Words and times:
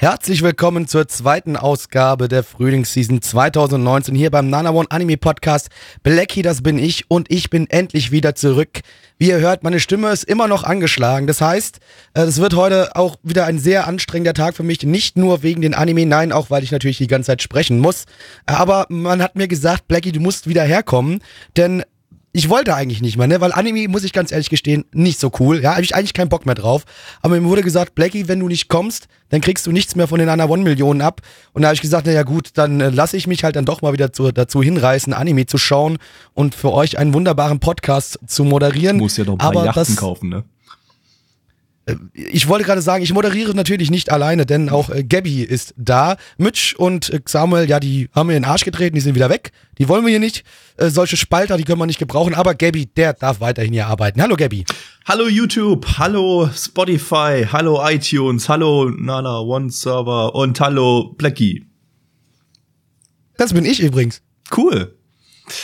Herzlich 0.00 0.42
willkommen 0.42 0.86
zur 0.86 1.08
zweiten 1.08 1.56
Ausgabe 1.56 2.28
der 2.28 2.44
Frühlingsseason 2.44 3.20
2019 3.20 4.14
hier 4.14 4.30
beim 4.30 4.48
Nana 4.48 4.70
One 4.70 4.86
Anime 4.90 5.16
Podcast. 5.16 5.70
Blacky, 6.04 6.42
das 6.42 6.62
bin 6.62 6.78
ich 6.78 7.10
und 7.10 7.28
ich 7.32 7.50
bin 7.50 7.68
endlich 7.68 8.12
wieder 8.12 8.36
zurück. 8.36 8.78
Wie 9.18 9.30
ihr 9.30 9.40
hört, 9.40 9.64
meine 9.64 9.80
Stimme 9.80 10.12
ist 10.12 10.22
immer 10.22 10.46
noch 10.46 10.62
angeschlagen. 10.62 11.26
Das 11.26 11.40
heißt, 11.40 11.80
äh, 12.14 12.20
es 12.20 12.40
wird 12.40 12.54
heute 12.54 12.94
auch 12.94 13.16
wieder 13.24 13.46
ein 13.46 13.58
sehr 13.58 13.88
anstrengender 13.88 14.34
Tag 14.34 14.54
für 14.54 14.62
mich. 14.62 14.84
Nicht 14.84 15.16
nur 15.16 15.42
wegen 15.42 15.62
den 15.62 15.74
Anime, 15.74 16.06
nein, 16.06 16.30
auch 16.30 16.48
weil 16.48 16.62
ich 16.62 16.70
natürlich 16.70 16.98
die 16.98 17.08
ganze 17.08 17.32
Zeit 17.32 17.42
sprechen 17.42 17.80
muss. 17.80 18.04
Aber 18.46 18.86
man 18.90 19.20
hat 19.20 19.34
mir 19.34 19.48
gesagt, 19.48 19.88
Blacky, 19.88 20.12
du 20.12 20.20
musst 20.20 20.48
wieder 20.48 20.62
herkommen, 20.62 21.18
denn 21.56 21.82
ich 22.32 22.48
wollte 22.50 22.74
eigentlich 22.74 23.00
nicht 23.00 23.16
mehr, 23.16 23.26
ne? 23.26 23.40
Weil 23.40 23.52
Anime, 23.52 23.88
muss 23.88 24.04
ich 24.04 24.12
ganz 24.12 24.30
ehrlich 24.32 24.50
gestehen, 24.50 24.84
nicht 24.92 25.18
so 25.18 25.30
cool. 25.40 25.62
Ja, 25.62 25.72
habe 25.72 25.82
ich 25.82 25.94
eigentlich 25.94 26.12
keinen 26.12 26.28
Bock 26.28 26.46
mehr 26.46 26.54
drauf. 26.54 26.84
Aber 27.22 27.40
mir 27.40 27.48
wurde 27.48 27.62
gesagt, 27.62 27.94
Blackie, 27.94 28.28
wenn 28.28 28.40
du 28.40 28.48
nicht 28.48 28.68
kommst, 28.68 29.08
dann 29.30 29.40
kriegst 29.40 29.66
du 29.66 29.72
nichts 29.72 29.96
mehr 29.96 30.06
von 30.06 30.18
den 30.18 30.28
Ana 30.28 30.46
One 30.46 30.62
Millionen 30.62 31.00
ab. 31.00 31.22
Und 31.52 31.62
da 31.62 31.68
habe 31.68 31.74
ich 31.74 31.80
gesagt, 31.80 32.06
na 32.06 32.12
ja 32.12 32.22
gut, 32.22 32.50
dann 32.54 32.80
äh, 32.80 32.90
lasse 32.90 33.16
ich 33.16 33.26
mich 33.26 33.44
halt 33.44 33.56
dann 33.56 33.64
doch 33.64 33.82
mal 33.82 33.92
wieder 33.92 34.12
zu, 34.12 34.30
dazu 34.30 34.62
hinreißen, 34.62 35.12
Anime 35.14 35.46
zu 35.46 35.58
schauen 35.58 35.98
und 36.34 36.54
für 36.54 36.72
euch 36.72 36.98
einen 36.98 37.14
wunderbaren 37.14 37.60
Podcast 37.60 38.18
zu 38.26 38.44
moderieren. 38.44 38.98
Du 38.98 39.04
musst 39.04 39.18
ja 39.18 39.24
doch 39.24 39.32
ein 39.32 39.38
paar 39.38 39.48
Aber 39.48 39.64
Yachten 39.64 39.84
das, 39.86 39.96
kaufen, 39.96 40.28
ne? 40.28 40.44
Ich 42.12 42.48
wollte 42.48 42.64
gerade 42.64 42.82
sagen, 42.82 43.02
ich 43.02 43.12
moderiere 43.12 43.54
natürlich 43.54 43.90
nicht 43.90 44.10
alleine, 44.12 44.46
denn 44.46 44.68
auch 44.68 44.90
äh, 44.90 45.04
Gabby 45.04 45.42
ist 45.42 45.74
da. 45.76 46.16
Mitch 46.36 46.74
und 46.76 47.10
äh, 47.10 47.20
Samuel, 47.26 47.68
ja, 47.68 47.80
die 47.80 48.08
haben 48.14 48.26
mir 48.26 48.36
in 48.36 48.42
den 48.42 48.50
Arsch 48.50 48.64
getreten, 48.64 48.94
die 48.94 49.00
sind 49.00 49.14
wieder 49.14 49.30
weg. 49.30 49.52
Die 49.78 49.88
wollen 49.88 50.04
wir 50.04 50.10
hier 50.10 50.20
nicht. 50.20 50.44
Äh, 50.76 50.90
solche 50.90 51.16
Spalter, 51.16 51.56
die 51.56 51.64
können 51.64 51.78
wir 51.78 51.86
nicht 51.86 51.98
gebrauchen. 51.98 52.34
Aber 52.34 52.54
Gabby, 52.54 52.86
der 52.86 53.14
darf 53.14 53.40
weiterhin 53.40 53.72
hier 53.72 53.86
arbeiten. 53.86 54.20
Hallo 54.20 54.36
Gabby. 54.36 54.64
Hallo 55.06 55.28
YouTube, 55.28 55.86
hallo 55.98 56.50
Spotify, 56.54 57.46
hallo 57.50 57.80
iTunes, 57.88 58.48
hallo 58.48 58.90
Nana 58.90 59.40
One 59.40 59.70
Server 59.70 60.34
und 60.34 60.60
hallo 60.60 61.14
Blackie. 61.16 61.66
Das 63.36 63.54
bin 63.54 63.64
ich 63.64 63.80
übrigens. 63.80 64.20
Cool. 64.54 64.97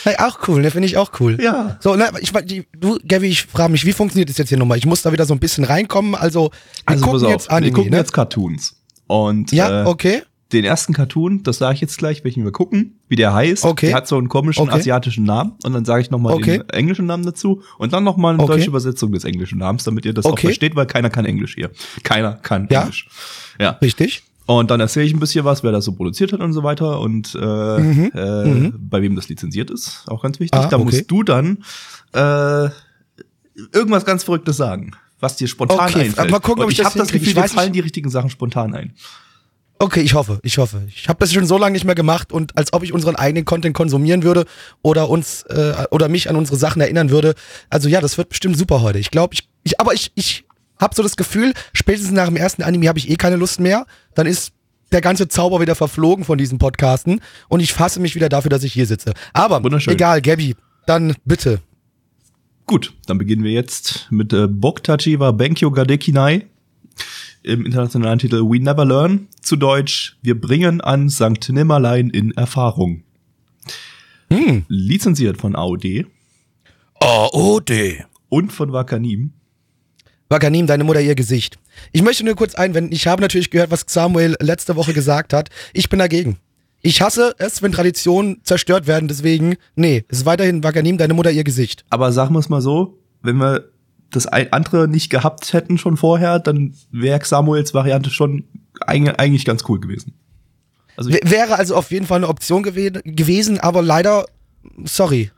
Hey, 0.05 0.17
auch 0.19 0.39
cool, 0.49 0.63
ne, 0.63 0.71
finde 0.71 0.87
ich 0.87 0.97
auch 0.97 1.11
cool. 1.21 1.39
Ja. 1.41 1.79
So, 1.81 1.95
ne, 1.97 2.11
ich, 2.21 2.33
die, 2.45 2.67
du, 2.77 2.99
Gabby, 3.07 3.29
ich 3.29 3.45
frage 3.45 3.73
mich, 3.73 3.85
wie 3.85 3.93
funktioniert 3.93 4.29
das 4.31 4.39
jetzt 4.39 4.49
hier 4.49 4.59
nochmal? 4.59 4.79
Ich 4.79 4.87
muss 4.87 5.03
da 5.03 5.13
wieder 5.13 5.27
so 5.27 5.35
ein 5.35 5.41
bisschen 5.41 5.65
reinkommen. 5.65 6.15
Also, 6.15 6.51
wir 6.51 6.83
Also 6.87 7.05
gucken 7.07 7.29
jetzt 7.29 7.51
Anime, 7.51 7.67
wir 7.67 7.73
gucken 7.75 7.91
ne? 7.93 7.97
jetzt 7.99 8.13
Cartoons. 8.13 8.77
Und 9.07 9.53
ja, 9.53 9.83
äh, 9.83 9.87
okay. 9.87 10.23
den 10.53 10.65
ersten 10.65 10.93
Cartoon, 10.95 11.43
das 11.43 11.59
sage 11.59 11.75
ich 11.75 11.81
jetzt 11.81 11.99
gleich, 11.99 12.25
welchen 12.25 12.45
wir 12.45 12.53
gucken, 12.53 12.99
wie 13.09 13.17
der 13.17 13.35
heißt. 13.35 13.65
Okay. 13.65 13.89
Der 13.89 13.97
hat 13.97 14.09
so 14.09 14.17
einen 14.17 14.29
komischen 14.29 14.63
Okay. 14.63 14.79
asiatischen 14.79 15.25
Namen 15.25 15.53
und 15.63 15.73
dann 15.73 15.85
sage 15.85 16.01
ich 16.03 16.11
nochmal 16.11 16.33
Okay. 16.35 16.59
den 16.59 16.71
englischen 16.71 17.07
Namen 17.07 17.25
dazu 17.25 17.63
und 17.79 17.93
dann 17.93 18.05
nochmal 18.05 18.35
eine 18.35 18.43
Okay. 18.43 18.53
deutsche 18.55 18.69
Übersetzung 18.69 19.13
des 19.13 19.25
englischen 19.25 19.59
Namens, 19.59 19.85
damit 19.85 20.05
ihr 20.07 20.15
das 20.15 20.25
auch 20.25 20.39
versteht, 20.39 20.75
weil 20.77 20.87
keiner 20.87 21.11
kann 21.11 21.25
Englisch 21.27 21.55
hier. 21.55 21.71
Keiner 22.03 22.35
kann 22.35 22.69
Ja. 22.71 22.83
Englisch. 22.83 23.09
Ja. 23.61 23.71
Richtig. 23.83 24.23
Und 24.47 24.71
dann 24.71 24.79
erzähle 24.81 25.07
ich 25.07 25.15
ein 25.15 25.21
bisschen 25.21 25.45
was, 25.47 25.63
wer 25.63 25.73
das 25.73 25.85
so 25.87 25.93
produziert 25.93 26.33
hat 26.33 26.41
und 26.41 26.53
so 26.53 26.63
weiter 26.63 27.01
und 27.01 27.35
äh, 27.35 27.39
Mhm. 27.79 28.11
äh, 28.15 28.45
Mhm. 28.45 28.75
bei 28.79 29.01
wem 29.01 29.17
das 29.17 29.29
lizenziert 29.29 29.71
ist, 29.71 30.03
auch 30.07 30.23
ganz 30.23 30.39
wichtig. 30.39 30.59
Ah, 30.61 30.69
da 30.69 30.77
okay. 30.77 30.85
musst 30.85 31.11
du 31.11 31.23
dann 31.23 31.65
äh, 32.13 32.69
irgendwas 33.73 34.05
ganz 34.05 34.25
Verrücktes 34.25 34.57
sagen, 34.57 34.93
was 35.21 35.37
dir 35.37 35.49
spontan 35.49 35.79
Okay, 35.91 36.01
einfällt. 36.07 36.31
mal 36.31 36.41
gucken, 36.41 36.63
ob 36.63 36.67
und 36.67 36.73
ich 36.73 36.79
ich 36.79 36.85
das 36.85 36.93
habe 36.93 36.99
das. 36.99 37.09
Gefühl, 37.13 37.29
Ich 37.29 37.35
dir 37.35 37.49
fallen 37.49 37.73
die 37.73 37.81
richtigen 37.81 38.11
Sachen 38.11 38.29
spontan 38.31 38.75
ein. 38.75 38.95
Okay, 39.79 40.03
ich 40.03 40.15
hoffe, 40.15 40.39
ich 40.43 40.59
hoffe. 40.59 40.83
Ich 40.89 41.09
habe 41.09 41.19
das 41.19 41.33
schon 41.33 41.47
so 41.47 41.59
lange 41.59 41.73
nicht 41.73 41.85
mehr 41.85 41.97
gemacht 41.97 42.31
und 42.33 42.57
als 42.57 42.73
ob 42.73 42.85
ich 42.85 42.93
unseren 42.93 43.17
eigenen 43.17 43.45
Content 43.45 43.75
konsumieren 43.75 44.23
würde 44.23 44.45
oder 44.83 45.09
uns 45.11 45.43
äh, 45.45 45.75
oder 45.91 46.09
mich 46.09 46.31
an 46.31 46.37
unsere 46.37 46.57
Sachen 46.57 46.81
erinnern 46.81 47.11
würde. 47.11 47.35
Also 47.71 47.89
ja, 47.89 48.01
das 48.01 48.17
wird 48.17 48.29
bestimmt 48.29 48.57
super 48.57 48.83
heute. 48.83 48.99
Ich 49.01 49.11
glaube, 49.11 49.35
ich, 49.35 49.49
ich 49.65 49.81
aber 49.81 49.93
ich 49.95 50.13
ich 50.15 50.45
habe 50.79 50.95
so 50.95 51.03
das 51.03 51.17
Gefühl, 51.17 51.55
spätestens 51.73 52.13
nach 52.13 52.27
dem 52.27 52.37
ersten 52.37 52.63
Anime 52.63 52.89
habe 52.89 52.99
ich 52.99 53.11
eh 53.11 53.17
keine 53.17 53.37
Lust 53.37 53.61
mehr. 53.61 53.87
Dann 54.15 54.27
ist 54.27 54.53
der 54.93 55.01
ganze 55.01 55.29
Zauber 55.29 55.61
wieder 55.61 55.75
verflogen 55.75 56.25
von 56.25 56.39
diesen 56.39 56.59
Podcasten 56.59 57.21
und 57.49 57.61
ich 57.61 57.73
fasse 57.73 58.01
mich 58.01 58.15
wieder 58.15 58.29
dafür, 58.29 58.49
dass 58.49 58.63
ich 58.63 58.73
hier 58.73 58.87
sitze. 58.87 59.15
Aber 59.33 59.61
egal, 59.87 60.23
Gabby, 60.23 60.55
dann 60.87 61.15
bitte. 61.25 61.61
Gut, 62.67 62.95
dann 63.07 63.19
beginnen 63.19 63.45
wir 63.45 63.53
jetzt 63.53 64.07
mit 64.11 64.33
äh, 64.33 64.47
Boktachi 64.47 65.21
wa 65.21 65.33
Benkyo 65.33 65.71
Gadekinai 65.71 66.47
im 67.43 67.67
internationalen 67.67 68.19
Titel 68.19 68.43
We 68.43 68.59
Never 68.61 68.85
Learn. 68.85 69.29
Zu 69.43 69.57
Deutsch, 69.57 70.17
wir 70.23 70.41
bringen 70.41 70.81
an 70.81 71.09
Sankt 71.11 71.51
Nimmerlein 71.51 72.09
in 72.09 72.31
Erfahrung. 72.33 73.03
Hm. 74.31 74.65
Lizenziert 74.69 75.37
von 75.37 75.55
AOD 75.55 76.07
de. 77.69 78.03
und 78.31 78.53
von 78.53 78.73
Wakanim. 78.73 79.33
Wakanim, 80.35 80.67
deine 80.67 80.83
Mutter 80.83 81.01
ihr 81.01 81.15
Gesicht. 81.15 81.59
Ich 81.93 82.03
möchte 82.03 82.25
nur 82.25 82.35
kurz 82.35 82.57
einwenden, 82.57 82.93
ich 82.93 83.07
habe 83.07 83.23
natürlich 83.23 83.51
gehört, 83.51 83.71
was 83.71 83.85
Samuel 83.87 84.35
letzte 84.41 84.75
Woche 84.75 84.93
gesagt 84.93 85.33
hat. 85.33 85.49
Ich 85.73 85.89
bin 85.89 86.01
dagegen. 86.01 86.39
Ich 86.83 87.01
hasse 87.01 87.37
es, 87.39 87.63
wenn 87.63 87.71
Traditionen 87.71 88.41
zerstört 88.43 88.89
werden, 88.89 89.07
deswegen, 89.07 89.55
nee, 89.77 90.05
es 90.09 90.19
ist 90.19 90.27
weiterhin 90.27 90.65
Wakanim, 90.65 90.99
deine 90.99 91.15
Mutter 91.15 91.31
ihr 91.31 91.45
Gesicht. 91.45 91.85
Aber 91.89 92.11
sagen 92.11 92.35
wir 92.35 92.41
es 92.41 92.49
mal 92.49 92.61
so, 92.61 92.99
wenn 93.23 93.37
wir 93.37 93.71
das 94.11 94.27
andere 94.27 94.89
nicht 94.89 95.09
gehabt 95.09 95.53
hätten 95.53 95.79
schon 95.79 95.97
vorher, 95.97 96.41
dann 96.41 96.75
wäre 96.91 97.25
Samuels 97.25 97.75
Variante 97.75 98.11
schon 98.11 98.45
eig- 98.81 99.15
eigentlich 99.15 99.45
ganz 99.45 99.63
cool 99.69 99.79
gewesen. 99.79 100.15
Also 100.97 101.11
wäre 101.11 101.57
also 101.59 101.77
auf 101.77 101.93
jeden 101.93 102.07
Fall 102.07 102.19
eine 102.19 102.29
Option 102.29 102.65
gewe 102.65 102.91
gewesen, 103.05 103.61
aber 103.61 103.83
leider, 103.83 104.27
sorry, 104.85 105.31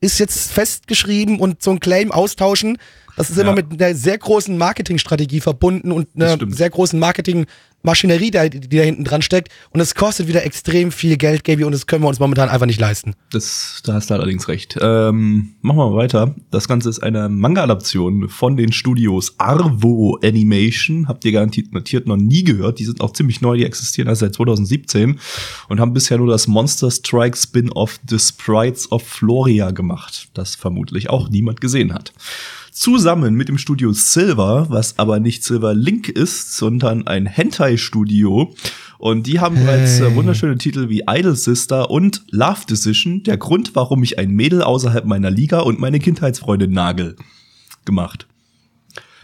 ist 0.00 0.18
jetzt 0.20 0.52
festgeschrieben 0.52 1.40
und 1.40 1.62
so 1.62 1.70
ein 1.72 1.80
Claim 1.80 2.12
austauschen, 2.12 2.78
das 3.16 3.30
ist 3.30 3.38
immer 3.38 3.50
Ja. 3.50 3.62
mit 3.70 3.80
einer 3.82 3.94
sehr 3.94 4.18
großen 4.18 4.56
Marketingstrategie 4.58 5.40
verbunden 5.40 5.92
und 5.92 6.08
einer 6.16 6.36
sehr 6.48 6.70
großen 6.70 6.98
Marketingmaschinerie, 6.98 8.30
die, 8.30 8.60
die 8.60 8.76
da 8.76 8.82
hinten 8.82 9.04
dran 9.04 9.22
steckt. 9.22 9.48
Und 9.70 9.80
es 9.80 9.94
kostet 9.94 10.26
wieder 10.28 10.44
extrem 10.44 10.90
viel 10.90 11.16
Geld, 11.16 11.44
Gaby, 11.44 11.64
und 11.64 11.72
das 11.72 11.86
können 11.86 12.02
wir 12.02 12.08
uns 12.08 12.18
momentan 12.20 12.48
einfach 12.48 12.66
nicht 12.66 12.80
leisten. 12.80 13.14
das, 13.30 13.80
da 13.84 13.94
hast 13.94 14.10
du 14.10 14.14
allerdings 14.14 14.48
recht. 14.48 14.76
Ähm, 14.80 15.54
machen 15.60 15.76
wir 15.76 15.90
mal 15.90 15.96
weiter. 15.96 16.34
Das 16.50 16.66
Ganze 16.68 16.88
ist 16.88 17.00
eine 17.02 17.28
Manga-Adaption 17.28 18.28
von 18.28 18.56
den 18.56 18.72
Studios 18.72 19.34
Arvo 19.38 20.18
Animation. 20.22 21.08
Habt 21.08 21.24
ihr 21.24 21.32
garantiert 21.32 21.72
notiert 21.72 22.06
noch 22.06 22.16
nie 22.16 22.44
gehört. 22.44 22.78
Die 22.78 22.84
sind 22.84 23.00
auch 23.00 23.12
ziemlich 23.12 23.40
neu, 23.40 23.56
die 23.56 23.64
existieren 23.64 24.08
erst 24.08 24.20
seit 24.20 24.34
2017 24.34 25.18
und 25.68 25.80
haben 25.80 25.92
bisher 25.92 26.18
nur 26.18 26.28
das 26.28 26.46
Monster 26.46 26.90
Strike 26.90 27.36
Spin-off 27.36 28.00
The 28.08 28.18
Sprites 28.18 28.90
of 28.90 29.02
Floria 29.06 29.70
gemacht, 29.70 30.28
das 30.34 30.54
vermutlich 30.54 31.10
auch 31.10 31.28
niemand 31.28 31.60
gesehen 31.60 31.92
hat. 31.92 32.12
Zusammen 32.74 33.36
mit 33.36 33.48
dem 33.48 33.56
Studio 33.56 33.92
Silver, 33.92 34.66
was 34.68 34.98
aber 34.98 35.20
nicht 35.20 35.44
Silver 35.44 35.74
Link 35.74 36.08
ist, 36.08 36.56
sondern 36.56 37.06
ein 37.06 37.24
Hentai-Studio. 37.24 38.52
Und 38.98 39.28
die 39.28 39.38
haben 39.38 39.54
bereits 39.54 40.00
äh, 40.00 40.12
wunderschöne 40.16 40.58
Titel 40.58 40.88
wie 40.88 41.04
Idol 41.06 41.36
Sister 41.36 41.88
und 41.88 42.24
Love 42.32 42.66
Decision, 42.68 43.22
der 43.22 43.36
Grund, 43.36 43.76
warum 43.76 44.02
ich 44.02 44.18
ein 44.18 44.30
Mädel 44.32 44.60
außerhalb 44.60 45.04
meiner 45.04 45.30
Liga 45.30 45.60
und 45.60 45.78
meine 45.78 46.00
Kindheitsfreundin 46.00 46.72
nagel, 46.72 47.14
gemacht. 47.84 48.26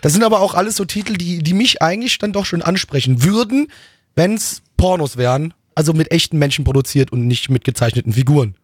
Das 0.01 0.13
sind 0.13 0.23
aber 0.23 0.39
auch 0.39 0.55
alles 0.55 0.77
so 0.77 0.85
Titel, 0.85 1.15
die, 1.15 1.43
die 1.43 1.55
mich 1.55 1.83
eigentlich 1.83 2.19
dann 2.19 2.33
doch 2.33 2.47
schon 2.47 2.63
ansprechen 2.63 3.25
würden, 3.25 3.67
wenn's 4.15 4.63
Pornos 4.77 5.17
wären. 5.17 5.55
Also 5.75 5.93
mit 5.93 6.13
echten 6.13 6.39
Menschen 6.39 6.65
produziert 6.65 7.11
und 7.11 7.27
nicht 7.27 7.51
mit 7.51 7.65
gezeichneten 7.65 8.13
Figuren. 8.13 8.55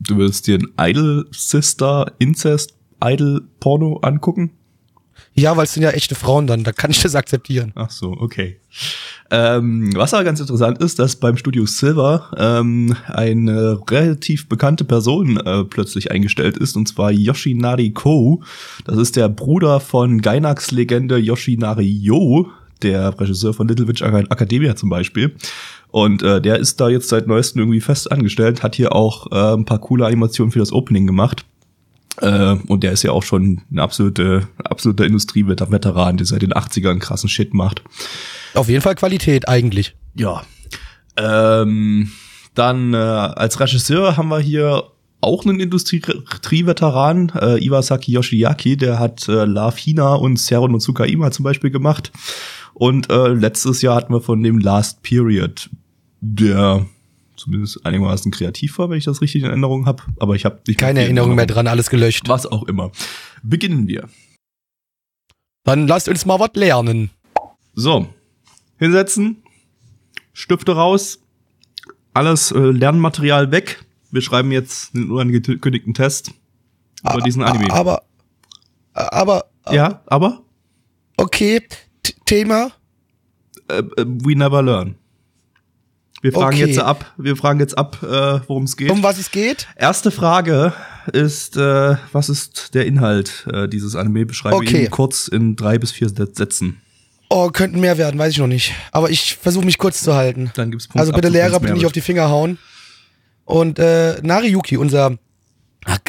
Du 0.00 0.16
würdest 0.16 0.46
dir 0.46 0.58
ein 0.58 0.90
Idol 0.90 1.28
Sister 1.32 2.12
Incest 2.18 2.76
Idol 3.02 3.42
Porno 3.60 3.98
angucken? 4.02 4.52
Ja, 5.34 5.56
weil 5.56 5.64
es 5.64 5.74
sind 5.74 5.82
ja 5.82 5.90
echte 5.90 6.14
Frauen 6.14 6.46
dann, 6.46 6.62
da 6.64 6.72
kann 6.72 6.90
ich 6.90 7.00
das 7.00 7.14
akzeptieren. 7.14 7.72
Ach 7.74 7.90
so, 7.90 8.12
okay. 8.12 8.60
Ähm, 9.30 9.90
was 9.94 10.12
aber 10.12 10.24
ganz 10.24 10.40
interessant 10.40 10.78
ist, 10.82 10.98
dass 10.98 11.16
beim 11.16 11.38
Studio 11.38 11.64
Silver 11.64 12.30
ähm, 12.36 12.94
eine 13.06 13.80
relativ 13.88 14.48
bekannte 14.48 14.84
Person 14.84 15.38
äh, 15.38 15.64
plötzlich 15.64 16.10
eingestellt 16.10 16.58
ist, 16.58 16.76
und 16.76 16.86
zwar 16.86 17.10
Yoshinari 17.10 17.90
Ko. 17.90 18.42
Das 18.84 18.98
ist 18.98 19.16
der 19.16 19.30
Bruder 19.30 19.80
von 19.80 20.20
Gainax 20.20 20.70
Legende 20.70 21.16
Yoshinari 21.16 21.90
Yo, 21.90 22.50
der 22.82 23.18
Regisseur 23.18 23.54
von 23.54 23.68
Little 23.68 23.88
Witch 23.88 24.02
Academia 24.02 24.76
zum 24.76 24.90
Beispiel. 24.90 25.34
Und 25.88 26.22
äh, 26.22 26.42
der 26.42 26.58
ist 26.58 26.80
da 26.80 26.88
jetzt 26.88 27.08
seit 27.08 27.26
neuestem 27.26 27.60
irgendwie 27.60 27.80
fest 27.80 28.10
angestellt, 28.12 28.62
hat 28.62 28.74
hier 28.74 28.94
auch 28.94 29.30
äh, 29.30 29.54
ein 29.54 29.64
paar 29.64 29.78
coole 29.78 30.06
Animationen 30.06 30.50
für 30.52 30.58
das 30.58 30.72
Opening 30.72 31.06
gemacht. 31.06 31.46
Äh, 32.20 32.56
und 32.66 32.82
der 32.82 32.92
ist 32.92 33.02
ja 33.02 33.12
auch 33.12 33.22
schon 33.22 33.62
ein 33.70 33.78
absolute, 33.78 34.48
absoluter 34.64 35.04
Industrieveteran, 35.04 36.16
der 36.16 36.26
seit 36.26 36.42
den 36.42 36.52
80ern 36.52 36.98
krassen 36.98 37.28
Shit 37.28 37.54
macht. 37.54 37.82
Auf 38.54 38.68
jeden 38.68 38.82
Fall 38.82 38.94
Qualität 38.94 39.48
eigentlich. 39.48 39.94
Ja. 40.14 40.42
Ähm, 41.16 42.10
dann 42.54 42.94
äh, 42.94 42.96
als 42.96 43.60
Regisseur 43.60 44.16
haben 44.16 44.28
wir 44.28 44.40
hier 44.40 44.84
auch 45.22 45.46
einen 45.46 45.60
Industrieveteran, 45.60 47.32
äh, 47.40 47.64
Iwasaki 47.64 48.12
Yoshiaki, 48.12 48.76
der 48.76 48.98
hat 48.98 49.28
äh, 49.28 49.44
Love 49.44 49.76
Hina 49.76 50.14
und 50.14 50.38
Seru 50.38 50.68
no 50.68 50.78
Tsukaima 50.78 51.30
zum 51.30 51.44
Beispiel 51.44 51.70
gemacht. 51.70 52.12
Und 52.74 53.10
äh, 53.10 53.28
letztes 53.28 53.82
Jahr 53.82 53.96
hatten 53.96 54.12
wir 54.12 54.20
von 54.20 54.42
dem 54.42 54.58
Last 54.58 55.02
Period, 55.02 55.70
der 56.20 56.86
zumindest 57.42 57.84
einigermaßen 57.84 58.30
kreativ 58.30 58.78
war, 58.78 58.88
wenn 58.90 58.98
ich 58.98 59.04
das 59.04 59.20
richtig 59.20 59.42
in 59.42 59.48
Erinnerung 59.48 59.86
habe. 59.86 60.02
Aber 60.20 60.34
ich 60.34 60.44
habe 60.44 60.60
keine 60.74 61.02
Erinnerung 61.02 61.34
mehr 61.34 61.46
dran, 61.46 61.66
alles 61.66 61.90
gelöscht. 61.90 62.28
Was 62.28 62.46
auch 62.46 62.64
immer. 62.64 62.92
Beginnen 63.42 63.88
wir. 63.88 64.08
Dann 65.64 65.86
lasst 65.86 66.08
uns 66.08 66.24
mal 66.24 66.38
was 66.40 66.50
lernen. 66.54 67.10
So, 67.74 68.08
hinsetzen, 68.78 69.42
Stifte 70.32 70.72
raus, 70.72 71.20
alles 72.14 72.52
äh, 72.52 72.58
Lernmaterial 72.58 73.50
weg. 73.50 73.84
Wir 74.10 74.22
schreiben 74.22 74.52
jetzt 74.52 74.94
einen 74.94 75.10
unangekündigten 75.10 75.94
Test 75.94 76.32
über 77.02 77.20
diesen 77.20 77.42
Anime. 77.42 77.72
Aber, 77.72 78.02
aber, 78.92 79.46
ja, 79.70 80.02
aber? 80.06 80.42
Okay, 81.16 81.60
T 82.02 82.14
Thema? 82.26 82.72
Äh, 83.68 83.78
äh, 83.78 84.04
we 84.06 84.36
never 84.36 84.62
learn. 84.62 84.96
Wir 86.22 86.32
fragen 86.32 86.54
okay. 86.54 86.66
jetzt 86.66 86.78
ab, 86.78 87.12
wir 87.16 87.36
fragen 87.36 87.58
jetzt 87.58 87.76
ab, 87.76 87.98
äh, 88.00 88.06
worum 88.46 88.62
es 88.62 88.76
geht. 88.76 88.90
Um 88.90 89.02
was 89.02 89.18
es 89.18 89.32
geht? 89.32 89.66
Erste 89.74 90.12
Frage 90.12 90.72
ist, 91.12 91.56
äh, 91.56 91.96
was 92.12 92.28
ist 92.28 92.74
der 92.74 92.86
Inhalt 92.86 93.44
äh, 93.52 93.68
dieses 93.68 93.96
Anime? 93.96 94.24
Beschreibe 94.24 94.54
okay. 94.54 94.84
ihn 94.84 94.90
kurz 94.90 95.26
in 95.26 95.56
drei 95.56 95.78
bis 95.78 95.90
vier 95.90 96.08
Sätzen. 96.08 96.80
Oh, 97.28 97.50
könnten 97.50 97.80
mehr 97.80 97.98
werden, 97.98 98.20
weiß 98.20 98.30
ich 98.30 98.38
noch 98.38 98.46
nicht. 98.46 98.72
Aber 98.92 99.10
ich 99.10 99.34
versuche 99.34 99.64
mich 99.64 99.78
kurz 99.78 100.00
zu 100.00 100.14
halten. 100.14 100.52
Dann 100.54 100.70
gibt's 100.70 100.86
Punkte 100.86 101.00
Also 101.00 101.12
bitte 101.12 101.28
Lehrer, 101.28 101.58
bitte 101.58 101.72
nicht 101.72 101.86
auf 101.86 101.92
die 101.92 102.00
Finger 102.00 102.28
hauen. 102.28 102.58
Und 103.44 103.80
äh, 103.80 104.20
Nariyuki, 104.22 104.76
unser 104.76 105.18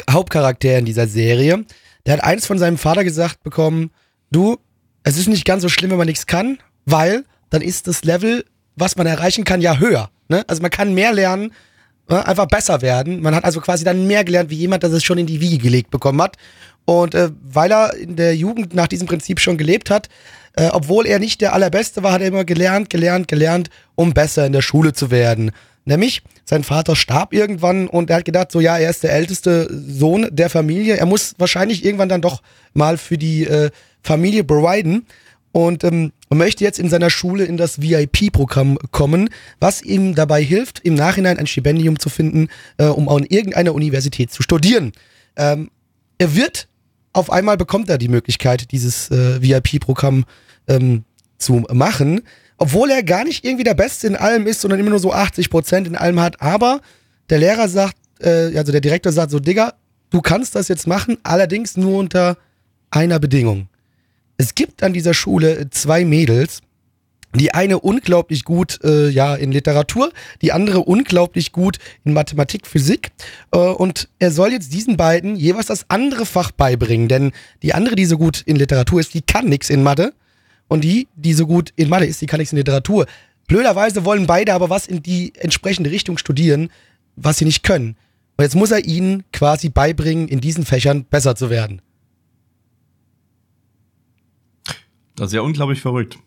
Hauptcharakter 0.08 0.78
in 0.78 0.84
dieser 0.84 1.08
Serie, 1.08 1.64
der 2.06 2.18
hat 2.18 2.22
eins 2.22 2.46
von 2.46 2.58
seinem 2.58 2.78
Vater 2.78 3.02
gesagt 3.02 3.42
bekommen, 3.42 3.90
du, 4.30 4.58
es 5.02 5.18
ist 5.18 5.26
nicht 5.26 5.44
ganz 5.44 5.62
so 5.62 5.68
schlimm, 5.68 5.90
wenn 5.90 5.98
man 5.98 6.06
nichts 6.06 6.28
kann, 6.28 6.58
weil 6.84 7.24
dann 7.50 7.62
ist 7.62 7.88
das 7.88 8.04
Level 8.04 8.44
was 8.76 8.96
man 8.96 9.06
erreichen 9.06 9.44
kann, 9.44 9.60
ja 9.60 9.78
höher. 9.78 10.10
Ne? 10.28 10.44
Also 10.46 10.62
man 10.62 10.70
kann 10.70 10.94
mehr 10.94 11.12
lernen, 11.12 11.52
ne? 12.08 12.26
einfach 12.26 12.46
besser 12.46 12.82
werden. 12.82 13.20
Man 13.20 13.34
hat 13.34 13.44
also 13.44 13.60
quasi 13.60 13.84
dann 13.84 14.06
mehr 14.06 14.24
gelernt, 14.24 14.50
wie 14.50 14.56
jemand, 14.56 14.82
das 14.82 14.92
es 14.92 15.04
schon 15.04 15.18
in 15.18 15.26
die 15.26 15.40
Wiege 15.40 15.58
gelegt 15.58 15.90
bekommen 15.90 16.20
hat. 16.22 16.36
Und 16.84 17.14
äh, 17.14 17.30
weil 17.42 17.72
er 17.72 17.94
in 17.94 18.16
der 18.16 18.36
Jugend 18.36 18.74
nach 18.74 18.88
diesem 18.88 19.06
Prinzip 19.06 19.40
schon 19.40 19.56
gelebt 19.56 19.90
hat, 19.90 20.08
äh, 20.56 20.68
obwohl 20.68 21.06
er 21.06 21.18
nicht 21.18 21.40
der 21.40 21.52
Allerbeste 21.52 22.02
war, 22.02 22.12
hat 22.12 22.20
er 22.20 22.28
immer 22.28 22.44
gelernt, 22.44 22.90
gelernt, 22.90 23.28
gelernt, 23.28 23.70
um 23.94 24.12
besser 24.12 24.46
in 24.46 24.52
der 24.52 24.62
Schule 24.62 24.92
zu 24.92 25.10
werden. 25.10 25.50
Nämlich, 25.86 26.22
sein 26.44 26.64
Vater 26.64 26.96
starb 26.96 27.32
irgendwann 27.34 27.88
und 27.88 28.10
er 28.10 28.16
hat 28.16 28.24
gedacht, 28.24 28.50
so 28.52 28.60
ja, 28.60 28.78
er 28.78 28.90
ist 28.90 29.02
der 29.02 29.12
älteste 29.12 29.68
Sohn 29.70 30.28
der 30.30 30.48
Familie. 30.48 30.96
Er 30.96 31.06
muss 31.06 31.34
wahrscheinlich 31.38 31.84
irgendwann 31.84 32.08
dann 32.08 32.22
doch 32.22 32.42
mal 32.72 32.96
für 32.96 33.18
die 33.18 33.44
äh, 33.44 33.70
Familie 34.02 34.44
providen 34.44 35.06
und 35.52 35.84
ähm, 35.84 36.12
möchte 36.34 36.64
jetzt 36.64 36.78
in 36.78 36.88
seiner 36.88 37.10
Schule 37.10 37.44
in 37.44 37.56
das 37.56 37.80
VIP-Programm 37.80 38.78
kommen, 38.90 39.28
was 39.60 39.82
ihm 39.82 40.14
dabei 40.14 40.42
hilft, 40.42 40.80
im 40.80 40.94
Nachhinein 40.94 41.38
ein 41.38 41.46
Stipendium 41.46 41.98
zu 41.98 42.08
finden, 42.08 42.48
äh, 42.78 42.86
um 42.86 43.08
an 43.08 43.24
irgendeiner 43.24 43.74
Universität 43.74 44.30
zu 44.32 44.42
studieren. 44.42 44.92
Ähm, 45.36 45.70
er 46.18 46.34
wird, 46.34 46.68
auf 47.12 47.30
einmal 47.30 47.56
bekommt 47.56 47.88
er 47.88 47.98
die 47.98 48.08
Möglichkeit, 48.08 48.72
dieses 48.72 49.10
äh, 49.10 49.42
VIP-Programm 49.42 50.24
ähm, 50.68 51.04
zu 51.38 51.64
machen, 51.72 52.22
obwohl 52.56 52.90
er 52.90 53.02
gar 53.02 53.24
nicht 53.24 53.44
irgendwie 53.44 53.64
der 53.64 53.74
Beste 53.74 54.06
in 54.06 54.16
allem 54.16 54.46
ist, 54.46 54.60
sondern 54.60 54.80
immer 54.80 54.90
nur 54.90 55.00
so 55.00 55.12
80 55.12 55.50
Prozent 55.50 55.86
in 55.86 55.96
allem 55.96 56.20
hat. 56.20 56.40
Aber 56.40 56.80
der 57.30 57.38
Lehrer 57.38 57.68
sagt, 57.68 57.96
äh, 58.20 58.56
also 58.56 58.72
der 58.72 58.80
Direktor 58.80 59.12
sagt 59.12 59.30
so, 59.30 59.40
Digga, 59.40 59.74
du 60.10 60.20
kannst 60.20 60.54
das 60.54 60.68
jetzt 60.68 60.86
machen, 60.86 61.18
allerdings 61.22 61.76
nur 61.76 61.98
unter 61.98 62.36
einer 62.90 63.18
Bedingung 63.18 63.68
es 64.36 64.54
gibt 64.54 64.82
an 64.82 64.92
dieser 64.92 65.14
Schule 65.14 65.68
zwei 65.70 66.04
Mädels, 66.04 66.60
die 67.34 67.52
eine 67.52 67.80
unglaublich 67.80 68.44
gut 68.44 68.78
äh, 68.84 69.08
ja 69.08 69.34
in 69.34 69.52
Literatur, 69.52 70.12
die 70.40 70.52
andere 70.52 70.80
unglaublich 70.80 71.52
gut 71.52 71.78
in 72.04 72.12
Mathematik, 72.12 72.66
Physik 72.66 73.10
äh, 73.52 73.58
und 73.58 74.08
er 74.18 74.30
soll 74.30 74.52
jetzt 74.52 74.72
diesen 74.72 74.96
beiden 74.96 75.36
jeweils 75.36 75.66
das 75.66 75.86
andere 75.88 76.26
Fach 76.26 76.52
beibringen, 76.52 77.08
denn 77.08 77.32
die 77.62 77.74
andere, 77.74 77.96
die 77.96 78.06
so 78.06 78.18
gut 78.18 78.42
in 78.42 78.56
Literatur 78.56 79.00
ist, 79.00 79.14
die 79.14 79.22
kann 79.22 79.48
nichts 79.48 79.70
in 79.70 79.82
Mathe 79.82 80.14
und 80.68 80.84
die, 80.84 81.08
die 81.16 81.34
so 81.34 81.46
gut 81.46 81.72
in 81.76 81.88
Mathe 81.88 82.06
ist, 82.06 82.20
die 82.20 82.26
kann 82.26 82.38
nichts 82.38 82.52
in 82.52 82.58
Literatur. 82.58 83.06
Blöderweise 83.46 84.04
wollen 84.04 84.26
beide 84.26 84.54
aber 84.54 84.70
was 84.70 84.86
in 84.86 85.02
die 85.02 85.32
entsprechende 85.36 85.90
Richtung 85.90 86.18
studieren, 86.18 86.70
was 87.16 87.38
sie 87.38 87.44
nicht 87.44 87.62
können. 87.62 87.96
Und 88.36 88.44
jetzt 88.44 88.56
muss 88.56 88.70
er 88.70 88.84
ihnen 88.84 89.24
quasi 89.32 89.68
beibringen, 89.68 90.28
in 90.28 90.40
diesen 90.40 90.64
Fächern 90.64 91.04
besser 91.04 91.36
zu 91.36 91.50
werden. 91.50 91.82
Das 95.16 95.28
ist 95.28 95.34
ja 95.34 95.40
unglaublich 95.42 95.80
verrückt. 95.80 96.18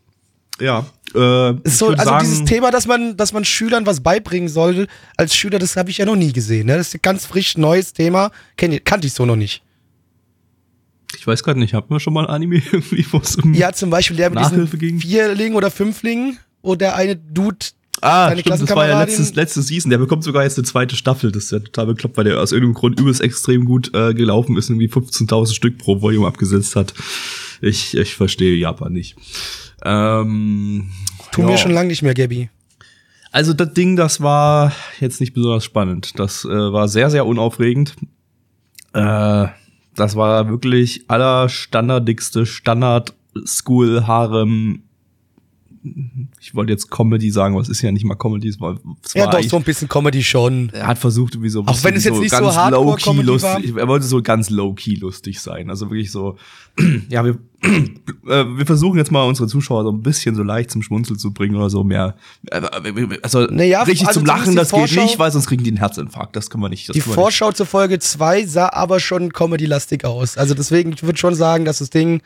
Ja. 0.59 0.85
Äh, 1.13 1.53
so, 1.63 1.89
also 1.89 1.95
sagen, 1.95 2.25
dieses 2.25 2.45
Thema, 2.45 2.71
dass 2.71 2.87
man, 2.87 3.15
dass 3.15 3.31
man 3.33 3.45
Schülern 3.45 3.85
was 3.85 4.01
beibringen 4.01 4.49
soll, 4.49 4.87
als 5.15 5.35
Schüler, 5.35 5.59
das 5.59 5.75
habe 5.77 5.89
ich 5.89 5.99
ja 5.99 6.05
noch 6.05 6.15
nie 6.15 6.33
gesehen. 6.33 6.67
Ne? 6.67 6.77
Das 6.77 6.89
ist 6.89 6.95
ein 6.95 7.01
ganz 7.01 7.25
frisch 7.25 7.57
neues 7.57 7.93
Thema. 7.93 8.31
Kenn, 8.55 8.83
kannte 8.83 9.07
ich 9.07 9.13
so 9.13 9.25
noch 9.25 9.35
nicht. 9.35 9.63
Ich 11.17 11.25
weiß 11.25 11.43
gerade 11.43 11.59
nicht, 11.59 11.73
haben 11.73 11.89
wir 11.89 11.99
schon 11.99 12.13
mal 12.13 12.25
ein 12.25 12.33
Anime 12.33 12.61
irgendwie, 12.71 13.05
wo 13.11 13.17
es 13.17 13.35
um 13.37 13.53
Ja, 13.53 13.71
zum 13.71 13.89
Beispiel 13.89 14.17
der 14.17 14.29
mit 14.29 14.39
diesen 14.39 14.69
ging? 14.77 14.99
Vierling 14.99 15.55
oder 15.55 15.71
Fünfling, 15.71 16.37
wo 16.61 16.75
der 16.75 16.95
eine 16.95 17.15
Dude 17.15 17.65
Ah, 18.01 18.31
stimmt, 18.31 18.49
das 18.49 18.75
war 18.75 18.87
ja 18.87 19.01
letztes, 19.01 19.35
letzte 19.35 19.61
Season. 19.61 19.89
Der 19.89 19.97
bekommt 19.97 20.23
sogar 20.23 20.43
jetzt 20.43 20.57
eine 20.57 20.65
zweite 20.65 20.95
Staffel. 20.95 21.31
Das 21.31 21.45
ist 21.45 21.51
ja 21.51 21.59
total 21.59 21.87
bekloppt, 21.87 22.17
weil 22.17 22.25
der 22.25 22.39
aus 22.39 22.51
irgendeinem 22.51 22.75
Grund 22.75 22.99
übelst 22.99 23.21
extrem 23.21 23.65
gut 23.65 23.93
äh, 23.95 24.13
gelaufen 24.13 24.57
ist 24.57 24.69
und 24.69 24.79
irgendwie 24.79 24.93
15.000 24.93 25.53
Stück 25.53 25.77
pro 25.77 26.01
Volume 26.01 26.27
abgesetzt 26.27 26.75
hat. 26.75 26.93
Ich, 27.61 27.97
ich 27.97 28.15
verstehe 28.15 28.55
Japan 28.55 28.93
nicht. 28.93 29.15
Ähm, 29.83 30.91
Tun 31.31 31.45
ja. 31.45 31.51
wir 31.51 31.57
schon 31.57 31.71
lange 31.71 31.89
nicht 31.89 32.03
mehr, 32.03 32.13
Gabby. 32.13 32.49
Also 33.31 33.53
das 33.53 33.73
Ding, 33.73 33.95
das 33.95 34.21
war 34.21 34.73
jetzt 34.99 35.19
nicht 35.19 35.33
besonders 35.33 35.65
spannend. 35.65 36.19
Das 36.19 36.45
äh, 36.45 36.49
war 36.49 36.87
sehr, 36.87 37.09
sehr 37.09 37.25
unaufregend. 37.25 37.95
Äh, 38.93 39.47
das 39.95 40.15
war 40.15 40.49
wirklich 40.49 41.09
allerstandardigste 41.09 42.45
Standard-School-Harem 42.45 44.83
ich 46.39 46.55
wollte 46.55 46.71
jetzt 46.71 46.89
Comedy 46.89 47.31
sagen, 47.31 47.53
aber 47.53 47.61
es 47.61 47.69
ist 47.69 47.81
ja 47.81 47.91
nicht 47.91 48.05
mal 48.05 48.15
Comedy, 48.15 48.47
es 48.47 48.59
war, 48.59 48.79
es 49.03 49.13
ja, 49.13 49.29
doch, 49.29 49.41
so 49.41 49.57
ein 49.57 49.63
bisschen 49.63 49.87
Comedy 49.87 50.23
schon. 50.23 50.69
Er 50.73 50.87
hat 50.87 50.97
versucht, 50.97 51.35
irgendwie 51.35 51.49
so, 51.49 51.63
auch 51.65 51.83
wenn 51.83 51.95
es 51.95 52.03
jetzt 52.03 52.15
so 52.15 52.21
nicht 52.21 52.35
so 52.35 52.45
low-key 52.45 53.21
lustig, 53.21 53.75
er 53.75 53.87
wollte 53.87 54.05
so 54.05 54.21
ganz 54.21 54.49
low-key 54.49 54.95
lustig 54.95 55.39
sein, 55.39 55.69
also 55.69 55.89
wirklich 55.89 56.11
so, 56.11 56.37
ja, 57.09 57.23
wir, 57.25 57.37
äh, 57.63 58.45
wir 58.45 58.65
versuchen 58.65 58.97
jetzt 58.97 59.11
mal 59.11 59.23
unsere 59.23 59.47
Zuschauer 59.47 59.83
so 59.83 59.91
ein 59.91 60.01
bisschen 60.01 60.35
so 60.35 60.43
leicht 60.43 60.71
zum 60.71 60.81
Schmunzeln 60.81 61.19
zu 61.19 61.31
bringen 61.33 61.55
oder 61.55 61.69
so 61.69 61.83
mehr, 61.83 62.15
äh, 62.45 62.61
also 63.21 63.45
naja, 63.45 63.83
richtig 63.83 64.07
also 64.07 64.19
zum 64.19 64.27
Lachen, 64.27 64.55
das 64.55 64.69
Vorschau, 64.69 64.95
geht 64.95 65.03
nicht, 65.03 65.19
weil 65.19 65.31
sonst 65.31 65.47
kriegen 65.47 65.63
die 65.63 65.71
einen 65.71 65.77
Herzinfarkt, 65.77 66.35
das 66.35 66.49
können 66.49 66.63
wir 66.63 66.69
nicht. 66.69 66.93
die 66.93 67.01
Vorschau 67.01 67.47
nicht. 67.47 67.57
zur 67.57 67.65
Folge 67.65 67.99
2 67.99 68.45
sah 68.45 68.69
aber 68.69 68.99
schon 68.99 69.33
Comedy-lastig 69.33 70.05
aus, 70.05 70.37
also 70.37 70.53
deswegen, 70.53 70.93
ich 70.93 71.03
würde 71.03 71.17
schon 71.17 71.35
sagen, 71.35 71.65
dass 71.65 71.79
das 71.79 71.89
Ding 71.89 72.21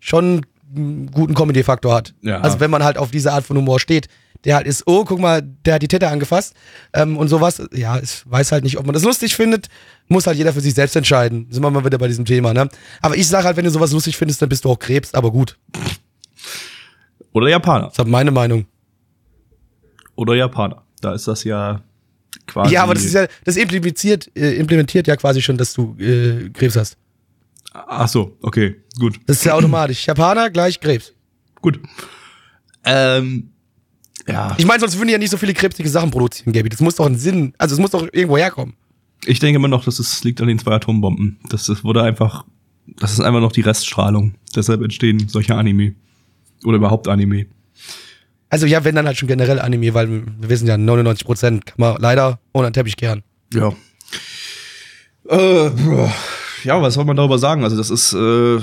schon 0.00 0.44
einen 0.74 1.10
guten 1.10 1.34
Comedy-Faktor 1.34 1.94
hat. 1.94 2.14
Ja. 2.22 2.40
Also 2.40 2.60
wenn 2.60 2.70
man 2.70 2.84
halt 2.84 2.98
auf 2.98 3.10
diese 3.10 3.32
Art 3.32 3.44
von 3.44 3.56
Humor 3.56 3.80
steht, 3.80 4.08
der 4.44 4.56
halt 4.56 4.66
ist, 4.66 4.82
oh, 4.86 5.04
guck 5.04 5.18
mal, 5.20 5.42
der 5.42 5.74
hat 5.74 5.82
die 5.82 5.88
Tette 5.88 6.08
angefasst 6.08 6.54
ähm, 6.92 7.16
und 7.16 7.28
sowas. 7.28 7.62
Ja, 7.72 7.98
ich 7.98 8.22
weiß 8.26 8.52
halt 8.52 8.64
nicht, 8.64 8.78
ob 8.78 8.86
man 8.86 8.92
das 8.92 9.02
lustig 9.02 9.34
findet, 9.34 9.68
muss 10.08 10.26
halt 10.26 10.36
jeder 10.36 10.52
für 10.52 10.60
sich 10.60 10.74
selbst 10.74 10.96
entscheiden. 10.96 11.46
Sind 11.50 11.62
wir 11.62 11.70
mal 11.70 11.84
wieder 11.84 11.98
bei 11.98 12.08
diesem 12.08 12.24
Thema, 12.24 12.52
ne? 12.52 12.68
Aber 13.00 13.16
ich 13.16 13.26
sag 13.26 13.44
halt, 13.44 13.56
wenn 13.56 13.64
du 13.64 13.70
sowas 13.70 13.92
lustig 13.92 14.16
findest, 14.16 14.42
dann 14.42 14.48
bist 14.48 14.64
du 14.64 14.70
auch 14.70 14.78
Krebs, 14.78 15.14
aber 15.14 15.30
gut. 15.30 15.58
Oder 17.32 17.48
Japaner. 17.48 17.88
Das 17.88 17.98
ist 17.98 18.06
meine 18.06 18.30
Meinung. 18.30 18.66
Oder 20.14 20.34
Japaner. 20.34 20.82
Da 21.00 21.14
ist 21.14 21.26
das 21.26 21.44
ja 21.44 21.82
quasi. 22.46 22.74
Ja, 22.74 22.82
aber 22.82 22.94
das 22.94 23.04
ist 23.04 23.14
ja, 23.14 23.26
das 23.44 23.56
implementiert, 23.56 24.30
äh, 24.36 24.56
implementiert 24.56 25.06
ja 25.06 25.16
quasi 25.16 25.40
schon, 25.40 25.56
dass 25.56 25.72
du 25.72 25.96
äh, 25.98 26.50
Krebs 26.50 26.76
hast. 26.76 26.96
Ach 27.74 28.08
so, 28.08 28.38
okay, 28.40 28.76
gut. 28.98 29.20
Das 29.26 29.38
ist 29.38 29.44
ja 29.44 29.54
automatisch. 29.54 30.06
Japaner 30.06 30.48
gleich 30.48 30.78
Krebs. 30.78 31.12
Gut. 31.60 31.80
Ähm, 32.84 33.50
ja. 34.28 34.54
Ich 34.56 34.64
meine, 34.64 34.80
sonst 34.80 34.96
würden 34.96 35.08
die 35.08 35.12
ja 35.12 35.18
nicht 35.18 35.30
so 35.30 35.36
viele 35.36 35.54
krebsige 35.54 35.88
Sachen 35.88 36.10
produzieren, 36.10 36.52
Gaby. 36.52 36.68
Das 36.68 36.80
muss 36.80 36.94
doch 36.94 37.06
einen 37.06 37.18
Sinn, 37.18 37.52
also 37.58 37.74
es 37.74 37.80
muss 37.80 37.90
doch 37.90 38.02
irgendwo 38.12 38.38
herkommen. 38.38 38.74
Ich 39.26 39.40
denke 39.40 39.56
immer 39.56 39.68
noch, 39.68 39.84
dass 39.84 39.98
es 39.98 40.22
liegt 40.22 40.40
an 40.40 40.46
den 40.46 40.58
zwei 40.58 40.72
Atombomben. 40.72 41.38
Das, 41.48 41.66
das 41.66 41.82
wurde 41.82 42.02
einfach, 42.02 42.44
das 42.86 43.12
ist 43.12 43.20
einfach 43.20 43.40
noch 43.40 43.52
die 43.52 43.62
Reststrahlung. 43.62 44.34
Deshalb 44.54 44.82
entstehen 44.82 45.28
solche 45.28 45.54
Anime. 45.56 45.94
Oder 46.64 46.76
überhaupt 46.76 47.08
Anime. 47.08 47.46
Also 48.50 48.66
ja, 48.66 48.84
wenn 48.84 48.94
dann 48.94 49.06
halt 49.06 49.16
schon 49.16 49.28
generell 49.28 49.58
Anime, 49.58 49.94
weil 49.94 50.08
wir 50.08 50.48
wissen 50.48 50.68
ja, 50.68 50.76
99% 50.76 51.40
kann 51.40 51.74
man 51.76 51.96
leider 51.98 52.38
ohne 52.52 52.68
den 52.68 52.74
Teppich 52.74 52.96
kehren. 52.96 53.24
Ja. 53.52 53.72
Äh, 55.28 55.70
ja, 56.64 56.80
was 56.80 56.94
soll 56.94 57.04
man 57.04 57.16
darüber 57.16 57.38
sagen? 57.38 57.64
Also 57.64 57.76
das 57.76 57.90
ist, 57.90 58.12
äh, 58.12 58.60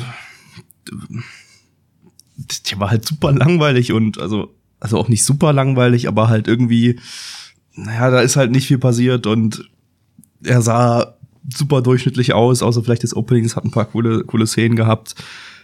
der 2.69 2.79
war 2.79 2.89
halt 2.89 3.05
super 3.05 3.31
langweilig 3.31 3.93
und 3.93 4.19
also, 4.19 4.53
also 4.79 4.97
auch 4.97 5.07
nicht 5.07 5.23
super 5.23 5.53
langweilig, 5.53 6.07
aber 6.07 6.27
halt 6.27 6.47
irgendwie, 6.47 6.99
naja, 7.75 8.09
da 8.09 8.21
ist 8.21 8.35
halt 8.35 8.51
nicht 8.51 8.67
viel 8.67 8.79
passiert 8.79 9.27
und 9.27 9.69
er 10.43 10.61
sah 10.61 11.15
super 11.53 11.81
durchschnittlich 11.81 12.33
aus, 12.33 12.61
außer 12.61 12.83
vielleicht 12.83 13.03
das 13.03 13.15
Opening, 13.15 13.45
es 13.45 13.55
hat 13.55 13.65
ein 13.65 13.71
paar 13.71 13.85
coole, 13.85 14.23
coole 14.23 14.47
Szenen 14.47 14.75
gehabt. 14.75 15.15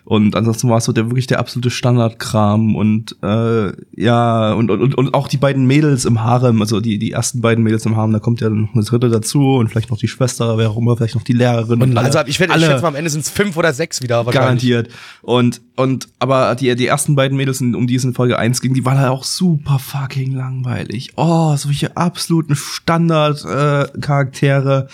Und 0.10 0.38
ansonsten 0.38 0.70
war 0.70 0.78
es 0.78 0.86
so 0.86 0.94
der 0.94 1.10
wirklich 1.10 1.28
der 1.28 1.38
absolute 1.38 1.70
Standardkram 1.70 2.78
und 2.78 3.18
äh, 3.24 3.74
ja, 3.94 4.54
und, 4.54 4.72
und, 4.72 4.96
und 4.98 5.14
auch 5.14 5.28
die 5.28 5.36
beiden 5.36 5.68
Mädels 5.68 6.06
im 6.06 6.24
Harem, 6.24 6.62
also 6.62 6.80
die, 6.80 6.98
die 6.98 7.12
ersten 7.12 7.42
beiden 7.42 7.62
Mädels 7.62 7.86
im 7.86 7.98
Harem, 7.98 8.14
da 8.14 8.20
kommt 8.20 8.40
ja 8.40 8.50
noch 8.50 8.74
eine 8.74 8.84
dritte 8.86 9.10
dazu 9.10 9.56
und 9.58 9.68
vielleicht 9.68 9.90
noch 9.92 9.98
die 9.98 10.08
Schwester, 10.08 10.58
wer 10.58 10.70
auch 10.70 10.78
immer, 10.78 10.96
vielleicht 10.96 11.16
noch 11.16 11.24
die 11.24 11.34
Lehrerin. 11.34 11.82
Und 11.82 11.90
Und 11.90 11.98
also 11.98 12.20
ich 12.26 12.40
werde 12.40 12.54
alle- 12.54 12.68
schätzen, 12.68 12.86
am 12.86 12.96
Ende 12.96 13.10
sind 13.10 13.20
es 13.26 13.30
fünf 13.30 13.58
oder 13.58 13.74
sechs 13.74 14.02
wieder. 14.02 14.24
Garantiert. 14.24 14.88
Und, 15.24 15.60
und, 15.76 16.08
aber 16.20 16.56
die, 16.56 16.74
die 16.78 16.88
ersten 16.88 17.16
beiden 17.16 17.36
Mädels, 17.36 17.60
um 17.60 17.86
die 17.86 17.96
es 17.96 18.06
in 18.06 18.14
Folge 18.14 18.40
1 18.40 18.62
ging, 18.62 18.74
die 18.74 18.86
waren 18.86 18.98
halt 19.00 19.10
auch 19.10 19.26
super 19.26 19.78
fucking 19.78 20.34
langweilig. 20.34 21.12
Oh, 21.18 21.54
solche 21.58 21.98
absoluten 21.98 22.56
Standard-Charaktere. 22.56 23.94
Äh, 23.98 24.00
Charaktere. 24.00 24.88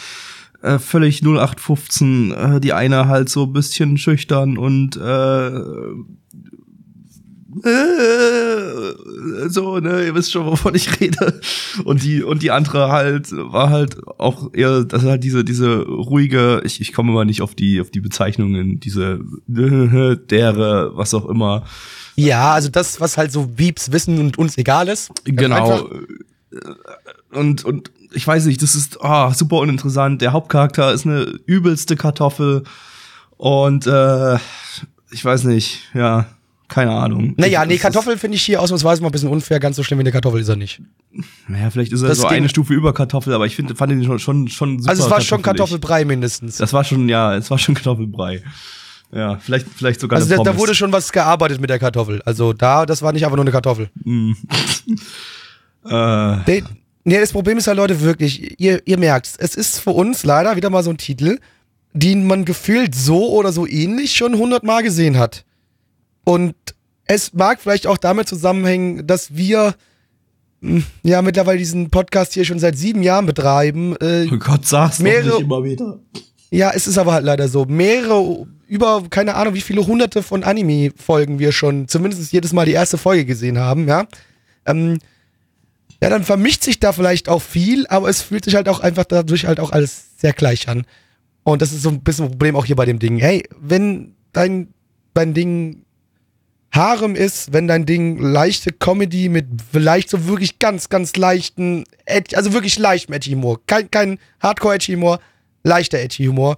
Äh, 0.64 0.80
völlig 0.80 1.22
0815. 1.22 2.32
Äh, 2.32 2.60
die 2.62 2.74
eine 2.74 3.08
halt 3.08 3.30
so 3.30 3.44
ein 3.44 3.54
bisschen 3.54 3.98
schüchtern 3.98 4.58
und 4.58 4.98
äh, 4.98 5.50
äh, 7.64 8.94
so, 9.48 9.80
ne, 9.80 10.06
ihr 10.06 10.16
wisst 10.16 10.32
schon, 10.32 10.46
wovon 10.46 10.74
ich 10.74 11.00
rede. 11.00 11.40
Und 11.84 12.04
die, 12.04 12.24
und 12.24 12.42
die 12.42 12.52
andere 12.52 12.92
halt, 12.92 13.32
war 13.32 13.70
halt 13.70 13.98
auch 14.18 14.54
eher, 14.54 14.84
das 14.84 15.04
ist 15.04 15.10
halt 15.10 15.24
diese, 15.24 15.44
diese 15.44 15.84
ruhige, 15.84 16.62
ich, 16.66 16.82
ich 16.82 16.94
komme 16.94 17.12
mal 17.12 17.26
nicht 17.26 17.42
auf 17.42 17.54
die, 17.54 17.80
auf 17.80 17.92
die 17.92 18.02
Bezeichnungen, 18.02 18.80
diese, 18.80 19.20
dere, 19.48 20.92
was 20.96 21.14
auch 21.14 21.28
immer. 21.28 21.66
Ja, 22.16 22.54
also 22.54 22.70
das, 22.70 23.00
was 23.02 23.18
halt 23.18 23.32
so 23.32 23.58
Wiebs 23.58 23.92
wissen 23.92 24.20
und 24.20 24.38
uns 24.38 24.58
egal 24.58 24.88
ist. 24.88 25.12
Genau. 25.26 25.90
Und, 27.32 27.66
und 27.66 27.92
ich 28.14 28.26
weiß 28.26 28.46
nicht, 28.46 28.62
das 28.62 28.76
ist 28.76 29.02
ah, 29.04 29.34
super 29.34 29.58
uninteressant. 29.58 30.22
Der 30.22 30.34
Hauptcharakter 30.34 30.94
ist 30.94 31.06
eine 31.06 31.24
übelste 31.46 31.96
Kartoffel. 31.96 32.64
Und 33.38 33.88
äh, 33.88 34.36
ich 35.12 35.24
weiß 35.24 35.46
nicht, 35.46 35.82
ja, 35.94 36.28
keine 36.68 36.92
Ahnung. 36.92 37.34
Naja, 37.38 37.66
nee, 37.66 37.78
Kartoffel 37.78 38.18
finde 38.18 38.38
ich 38.38 38.44
hier 38.44 38.62
ausnahmsweise 38.62 39.02
mal 39.02 39.10
ein 39.10 39.12
bisschen 39.12 39.30
unfair. 39.30 39.60
Ganz 39.60 39.76
so 39.76 39.84
schlimm 39.84 40.00
wie 40.00 40.04
eine 40.04 40.12
Kartoffel 40.12 40.42
ist 40.42 40.50
er 40.50 40.56
nicht. 40.56 40.82
Naja, 41.48 41.70
vielleicht 41.70 41.92
ist 41.92 42.02
er 42.02 42.10
Das 42.10 42.20
so 42.20 42.28
eine 42.28 42.50
Stufe 42.50 42.74
über 42.74 42.94
Kartoffel, 42.94 43.34
aber 43.34 43.46
ich 43.46 43.56
finde, 43.56 43.76
fand 43.76 43.92
ihn 43.92 44.04
schon, 44.04 44.18
schon, 44.20 44.48
schon 44.48 44.80
super. 44.80 44.90
Also 44.90 45.04
es 45.04 45.10
war 45.12 45.22
schon. 45.22 45.42
Kartoffelbrei 45.42 46.06
mindestens. 46.06 46.58
Das 46.58 46.74
war 46.74 46.84
schon, 46.84 47.10
ja, 47.10 47.36
es 47.36 47.52
war 47.52 47.60
schon 47.60 47.76
Kartoffelbrei. 47.84 48.42
Ja, 49.12 49.38
vielleicht, 49.38 49.68
vielleicht 49.76 50.00
sogar 50.00 50.18
Also 50.20 50.36
da, 50.36 50.42
da 50.42 50.58
wurde 50.58 50.74
schon 50.74 50.92
was 50.92 51.12
gearbeitet 51.12 51.62
mit 51.62 51.70
der 51.70 51.78
Kartoffel. 51.78 52.24
Also 52.26 52.54
da, 52.54 52.88
das 52.88 53.04
war 53.04 53.14
nicht 53.14 53.26
einfach 53.26 53.36
nur 53.36 53.44
eine 53.44 53.52
Kartoffel. 53.52 53.90
äh, 55.86 56.36
Nee, 56.48 56.64
nee, 57.04 57.20
das 57.20 57.32
Problem 57.32 57.58
ist 57.58 57.68
halt, 57.68 57.78
Leute, 57.78 58.02
wirklich, 58.02 58.60
ihr, 58.60 58.82
ihr 58.86 58.98
merkt's, 58.98 59.36
es 59.38 59.56
ist 59.56 59.80
für 59.80 59.92
uns 59.92 60.24
leider 60.24 60.56
wieder 60.56 60.70
mal 60.70 60.84
so 60.84 60.90
ein 60.90 60.98
Titel, 60.98 61.40
den 61.94 62.26
man 62.26 62.46
gefühlt 62.46 62.96
so 62.96 63.32
oder 63.34 63.52
so 63.52 63.68
ähnlich 63.68 64.16
schon 64.16 64.38
hundertmal 64.38 64.84
gesehen 64.84 65.18
hat. 65.18 65.46
Und 66.24 66.56
es 67.06 67.34
mag 67.34 67.60
vielleicht 67.62 67.86
auch 67.86 67.98
damit 67.98 68.28
zusammenhängen, 68.28 69.06
dass 69.06 69.36
wir 69.36 69.76
mh, 70.62 70.84
ja 71.04 71.22
mittlerweile 71.22 71.58
diesen 71.60 71.90
Podcast 71.90 72.34
hier 72.34 72.46
schon 72.46 72.60
seit 72.60 72.78
sieben 72.78 73.04
Jahren 73.04 73.26
betreiben. 73.26 73.96
Äh, 73.98 74.28
oh 74.32 74.38
Gott, 74.38 74.66
sag's 74.66 75.00
Mehrere- 75.00 75.36
nicht 75.36 75.42
immer 75.42 75.64
wieder. 75.64 76.00
ja, 76.50 76.72
es 76.74 76.88
ist 76.88 76.98
aber 76.98 77.14
halt 77.14 77.26
leider 77.26 77.48
so. 77.48 77.66
Mehrere, 77.66 78.48
über, 78.68 79.04
keine 79.10 79.36
Ahnung, 79.36 79.54
wie 79.54 79.62
viele 79.62 79.86
hunderte 79.86 80.24
von 80.24 80.44
Anime-Folgen 80.44 81.38
wir 81.38 81.52
schon, 81.52 81.88
zumindest 81.88 82.32
jedes 82.32 82.54
Mal 82.54 82.66
die 82.66 82.72
erste 82.72 82.98
Folge 82.98 83.26
gesehen 83.26 83.60
haben, 83.60 83.88
ja. 83.88 84.06
Ähm, 84.66 84.98
ja, 86.04 86.10
dann 86.10 86.26
vermischt 86.26 86.64
sich 86.64 86.82
da 86.82 86.92
vielleicht 86.92 87.30
auch 87.30 87.42
viel, 87.42 87.88
aber 87.88 88.10
es 88.10 88.22
fühlt 88.22 88.44
sich 88.44 88.56
halt 88.56 88.68
auch 88.68 88.82
einfach 88.82 89.06
dadurch 89.06 89.46
halt 89.46 89.62
auch 89.62 89.72
alles 89.72 90.18
sehr 90.18 90.34
gleich 90.34 90.68
an. 90.68 90.86
Und 91.44 91.62
das 91.62 91.72
ist 91.72 91.82
so 91.82 91.88
ein 91.88 92.04
bisschen 92.04 92.26
ein 92.26 92.32
Problem 92.32 92.58
auch 92.58 92.66
hier 92.66 92.76
bei 92.76 92.84
dem 92.84 93.00
Ding. 93.00 93.20
Hey, 93.20 93.48
wenn 93.58 94.14
dein, 94.34 94.74
dein 95.14 95.34
Ding 95.34 95.86
Harem 96.74 97.16
ist, 97.16 97.54
wenn 97.54 97.70
dein 97.70 97.86
Ding 97.86 98.20
leichte 98.20 98.74
Comedy 98.74 99.30
mit 99.30 99.46
vielleicht 99.72 100.10
so 100.10 100.28
wirklich 100.28 100.60
ganz, 100.60 100.90
ganz 100.90 101.16
leichten, 101.16 101.86
also 102.34 102.52
wirklich 102.52 102.78
leichtem 102.78 103.14
Edgy-Humor, 103.16 103.62
kein, 103.66 103.90
kein 103.90 104.20
Hardcore-Edgy-Humor, 104.42 105.22
leichter 105.64 106.00
Edgy-Humor, 106.00 106.58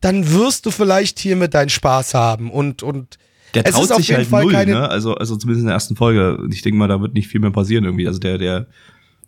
dann 0.00 0.30
wirst 0.30 0.64
du 0.64 0.70
vielleicht 0.70 1.18
hier 1.18 1.34
mit 1.34 1.54
deinen 1.54 1.70
Spaß 1.70 2.14
haben 2.14 2.52
und, 2.52 2.84
und 2.84 3.18
Der 3.54 3.64
traut 3.64 3.84
ist 3.84 3.90
auf 3.92 3.96
sich 3.98 4.08
jeden 4.08 4.18
halt 4.18 4.28
Fall 4.28 4.44
null, 4.44 4.52
keine- 4.52 4.72
ne? 4.72 4.88
Also, 4.88 5.14
also 5.14 5.36
zumindest 5.36 5.62
in 5.62 5.66
der 5.66 5.74
ersten 5.74 5.96
Folge. 5.96 6.36
Und 6.38 6.54
Ich 6.54 6.62
denke 6.62 6.78
mal, 6.78 6.88
da 6.88 7.00
wird 7.00 7.14
nicht 7.14 7.28
viel 7.28 7.40
mehr 7.40 7.50
passieren 7.50 7.84
irgendwie. 7.84 8.06
Also 8.06 8.18
der, 8.18 8.38
der, 8.38 8.66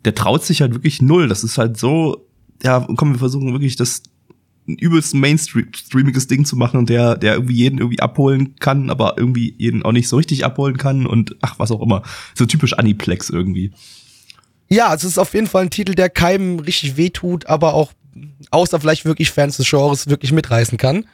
der 0.05 0.15
traut 0.15 0.43
sich 0.43 0.61
halt 0.61 0.73
wirklich 0.73 1.01
null. 1.01 1.27
Das 1.27 1.43
ist 1.43 1.57
halt 1.57 1.77
so, 1.77 2.25
ja, 2.63 2.85
komm, 2.95 3.13
wir 3.13 3.19
versuchen 3.19 3.51
wirklich 3.51 3.75
das 3.75 4.03
übelst 4.65 5.13
mainstreamiges 5.13 6.27
Ding 6.27 6.45
zu 6.45 6.55
machen 6.55 6.77
und 6.77 6.89
der, 6.89 7.17
der 7.17 7.33
irgendwie 7.33 7.55
jeden 7.55 7.79
irgendwie 7.79 7.99
abholen 7.99 8.55
kann, 8.57 8.89
aber 8.89 9.15
irgendwie 9.17 9.53
jeden 9.57 9.83
auch 9.83 9.91
nicht 9.91 10.07
so 10.07 10.15
richtig 10.15 10.45
abholen 10.45 10.77
kann 10.77 11.05
und 11.05 11.35
ach, 11.41 11.59
was 11.59 11.69
auch 11.71 11.81
immer. 11.81 12.03
So 12.33 12.45
typisch 12.45 12.71
Aniplex 12.73 13.29
irgendwie. 13.29 13.71
Ja, 14.69 14.93
es 14.93 15.03
ist 15.03 15.17
auf 15.17 15.33
jeden 15.33 15.47
Fall 15.47 15.63
ein 15.63 15.69
Titel, 15.69 15.95
der 15.95 16.09
keinem 16.09 16.59
richtig 16.59 16.95
wehtut, 16.95 17.47
aber 17.47 17.73
auch 17.73 17.91
außer 18.51 18.79
vielleicht 18.79 19.03
wirklich 19.03 19.31
Fans 19.31 19.57
des 19.57 19.69
Genres 19.69 20.07
wirklich 20.07 20.31
mitreißen 20.31 20.77
kann. 20.77 21.05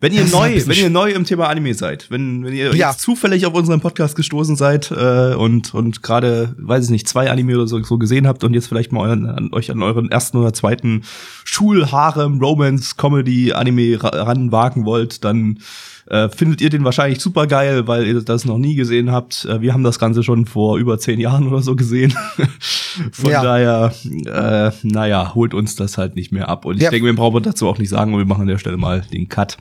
Wenn 0.00 0.12
ihr 0.12 0.22
Das 0.22 0.30
neu, 0.32 0.62
wenn 0.66 0.76
ihr 0.78 0.90
neu 0.90 1.10
im 1.10 1.24
Thema 1.24 1.48
Anime 1.48 1.74
seid, 1.74 2.08
wenn, 2.10 2.44
wenn 2.44 2.52
ihr 2.54 2.74
Ja. 2.76 2.96
zufällig 2.96 3.44
auf 3.46 3.54
unseren 3.54 3.80
Podcast 3.80 4.14
gestoßen 4.14 4.54
seid 4.54 4.90
äh, 4.92 5.34
und 5.34 5.74
und 5.74 6.02
gerade, 6.02 6.54
weiß 6.58 6.84
ich 6.84 6.90
nicht, 6.90 7.08
zwei 7.08 7.30
Anime 7.30 7.56
oder 7.56 7.66
so, 7.66 7.82
so 7.82 7.98
gesehen 7.98 8.26
habt 8.28 8.44
und 8.44 8.54
jetzt 8.54 8.68
vielleicht 8.68 8.92
mal 8.92 9.00
euren, 9.08 9.26
an, 9.26 9.52
euch 9.52 9.70
an 9.72 9.82
euren 9.82 10.10
ersten 10.10 10.36
oder 10.36 10.52
zweiten 10.52 11.02
Schulharem 11.44 12.38
Romance 12.40 12.96
Comedy 12.96 13.52
Anime 13.52 14.02
ra 14.02 14.10
ranwagen 14.24 14.84
wollt, 14.84 15.24
dann 15.24 15.58
äh, 16.06 16.28
findet 16.28 16.60
ihr 16.60 16.70
den 16.70 16.84
wahrscheinlich 16.84 17.20
super 17.20 17.46
geil, 17.46 17.86
weil 17.86 18.06
ihr 18.06 18.20
das 18.20 18.44
noch 18.44 18.58
nie 18.58 18.74
gesehen 18.74 19.10
habt. 19.10 19.44
Äh, 19.46 19.60
wir 19.60 19.72
haben 19.72 19.84
das 19.84 19.98
Ganze 19.98 20.22
schon 20.22 20.46
vor 20.46 20.78
über 20.78 20.98
zehn 20.98 21.18
Jahren 21.20 21.48
oder 21.48 21.62
so 21.62 21.76
gesehen. 21.76 22.14
Von 23.12 23.30
Ja. 23.30 23.42
daher, 23.42 23.92
äh, 24.26 24.70
naja, 24.86 25.34
holt 25.34 25.54
uns 25.54 25.76
das 25.76 25.98
halt 25.98 26.14
nicht 26.16 26.30
mehr 26.32 26.48
ab. 26.48 26.64
Und 26.64 26.76
ich 26.76 26.82
Ja. 26.82 26.90
denke, 26.90 27.06
wir 27.06 27.14
brauchen 27.16 27.42
dazu 27.42 27.68
auch 27.68 27.78
nicht 27.78 27.88
sagen, 27.88 28.12
und 28.12 28.18
wir 28.18 28.26
machen 28.26 28.42
an 28.42 28.48
der 28.48 28.58
Stelle 28.58 28.76
mal 28.76 29.00
den 29.12 29.28
Cut. 29.28 29.56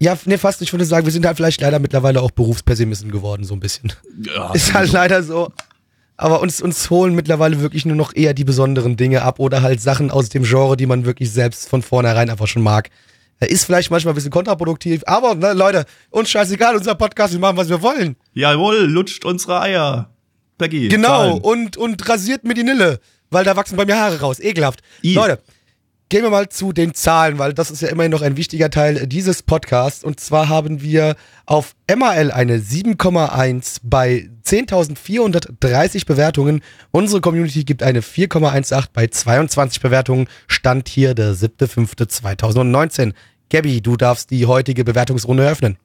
Ja, 0.00 0.18
nee, 0.24 0.38
fast, 0.38 0.60
ich 0.62 0.72
würde 0.72 0.84
sagen, 0.84 1.06
wir 1.06 1.12
sind 1.12 1.24
halt 1.24 1.36
vielleicht 1.36 1.60
leider 1.60 1.78
mittlerweile 1.78 2.20
auch 2.20 2.30
Berufspessimisten 2.32 3.10
geworden, 3.10 3.44
so 3.44 3.54
ein 3.54 3.60
bisschen. 3.60 3.92
Ja, 4.26 4.50
Ist 4.54 4.74
halt 4.74 4.92
leider 4.92 5.22
so. 5.22 5.50
Aber 6.16 6.40
uns, 6.42 6.60
uns 6.62 6.90
holen 6.90 7.14
mittlerweile 7.14 7.60
wirklich 7.60 7.86
nur 7.86 7.96
noch 7.96 8.14
eher 8.14 8.34
die 8.34 8.44
besonderen 8.44 8.96
Dinge 8.96 9.22
ab 9.22 9.40
oder 9.40 9.62
halt 9.62 9.80
Sachen 9.80 10.10
aus 10.10 10.28
dem 10.28 10.44
Genre, 10.44 10.76
die 10.76 10.86
man 10.86 11.04
wirklich 11.04 11.30
selbst 11.32 11.68
von 11.68 11.82
vornherein 11.82 12.30
einfach 12.30 12.46
schon 12.46 12.62
mag. 12.62 12.90
Er 13.40 13.50
Ist 13.50 13.64
vielleicht 13.64 13.90
manchmal 13.90 14.12
ein 14.12 14.14
bisschen 14.14 14.30
kontraproduktiv, 14.30 15.02
aber 15.06 15.34
ne, 15.34 15.52
Leute, 15.52 15.84
uns 16.10 16.30
scheißegal, 16.30 16.76
unser 16.76 16.94
Podcast, 16.94 17.32
wir 17.32 17.40
machen, 17.40 17.56
was 17.56 17.68
wir 17.68 17.82
wollen. 17.82 18.16
Jawohl, 18.32 18.84
lutscht 18.84 19.24
unsere 19.24 19.60
Eier. 19.60 20.10
Becky. 20.56 20.88
Genau, 20.88 21.08
Zahlen. 21.08 21.40
und, 21.40 21.76
und 21.76 22.08
rasiert 22.08 22.44
mir 22.44 22.54
die 22.54 22.62
Nille, 22.62 23.00
weil 23.30 23.44
da 23.44 23.56
wachsen 23.56 23.76
bei 23.76 23.84
mir 23.84 23.96
Haare 23.98 24.20
raus. 24.20 24.38
Ekelhaft. 24.38 24.80
I. 25.02 25.14
Leute, 25.14 25.40
gehen 26.14 26.22
wir 26.22 26.30
mal 26.30 26.48
zu 26.48 26.72
den 26.72 26.94
Zahlen, 26.94 27.40
weil 27.40 27.54
das 27.54 27.72
ist 27.72 27.82
ja 27.82 27.88
immerhin 27.88 28.12
noch 28.12 28.22
ein 28.22 28.36
wichtiger 28.36 28.70
Teil 28.70 29.08
dieses 29.08 29.42
Podcasts. 29.42 30.04
Und 30.04 30.20
zwar 30.20 30.48
haben 30.48 30.80
wir 30.80 31.16
auf 31.44 31.74
MAL 31.92 32.30
eine 32.30 32.58
7,1 32.58 33.78
bei 33.82 34.30
10.430 34.46 36.06
Bewertungen. 36.06 36.60
Unsere 36.92 37.20
Community 37.20 37.64
gibt 37.64 37.82
eine 37.82 38.00
4,18 38.00 38.84
bei 38.92 39.08
22 39.08 39.80
Bewertungen. 39.80 40.28
Stand 40.46 40.88
hier 40.88 41.14
der 41.14 41.34
7.5.2019. 41.34 43.12
Gabby, 43.50 43.80
du 43.80 43.96
darfst 43.96 44.30
die 44.30 44.46
heutige 44.46 44.84
Bewertungsrunde 44.84 45.42
eröffnen. 45.42 45.78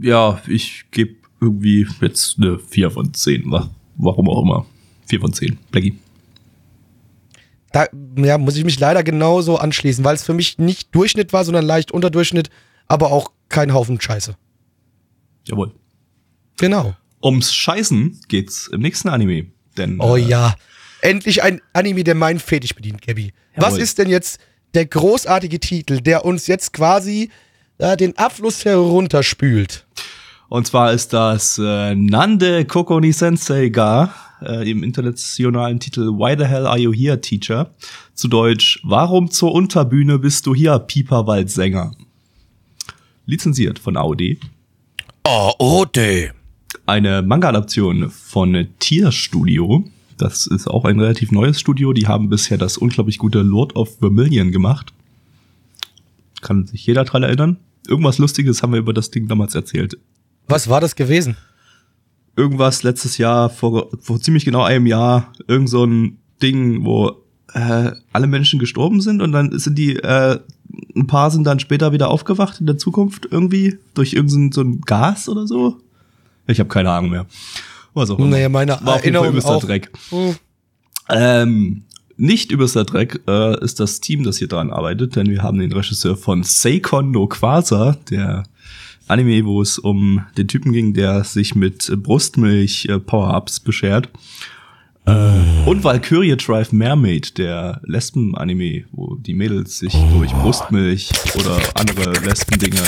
Ja, 0.00 0.40
ich 0.46 0.84
gebe 0.92 1.16
irgendwie 1.40 1.88
jetzt 2.00 2.36
eine 2.38 2.60
4 2.60 2.92
von 2.92 3.12
10. 3.12 3.50
wa- 3.50 3.68
Warum 3.96 4.28
auch 4.30 4.42
immer. 4.42 4.64
4 5.08 5.18
von 5.20 5.32
10. 5.32 5.58
Becky. 5.72 5.98
Da 7.74 7.88
ja, 8.18 8.38
muss 8.38 8.56
ich 8.56 8.64
mich 8.64 8.78
leider 8.78 9.02
genauso 9.02 9.58
anschließen, 9.58 10.04
weil 10.04 10.14
es 10.14 10.22
für 10.22 10.32
mich 10.32 10.58
nicht 10.58 10.94
Durchschnitt 10.94 11.32
war, 11.32 11.44
sondern 11.44 11.66
leicht 11.66 11.90
Unterdurchschnitt, 11.90 12.48
aber 12.86 13.10
auch 13.10 13.32
kein 13.48 13.74
Haufen 13.74 14.00
Scheiße. 14.00 14.36
Jawohl. 15.48 15.72
Genau. 16.56 16.94
Ums 17.20 17.52
Scheißen 17.52 18.20
geht's 18.28 18.68
im 18.68 18.80
nächsten 18.80 19.08
Anime. 19.08 19.46
Denn, 19.76 19.98
Oh 19.98 20.14
äh, 20.14 20.20
ja. 20.20 20.54
Endlich 21.00 21.42
ein 21.42 21.60
Anime, 21.72 22.04
der 22.04 22.14
meinen 22.14 22.38
Fetisch 22.38 22.76
bedient, 22.76 23.04
Gabby. 23.04 23.32
Was 23.56 23.70
Jawohl. 23.70 23.80
ist 23.80 23.98
denn 23.98 24.08
jetzt 24.08 24.38
der 24.74 24.86
großartige 24.86 25.58
Titel, 25.58 26.00
der 26.00 26.24
uns 26.24 26.46
jetzt 26.46 26.74
quasi 26.74 27.30
äh, 27.78 27.96
den 27.96 28.16
Abfluss 28.16 28.64
herunterspült? 28.64 29.84
Und 30.48 30.68
zwar 30.68 30.92
ist 30.92 31.12
das 31.12 31.58
äh, 31.58 31.96
Nande 31.96 32.66
Kokoni 32.66 33.10
Sensei 33.10 33.70
ga 33.70 34.14
äh, 34.46 34.70
im 34.70 34.82
internationalen 34.82 35.80
Titel 35.80 36.08
Why 36.08 36.36
the 36.38 36.44
Hell 36.44 36.66
Are 36.66 36.78
You 36.78 36.92
Here, 36.92 37.20
Teacher? 37.20 37.70
Zu 38.14 38.28
Deutsch, 38.28 38.80
Warum 38.84 39.30
zur 39.30 39.52
Unterbühne 39.52 40.18
bist 40.18 40.46
du 40.46 40.54
hier, 40.54 40.78
Pieperwaldsänger? 40.78 41.92
Lizenziert 43.26 43.78
von 43.78 43.96
AOD. 43.96 44.38
Oh, 45.26 45.52
Ode. 45.58 46.32
Eine 46.86 47.22
Manga-Adaption 47.22 48.10
von 48.10 48.68
Tierstudio. 48.78 49.84
Das 50.18 50.46
ist 50.46 50.68
auch 50.68 50.84
ein 50.84 51.00
relativ 51.00 51.32
neues 51.32 51.58
Studio. 51.58 51.92
Die 51.92 52.06
haben 52.06 52.28
bisher 52.28 52.58
das 52.58 52.76
unglaublich 52.76 53.18
gute 53.18 53.40
Lord 53.40 53.74
of 53.74 53.98
Vermilion 53.98 54.52
gemacht. 54.52 54.92
Kann 56.40 56.66
sich 56.66 56.86
jeder 56.86 57.04
dran 57.04 57.22
erinnern? 57.22 57.56
Irgendwas 57.88 58.18
Lustiges 58.18 58.62
haben 58.62 58.72
wir 58.72 58.80
über 58.80 58.92
das 58.92 59.10
Ding 59.10 59.28
damals 59.28 59.54
erzählt. 59.54 59.96
Was 60.46 60.68
war 60.68 60.80
das 60.80 60.94
gewesen? 60.94 61.36
Irgendwas 62.36 62.82
letztes 62.82 63.18
Jahr, 63.18 63.48
vor, 63.48 63.90
vor 64.00 64.20
ziemlich 64.20 64.44
genau 64.44 64.62
einem 64.62 64.86
Jahr, 64.86 65.32
irgend 65.46 65.68
so 65.68 65.84
ein 65.84 66.18
Ding, 66.42 66.84
wo 66.84 67.24
äh, 67.52 67.92
alle 68.12 68.26
Menschen 68.26 68.58
gestorben 68.58 69.00
sind 69.00 69.22
und 69.22 69.32
dann 69.32 69.56
sind 69.58 69.78
die, 69.78 69.96
äh, 69.96 70.40
ein 70.96 71.06
paar 71.06 71.30
sind 71.30 71.44
dann 71.44 71.60
später 71.60 71.92
wieder 71.92 72.10
aufgewacht 72.10 72.60
in 72.60 72.66
der 72.66 72.78
Zukunft 72.78 73.28
irgendwie 73.30 73.78
durch 73.94 74.14
irgendein 74.14 74.52
so 74.52 74.62
ein 74.62 74.80
Gas 74.80 75.28
oder 75.28 75.46
so. 75.46 75.76
Ich 76.46 76.58
habe 76.58 76.68
keine 76.68 76.90
Ahnung 76.90 77.10
mehr. 77.10 77.26
Was 77.94 78.10
auch 78.10 78.18
immer. 78.18 78.28
Naja, 78.28 78.48
meine 78.48 78.72
War 78.72 78.96
auf 78.96 79.04
jeden 79.04 79.14
Erinnerung 79.14 79.28
übelster 79.28 79.56
auch. 79.56 79.64
Dreck. 79.64 79.90
Hm. 80.10 80.34
Ähm, 81.08 81.82
nicht 82.16 82.50
übelster 82.50 82.84
Dreck 82.84 83.20
äh, 83.26 83.62
ist 83.62 83.80
das 83.80 84.00
Team, 84.00 84.24
das 84.24 84.38
hier 84.38 84.48
dran 84.48 84.70
arbeitet, 84.70 85.16
denn 85.16 85.28
wir 85.28 85.42
haben 85.42 85.58
den 85.58 85.72
Regisseur 85.72 86.16
von 86.16 86.42
Seikon 86.42 87.10
no 87.10 87.26
Quasar, 87.26 87.96
der 88.10 88.44
Anime, 89.06 89.44
wo 89.44 89.60
es 89.60 89.78
um 89.78 90.24
den 90.36 90.48
Typen 90.48 90.72
ging, 90.72 90.94
der 90.94 91.24
sich 91.24 91.54
mit 91.54 91.92
Brustmilch 92.02 92.86
äh, 92.86 92.98
Power-Ups 92.98 93.60
beschert. 93.60 94.08
Äh, 95.06 95.32
und 95.66 95.84
Valkyria 95.84 96.36
Drive 96.36 96.72
Mermaid, 96.72 97.36
der 97.36 97.80
Lesben-Anime, 97.84 98.84
wo 98.92 99.16
die 99.16 99.34
Mädels 99.34 99.78
sich 99.78 99.94
durch 100.16 100.32
Brustmilch 100.32 101.10
oder 101.38 101.58
andere 101.74 102.12
Lesben-Dinge, 102.24 102.80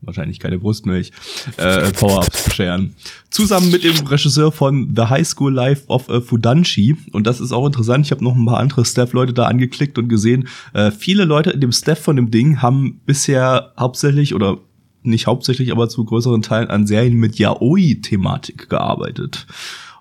wahrscheinlich 0.00 0.40
keine 0.40 0.58
Brustmilch, 0.58 1.12
äh, 1.58 1.92
Power-Ups 1.92 2.44
bescheren. 2.44 2.94
Zusammen 3.28 3.70
mit 3.70 3.84
dem 3.84 4.06
Regisseur 4.06 4.50
von 4.52 4.94
The 4.96 5.02
High 5.02 5.26
School 5.26 5.52
Life 5.52 5.84
of 5.88 6.08
äh, 6.08 6.22
Fudanshi. 6.22 6.96
Und 7.12 7.26
das 7.26 7.40
ist 7.40 7.52
auch 7.52 7.66
interessant, 7.66 8.06
ich 8.06 8.12
habe 8.12 8.24
noch 8.24 8.34
ein 8.34 8.46
paar 8.46 8.58
andere 8.58 8.86
Staff-Leute 8.86 9.34
da 9.34 9.44
angeklickt 9.44 9.98
und 9.98 10.08
gesehen, 10.08 10.48
äh, 10.72 10.90
viele 10.90 11.26
Leute 11.26 11.50
in 11.50 11.60
dem 11.60 11.72
Staff 11.72 12.00
von 12.00 12.16
dem 12.16 12.30
Ding 12.30 12.62
haben 12.62 13.02
bisher 13.04 13.74
hauptsächlich 13.78 14.34
oder 14.34 14.58
nicht 15.02 15.26
hauptsächlich, 15.26 15.72
aber 15.72 15.88
zu 15.88 16.04
größeren 16.04 16.42
Teilen 16.42 16.70
an 16.70 16.86
Serien 16.86 17.14
mit 17.14 17.38
Yaoi-Thematik 17.38 18.68
gearbeitet. 18.68 19.46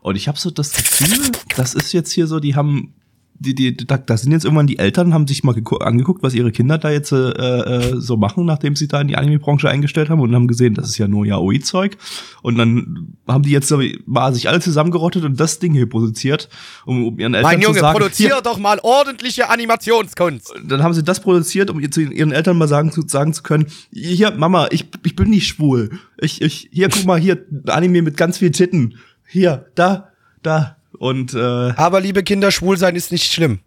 Und 0.02 0.16
ich 0.16 0.28
habe 0.28 0.40
so 0.40 0.50
das 0.50 0.74
Gefühl, 0.74 1.32
das 1.56 1.74
ist 1.74 1.94
jetzt 1.94 2.12
hier 2.12 2.28
so, 2.28 2.40
die 2.40 2.56
haben, 2.56 2.94
die, 3.42 3.56
die, 3.56 3.76
da, 3.76 3.98
da 3.98 4.18
sind 4.18 4.32
jetzt 4.32 4.46
irgendwann 4.46 4.68
die 4.68 4.78
Eltern, 4.78 5.14
haben 5.14 5.26
sich 5.28 5.44
mal 5.44 5.56
gegu- 5.56 5.82
angeguckt, 5.82 6.22
was 6.22 6.36
ihre 6.36 6.52
Kinder 6.52 6.78
da 6.78 6.92
jetzt 6.92 7.12
äh, 7.12 7.18
äh, 7.18 8.00
so 8.00 8.16
machen, 8.16 8.46
nachdem 8.46 8.76
sie 8.76 8.88
da 8.88 9.02
in 9.02 9.08
die 9.08 9.18
Anime-Branche 9.18 9.68
eingestellt 9.68 10.10
haben 10.10 10.20
und 10.22 10.34
haben 10.36 10.48
gesehen, 10.48 10.76
das 10.76 10.90
ist 10.90 10.98
ja 11.00 11.08
nur 11.08 11.26
Yaoi-Zeug. 11.26 11.98
Und 12.44 12.58
dann 12.58 13.16
haben 13.28 13.44
die 13.44 13.50
jetzt 13.50 13.68
so 13.68 13.82
mal 14.06 14.34
sich 14.34 14.48
alle 14.48 14.60
zusammengerottet 14.60 15.24
und 15.24 15.40
das 15.40 15.58
Ding 15.58 15.74
hier 15.74 15.90
produziert, 15.90 16.50
um, 16.86 17.08
um 17.08 17.20
ihren 17.20 17.34
Eltern 17.34 17.52
Mein 17.52 17.62
Junge, 17.62 17.76
zu 17.76 17.82
sagen, 17.82 17.98
produzier 17.98 18.28
hier, 18.28 18.42
doch 18.42 18.60
mal 18.60 18.80
ordentliche 18.84 19.50
Animationskunst. 19.50 20.54
dann 20.64 20.84
haben 20.84 20.94
sie 20.94 21.04
das 21.04 21.20
produziert, 21.20 21.70
um 21.72 21.92
zu 21.92 22.02
ihren 22.02 22.32
Eltern 22.32 22.58
mal 22.58 22.68
sagen 22.68 22.92
zu, 22.92 23.02
sagen 23.08 23.34
zu 23.34 23.42
können, 23.42 23.66
hier, 23.92 24.32
Mama, 24.32 24.68
ich, 24.70 24.86
ich 25.04 25.16
bin 25.16 25.30
nicht 25.32 25.48
schwul. 25.48 25.90
Ich, 26.20 26.42
ich, 26.42 26.70
hier, 26.72 26.90
guck 26.90 27.06
mal, 27.06 27.20
hier, 27.20 27.44
Anime 27.66 28.04
mit 28.04 28.18
ganz 28.18 28.38
viel 28.38 28.52
Titten. 28.52 28.96
Hier, 29.28 29.66
da, 29.76 30.10
da. 30.44 30.78
Und 30.98 31.34
äh, 31.34 31.38
Aber 31.76 32.02
liebe 32.02 32.24
Kinder, 32.24 32.52
schwul 32.52 32.78
sein 32.78 32.96
ist 32.96 33.12
nicht 33.12 33.32
schlimm. 33.32 33.60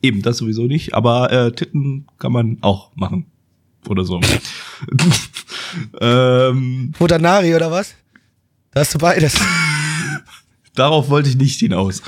eben, 0.00 0.22
das 0.22 0.38
sowieso 0.38 0.64
nicht, 0.64 0.94
aber 0.94 1.30
äh, 1.32 1.52
Titten 1.52 2.06
kann 2.18 2.32
man 2.32 2.58
auch 2.60 2.94
machen. 2.96 3.26
Oder 3.88 4.04
so. 4.04 4.20
ähm, 6.00 6.92
Futanari 6.96 7.54
oder 7.54 7.70
was? 7.70 7.94
Da 8.70 8.80
hast 8.80 8.94
du 8.94 8.98
beides. 8.98 9.38
darauf 10.74 11.08
wollte 11.10 11.28
ich 11.28 11.36
nicht 11.36 11.58
hinaus. 11.60 12.02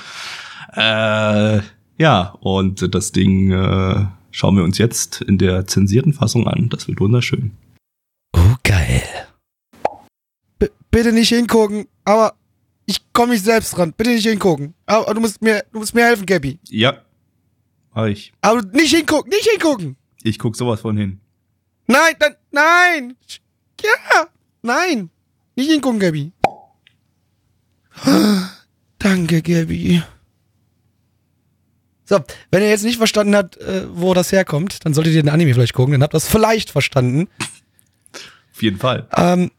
Äh, 0.72 1.60
ja, 1.98 2.34
und 2.40 2.94
das 2.94 3.12
Ding 3.12 3.52
äh, 3.52 4.06
schauen 4.30 4.56
wir 4.56 4.64
uns 4.64 4.78
jetzt 4.78 5.20
in 5.20 5.38
der 5.38 5.66
zensierten 5.66 6.12
Fassung 6.12 6.46
an. 6.46 6.68
Das 6.68 6.88
wird 6.88 7.00
wunderschön. 7.00 7.52
Oh, 8.36 8.54
geil. 8.62 9.02
B 10.58 10.68
bitte 10.90 11.12
nicht 11.12 11.28
hingucken, 11.28 11.86
aber 12.04 12.34
ich 12.86 13.00
komme 13.12 13.32
nicht 13.32 13.44
selbst 13.44 13.76
dran. 13.76 13.92
Bitte 13.96 14.10
nicht 14.10 14.26
hingucken. 14.26 14.74
Aber 14.86 15.12
du 15.14 15.20
musst 15.20 15.40
mir, 15.42 15.64
du 15.72 15.78
musst 15.78 15.94
mir 15.94 16.04
helfen, 16.04 16.26
Gabby. 16.26 16.58
Ja, 16.68 17.02
mach 17.94 18.06
ich. 18.06 18.32
Aber 18.40 18.62
nicht 18.62 18.94
hingucken, 18.94 19.30
nicht 19.30 19.48
hingucken. 19.48 19.96
Ich 20.22 20.38
guck 20.38 20.56
sowas 20.56 20.80
von 20.80 20.96
hin. 20.96 21.20
Nein, 21.86 22.14
dann, 22.18 22.34
nein. 22.50 23.16
Ja, 23.82 24.26
nein. 24.62 25.10
Nicht 25.56 25.70
hingucken, 25.70 26.00
Gabby. 26.00 26.32
Danke, 28.98 29.42
Gabby. 29.42 30.02
So, 32.06 32.20
wenn 32.50 32.62
ihr 32.62 32.68
jetzt 32.68 32.84
nicht 32.84 32.98
verstanden 32.98 33.34
habt, 33.34 33.56
äh, 33.58 33.86
wo 33.90 34.12
das 34.12 34.30
herkommt, 34.30 34.84
dann 34.84 34.92
solltet 34.92 35.14
ihr 35.14 35.22
den 35.22 35.30
Anime 35.30 35.54
vielleicht 35.54 35.72
gucken, 35.72 35.92
dann 35.92 36.02
habt 36.02 36.14
ihr 36.14 36.18
das 36.18 36.28
vielleicht 36.28 36.70
verstanden. 36.70 37.28
Auf 38.52 38.62
jeden 38.62 38.78
Fall. 38.78 39.08
Ähm, 39.16 39.50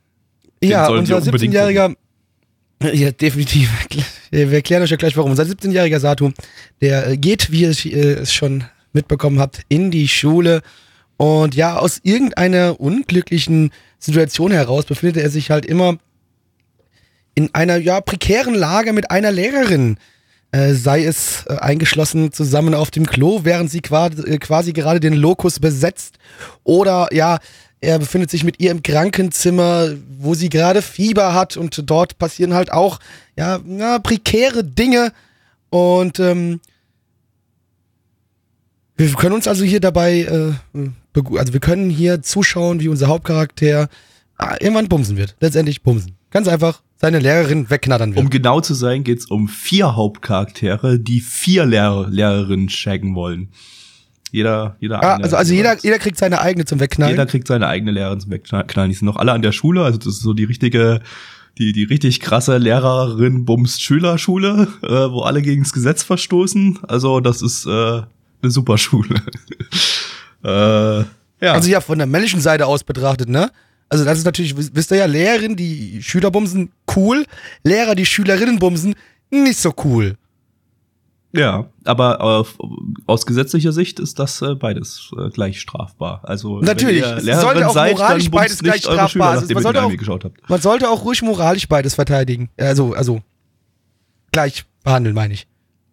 ja, 0.61 0.87
unser 0.87 1.17
unbedingt 1.17 1.53
17-jähriger. 1.53 1.95
Ja, 2.93 3.11
definitiv. 3.11 3.69
Wir 4.31 4.51
erklären 4.51 4.83
euch 4.83 4.89
ja 4.89 4.97
gleich 4.97 5.15
warum. 5.17 5.31
Unser 5.31 5.43
17-jähriger 5.43 5.99
Sato, 5.99 6.31
der 6.81 7.07
äh, 7.07 7.17
geht, 7.17 7.51
wie 7.51 7.61
ihr 7.61 7.69
äh, 7.69 8.21
es 8.21 8.33
schon 8.33 8.65
mitbekommen 8.93 9.39
habt, 9.39 9.61
in 9.69 9.91
die 9.91 10.07
Schule. 10.07 10.61
Und 11.17 11.55
ja, 11.55 11.77
aus 11.77 11.99
irgendeiner 12.03 12.79
unglücklichen 12.79 13.71
Situation 13.99 14.51
heraus 14.51 14.85
befindet 14.85 15.23
er 15.23 15.29
sich 15.29 15.51
halt 15.51 15.65
immer 15.65 15.97
in 17.33 17.53
einer 17.53 17.77
ja 17.77 18.01
prekären 18.01 18.55
Lage 18.55 18.93
mit 18.93 19.11
einer 19.11 19.31
Lehrerin. 19.31 19.97
Äh, 20.51 20.73
sei 20.73 21.03
es 21.03 21.47
eingeschlossen 21.47 22.31
zusammen 22.31 22.75
auf 22.75 22.91
dem 22.91 23.05
Klo, 23.05 23.41
während 23.43 23.69
sie 23.69 23.81
quasi 23.81 24.73
gerade 24.73 24.99
den 24.99 25.13
Lokus 25.13 25.59
besetzt. 25.59 26.17
Oder 26.63 27.09
ja, 27.11 27.39
er 27.85 27.99
befindet 27.99 28.31
sich 28.31 28.43
mit 28.43 28.59
ihr 28.59 28.71
im 28.71 28.83
Krankenzimmer, 28.83 29.89
wo 30.17 30.33
sie 30.33 30.49
gerade 30.49 30.81
Fieber 30.81 31.33
hat 31.33 31.55
und 31.55 31.89
dort 31.89 32.17
passieren 32.17 32.53
halt 32.53 32.71
auch 32.71 32.99
ja, 33.37 33.59
na, 33.63 33.99
prekäre 33.99 34.63
Dinge. 34.63 35.13
Und 35.69 36.19
ähm, 36.19 36.59
wir 38.97 39.09
können 39.13 39.35
uns 39.35 39.47
also 39.47 39.63
hier 39.63 39.79
dabei, 39.79 40.21
äh, 40.21 40.89
also 41.37 41.53
wir 41.53 41.59
können 41.59 41.89
hier 41.89 42.21
zuschauen, 42.21 42.79
wie 42.79 42.87
unser 42.87 43.07
Hauptcharakter 43.07 43.89
ah, 44.37 44.55
irgendwann 44.59 44.89
bumsen 44.89 45.17
wird. 45.17 45.35
Letztendlich 45.39 45.83
bumsen. 45.83 46.15
Ganz 46.31 46.47
einfach 46.47 46.81
seine 46.95 47.19
Lehrerin 47.19 47.69
wegknattern 47.69 48.15
wird. 48.15 48.23
Um 48.23 48.29
genau 48.29 48.61
zu 48.61 48.73
sein, 48.73 49.03
geht's 49.03 49.25
um 49.25 49.47
vier 49.47 49.95
Hauptcharaktere, 49.95 50.99
die 50.99 51.19
vier 51.19 51.65
Lehrer, 51.65 52.09
Lehrerinnen 52.09 52.69
shaggen 52.69 53.15
wollen. 53.15 53.49
Jeder, 54.35 54.75
jeder 54.81 55.01
ah, 55.01 55.15
also 55.15 55.37
also 55.37 55.53
jeder, 55.53 55.77
jeder 55.81 55.97
kriegt 55.97 56.17
seine 56.17 56.41
eigene 56.41 56.65
zum 56.65 56.81
Wegknallen. 56.81 57.13
Jeder 57.13 57.25
kriegt 57.25 57.47
seine 57.47 57.67
eigene 57.67 57.91
Lehrerin 57.91 58.19
zum 58.19 58.31
Wegknallen. 58.31 58.89
Die 58.89 58.93
sind 58.93 59.05
noch 59.05 59.15
alle 59.15 59.31
an 59.31 59.41
der 59.41 59.53
Schule, 59.53 59.81
also 59.81 59.97
das 59.97 60.07
ist 60.07 60.23
so 60.23 60.33
die 60.33 60.43
richtige, 60.43 60.99
die, 61.57 61.71
die 61.71 61.85
richtig 61.85 62.19
krasse 62.19 62.57
Lehrerin 62.57 63.45
bumst 63.45 63.81
Schülerschule, 63.81 64.67
äh, 64.83 64.87
wo 64.89 65.21
alle 65.21 65.41
gegen 65.41 65.63
das 65.63 65.71
Gesetz 65.71 66.03
verstoßen. 66.03 66.79
Also 66.85 67.21
das 67.21 67.41
ist 67.41 67.65
äh, 67.65 67.69
eine 67.69 68.51
super 68.51 68.77
Schule. 68.77 69.21
äh, 70.43 70.97
ja. 70.97 71.05
Also 71.53 71.69
ja, 71.69 71.79
von 71.79 71.97
der 71.97 72.07
männlichen 72.07 72.41
Seite 72.41 72.65
aus 72.65 72.83
betrachtet, 72.83 73.29
ne? 73.29 73.51
Also 73.87 74.03
das 74.03 74.17
ist 74.17 74.25
natürlich, 74.25 74.57
wisst 74.57 74.75
wisst 74.75 74.91
ihr 74.91 74.97
ja, 74.97 75.05
Lehrerin, 75.05 75.55
die 75.55 76.03
Schüler 76.03 76.29
bumsen, 76.29 76.71
cool. 76.97 77.25
Lehrer, 77.63 77.95
die 77.95 78.05
Schülerinnen 78.05 78.59
bumsen, 78.59 78.95
nicht 79.29 79.59
so 79.59 79.73
cool. 79.85 80.17
Ja, 81.37 81.69
aber 81.83 82.45
äh, 82.45 82.63
aus 83.07 83.25
gesetzlicher 83.25 83.71
Sicht 83.71 83.99
ist 83.99 84.19
das 84.19 84.41
äh, 84.41 84.55
beides 84.55 85.11
äh, 85.17 85.29
gleich 85.29 85.59
strafbar. 85.59 86.21
Also 86.23 86.59
Natürlich, 86.61 87.03
ihr 87.03 87.35
sollte 87.39 87.67
auch 87.67 87.73
seid, 87.73 87.93
moralisch 87.93 88.31
beides 88.31 88.59
gleich 88.59 88.81
strafbar. 88.81 89.09
Schüler, 89.09 89.25
Also 89.25 89.53
man 89.53 89.63
sollte 89.63 89.83
auch-. 89.83 90.49
Man 90.49 90.61
sollte 90.61 90.89
auch 90.89 91.03
ruhig 91.05 91.21
moralisch 91.21 91.67
beides 91.67 91.95
verteidigen. 91.95 92.49
Also, 92.57 92.93
also 92.93 93.21
gleich 94.31 94.65
behandeln, 94.83 95.15
meine 95.15 95.33
ich. 95.33 95.47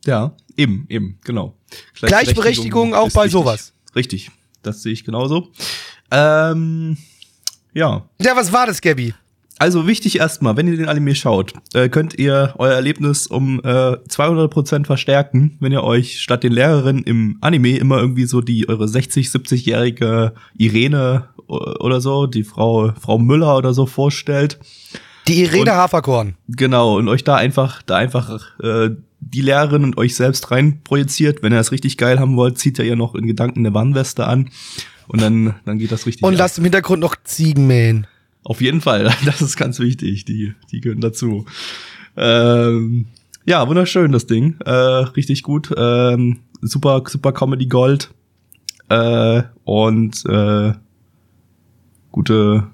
Ja, 0.05 0.35
eben, 0.57 0.87
eben, 0.89 1.19
genau. 1.25 1.57
Gleichberechtigung 2.01 2.95
auch 2.95 3.07
ist 3.09 3.15
bei 3.15 3.23
wichtig. 3.25 3.33
sowas. 3.33 3.73
Richtig, 3.95 4.31
das 4.63 4.83
sehe 4.83 4.93
ich 4.93 5.05
genauso. 5.05 5.49
Ähm, 6.11 6.97
ja, 7.73 8.05
Ja, 8.21 8.37
was 8.37 8.53
war 8.53 8.67
das, 8.67 8.81
Gabby? 8.81 9.15
Also 9.63 9.87
wichtig 9.87 10.19
erstmal, 10.19 10.57
wenn 10.57 10.67
ihr 10.67 10.77
den 10.77 10.89
Anime 10.89 11.15
schaut, 11.15 11.53
äh, 11.73 11.89
könnt 11.89 12.19
ihr 12.19 12.53
euer 12.59 12.73
Erlebnis 12.73 13.29
um 13.29 13.61
äh, 13.61 13.93
200% 14.09 14.87
verstärken, 14.87 15.57
wenn 15.61 15.71
ihr 15.71 15.85
euch 15.85 16.21
statt 16.21 16.43
den 16.43 16.51
Lehrerinnen 16.53 17.05
im 17.05 17.39
Anime 17.41 17.77
immer 17.79 17.99
irgendwie 17.99 18.25
so 18.25 18.41
die 18.41 18.69
eure 18.69 18.89
60, 18.89 19.29
70-jährige 19.29 20.33
Irene 20.59 21.29
oder 21.47 22.01
so, 22.01 22.27
die 22.27 22.43
Frau 22.43 22.93
Frau 23.01 23.19
Müller 23.21 23.57
oder 23.57 23.73
so 23.73 23.87
vorstellt. 23.87 24.59
Die 25.29 25.41
Irene 25.45 25.71
Und- 25.71 25.77
Haferkorn. 25.77 26.35
Genau, 26.49 26.97
und 26.97 27.09
euch 27.09 27.23
da 27.23 27.37
einfach, 27.37 27.83
da 27.83 27.95
einfach 27.99 28.59
äh, 28.59 28.91
die 29.21 29.43
Lehrerin 29.43 29.85
und 29.85 29.97
euch 29.97 30.17
selbst 30.17 30.51
rein 30.51 30.81
projiziert. 30.83 31.45
Wenn 31.45 31.53
ihr 31.53 31.59
das 31.59 31.71
richtig 31.71 31.99
geil 31.99 32.19
haben 32.19 32.35
wollt, 32.35 32.59
zieht 32.59 32.81
ihr 32.81 32.85
ihr 32.85 32.97
noch 32.97 33.15
in 33.15 33.29
Gedanken 33.29 33.61
eine 33.61 33.73
Warnweste 33.73 34.27
an. 34.27 34.51
Und 35.07 35.21
dann, 35.21 35.55
dann 35.65 35.79
geht 35.79 35.93
das 35.93 36.05
richtig. 36.05 36.25
Und 36.25 36.35
ab. 36.35 36.41
lasst 36.41 36.59
im 36.59 36.65
Hintergrund 36.65 37.01
noch 37.01 37.15
Ziegen 37.23 37.69
mähen. 37.69 38.09
Auf 38.45 38.61
jeden 38.61 38.81
Fall, 38.81 39.05
das 39.25 39.41
ist 39.43 39.57
ganz 39.57 39.79
wichtig. 39.79 40.25
Die, 40.25 40.55
die 40.71 40.81
gehören 40.81 41.01
dazu. 41.01 41.47
Ähm, 42.17 43.07
ja, 43.45 43.67
wunderschön 43.69 44.13
das 44.13 44.27
Ding. 44.27 44.57
Äh, 44.65 44.71
richtig 44.71 45.43
gut. 45.43 45.71
Ähm, 45.77 46.41
super, 46.61 47.03
super 47.07 47.33
Comedy 47.33 47.67
Gold. 47.67 48.11
Äh, 48.89 49.43
und 49.65 50.25
äh, 50.27 50.73
gute, 52.11 52.67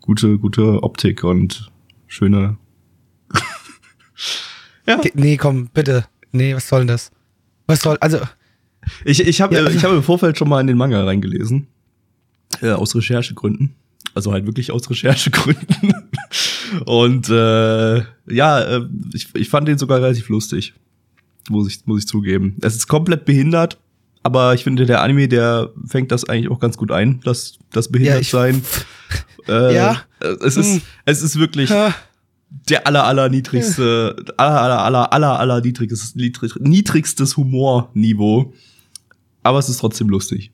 gute, 0.00 0.38
gute 0.38 0.82
Optik 0.82 1.24
und 1.24 1.70
schöne. 2.06 2.56
ja. 4.86 5.00
Nee, 5.14 5.36
komm, 5.36 5.68
bitte. 5.72 6.06
Nee, 6.32 6.54
was 6.54 6.68
soll 6.68 6.80
denn 6.80 6.88
das? 6.88 7.10
Was 7.66 7.80
soll, 7.80 7.96
also, 8.00 8.20
Ich, 9.04 9.20
ich 9.20 9.40
habe 9.40 9.54
Ja. 9.54 9.66
ich 9.68 9.82
hab 9.84 9.92
im 9.92 10.02
Vorfeld 10.02 10.36
schon 10.38 10.48
mal 10.48 10.60
in 10.60 10.66
den 10.66 10.76
Manga 10.76 11.02
reingelesen. 11.02 11.66
Äh, 12.60 12.70
aus 12.70 12.94
Recherchegründen. 12.94 13.74
Also 14.14 14.32
halt 14.32 14.46
wirklich 14.46 14.70
aus 14.70 14.88
Recherchegründen. 14.88 15.92
Und 16.86 17.28
äh, 17.28 17.96
ja, 18.32 18.60
äh, 18.60 18.86
ich, 19.12 19.28
ich 19.34 19.48
fand 19.48 19.66
den 19.68 19.78
sogar 19.78 19.98
relativ 20.00 20.28
lustig. 20.28 20.74
Muss 21.50 21.68
ich, 21.68 21.84
muss 21.86 22.00
ich 22.02 22.06
zugeben. 22.08 22.56
Es 22.62 22.74
ist 22.74 22.86
komplett 22.86 23.24
behindert, 23.26 23.78
aber 24.22 24.54
ich 24.54 24.64
finde, 24.64 24.86
der 24.86 25.02
Anime, 25.02 25.28
der 25.28 25.70
fängt 25.86 26.10
das 26.12 26.24
eigentlich 26.24 26.50
auch 26.50 26.58
ganz 26.60 26.76
gut 26.76 26.90
ein, 26.90 27.20
das, 27.24 27.58
das 27.72 27.88
behindert 27.90 28.22
ich- 28.22 28.30
sein. 28.30 28.62
Äh, 29.46 29.74
Ja. 29.74 30.00
äh, 30.20 30.28
Es 30.40 30.56
ist, 30.56 30.72
Hm. 30.76 30.80
es 31.04 31.20
ist 31.22 31.38
wirklich 31.38 31.70
äh, 31.70 31.90
der 32.70 32.86
aller, 32.86 33.04
aller 33.04 33.28
niedrigste, 33.28 34.16
aller, 34.38 34.62
aller, 34.62 34.78
aller, 34.82 35.12
aller, 35.12 35.38
aller 35.38 35.60
niedrigstes, 35.60 36.14
niedrig, 36.14 36.52
niedrigstes 36.60 37.36
Humorniveau. 37.36 38.54
Aber 39.42 39.58
es 39.58 39.68
ist 39.68 39.76
trotzdem 39.80 40.08
lustig. 40.08 40.50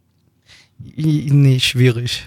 nee, 0.96 1.60
schwierig. 1.60 2.24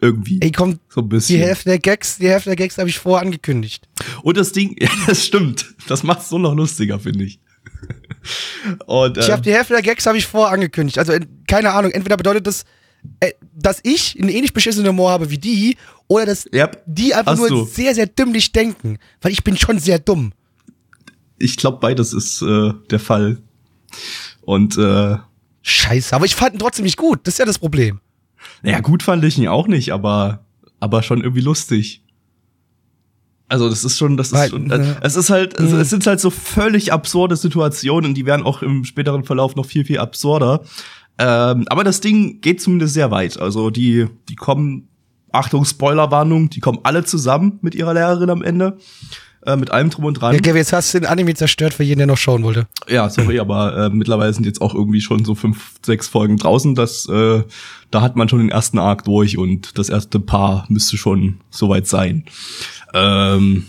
Irgendwie. 0.00 0.40
Ey, 0.40 0.50
komm, 0.52 0.80
so 0.88 1.00
ein 1.00 1.08
die 1.08 1.16
bisschen. 1.16 1.40
Hälfte 1.40 1.68
der 1.70 1.78
Gags, 1.78 2.18
die 2.18 2.28
Hälfte 2.28 2.50
der 2.50 2.56
Gags 2.56 2.76
habe 2.78 2.88
ich 2.88 2.98
vorher 2.98 3.24
angekündigt. 3.24 3.88
Und 4.22 4.36
das 4.36 4.52
Ding, 4.52 4.76
ja, 4.80 4.90
das 5.06 5.24
stimmt. 5.24 5.74
Das 5.88 6.02
macht 6.02 6.20
es 6.20 6.28
so 6.28 6.38
noch 6.38 6.54
lustiger, 6.54 6.98
finde 6.98 7.24
ich. 7.24 7.40
Und, 8.86 9.16
Ich 9.18 9.28
äh, 9.28 9.32
habe 9.32 9.42
die 9.42 9.52
Hälfte 9.52 9.74
der 9.74 9.82
Gags 9.82 10.06
habe 10.06 10.18
ich 10.18 10.26
vorher 10.26 10.52
angekündigt. 10.52 10.98
Also 10.98 11.12
keine 11.46 11.72
Ahnung, 11.72 11.92
entweder 11.92 12.16
bedeutet 12.16 12.46
das, 12.46 12.64
äh, 13.20 13.32
dass 13.54 13.80
ich 13.84 14.18
einen 14.20 14.28
ähnlich 14.28 14.52
beschissenen 14.52 14.88
Humor 14.88 15.10
habe 15.10 15.30
wie 15.30 15.38
die, 15.38 15.76
oder 16.08 16.26
dass 16.26 16.48
ja, 16.52 16.70
die 16.86 17.14
einfach 17.14 17.36
nur 17.36 17.48
du. 17.48 17.64
sehr, 17.64 17.94
sehr 17.94 18.06
dümmlich 18.06 18.52
denken. 18.52 18.98
Weil 19.20 19.32
ich 19.32 19.44
bin 19.44 19.56
schon 19.56 19.78
sehr 19.78 19.98
dumm. 19.98 20.32
ich 21.38 21.56
glaube, 21.56 21.78
beides 21.80 22.12
ist 22.12 22.42
äh, 22.42 22.72
der 22.90 23.00
Fall. 23.00 23.38
Und 24.42 24.76
äh, 24.78 25.16
Scheiße, 25.62 26.14
aber 26.14 26.24
ich 26.26 26.34
fand 26.34 26.54
ihn 26.54 26.58
trotzdem 26.60 26.84
nicht 26.84 26.96
gut. 26.96 27.20
Das 27.24 27.34
ist 27.34 27.38
ja 27.38 27.44
das 27.44 27.58
Problem. 27.58 28.00
Naja, 28.66 28.80
gut 28.80 29.02
fand 29.02 29.24
ich 29.24 29.38
ihn 29.38 29.46
auch 29.48 29.68
nicht, 29.68 29.92
aber, 29.92 30.44
aber 30.80 31.02
schon 31.02 31.20
irgendwie 31.22 31.40
lustig. 31.40 32.02
Also 33.48 33.68
das 33.70 33.84
ist 33.84 33.96
schon, 33.96 34.16
das 34.16 34.28
ist 34.28 34.32
Weil, 34.34 34.50
schon, 34.50 34.70
äh, 34.72 34.78
ne. 34.78 34.96
es 35.02 35.14
ist 35.14 35.30
halt, 35.30 35.54
es, 35.58 35.70
Mhm. 35.70 35.78
es 35.78 35.90
sind 35.90 36.04
halt 36.04 36.18
so 36.18 36.30
völlig 36.30 36.92
absurde 36.92 37.36
Situationen, 37.36 38.12
die 38.12 38.26
werden 38.26 38.44
auch 38.44 38.60
im 38.62 38.84
späteren 38.84 39.22
Verlauf 39.22 39.54
noch 39.54 39.66
viel, 39.66 39.84
viel 39.84 39.98
absurder. 40.00 40.62
Ähm, 41.18 41.64
aber 41.68 41.84
das 41.84 42.00
Ding 42.00 42.40
geht 42.40 42.60
zumindest 42.60 42.94
sehr 42.94 43.12
weit. 43.12 43.38
Also 43.40 43.70
die, 43.70 44.06
die 44.28 44.34
kommen, 44.34 44.88
Achtung, 45.30 45.64
Spoilerwarnung, 45.64 46.50
die 46.50 46.58
kommen 46.60 46.80
alle 46.82 47.04
zusammen 47.04 47.58
mit 47.62 47.76
ihrer 47.76 47.94
Lehrerin 47.94 48.30
am 48.30 48.42
Ende. 48.42 48.78
Äh, 49.46 49.56
mit 49.56 49.70
allem 49.70 49.90
drum 49.90 50.06
und 50.06 50.14
dran. 50.14 50.34
Ja, 50.34 50.40
Gavin, 50.40 50.56
jetzt 50.56 50.72
hast 50.72 50.92
du 50.92 50.98
den 50.98 51.06
Anime 51.06 51.32
zerstört 51.34 51.72
für 51.72 51.84
jeden, 51.84 51.98
der 51.98 52.08
noch 52.08 52.16
schauen 52.18 52.42
wollte. 52.42 52.66
Ja, 52.88 53.08
sorry, 53.08 53.38
aber 53.40 53.76
äh, 53.76 53.90
mittlerweile 53.90 54.32
sind 54.32 54.44
jetzt 54.44 54.60
auch 54.60 54.74
irgendwie 54.74 55.00
schon 55.00 55.24
so 55.24 55.36
fünf, 55.36 55.74
sechs 55.84 56.08
Folgen 56.08 56.36
draußen. 56.36 56.74
Das, 56.74 57.08
äh, 57.08 57.44
da 57.92 58.00
hat 58.02 58.16
man 58.16 58.28
schon 58.28 58.40
den 58.40 58.48
ersten 58.48 58.80
Arc 58.80 59.04
durch 59.04 59.38
und 59.38 59.78
das 59.78 59.88
erste 59.88 60.18
Paar 60.18 60.66
müsste 60.68 60.96
schon 60.96 61.38
soweit 61.50 61.86
sein. 61.86 62.24
Ähm, 62.92 63.66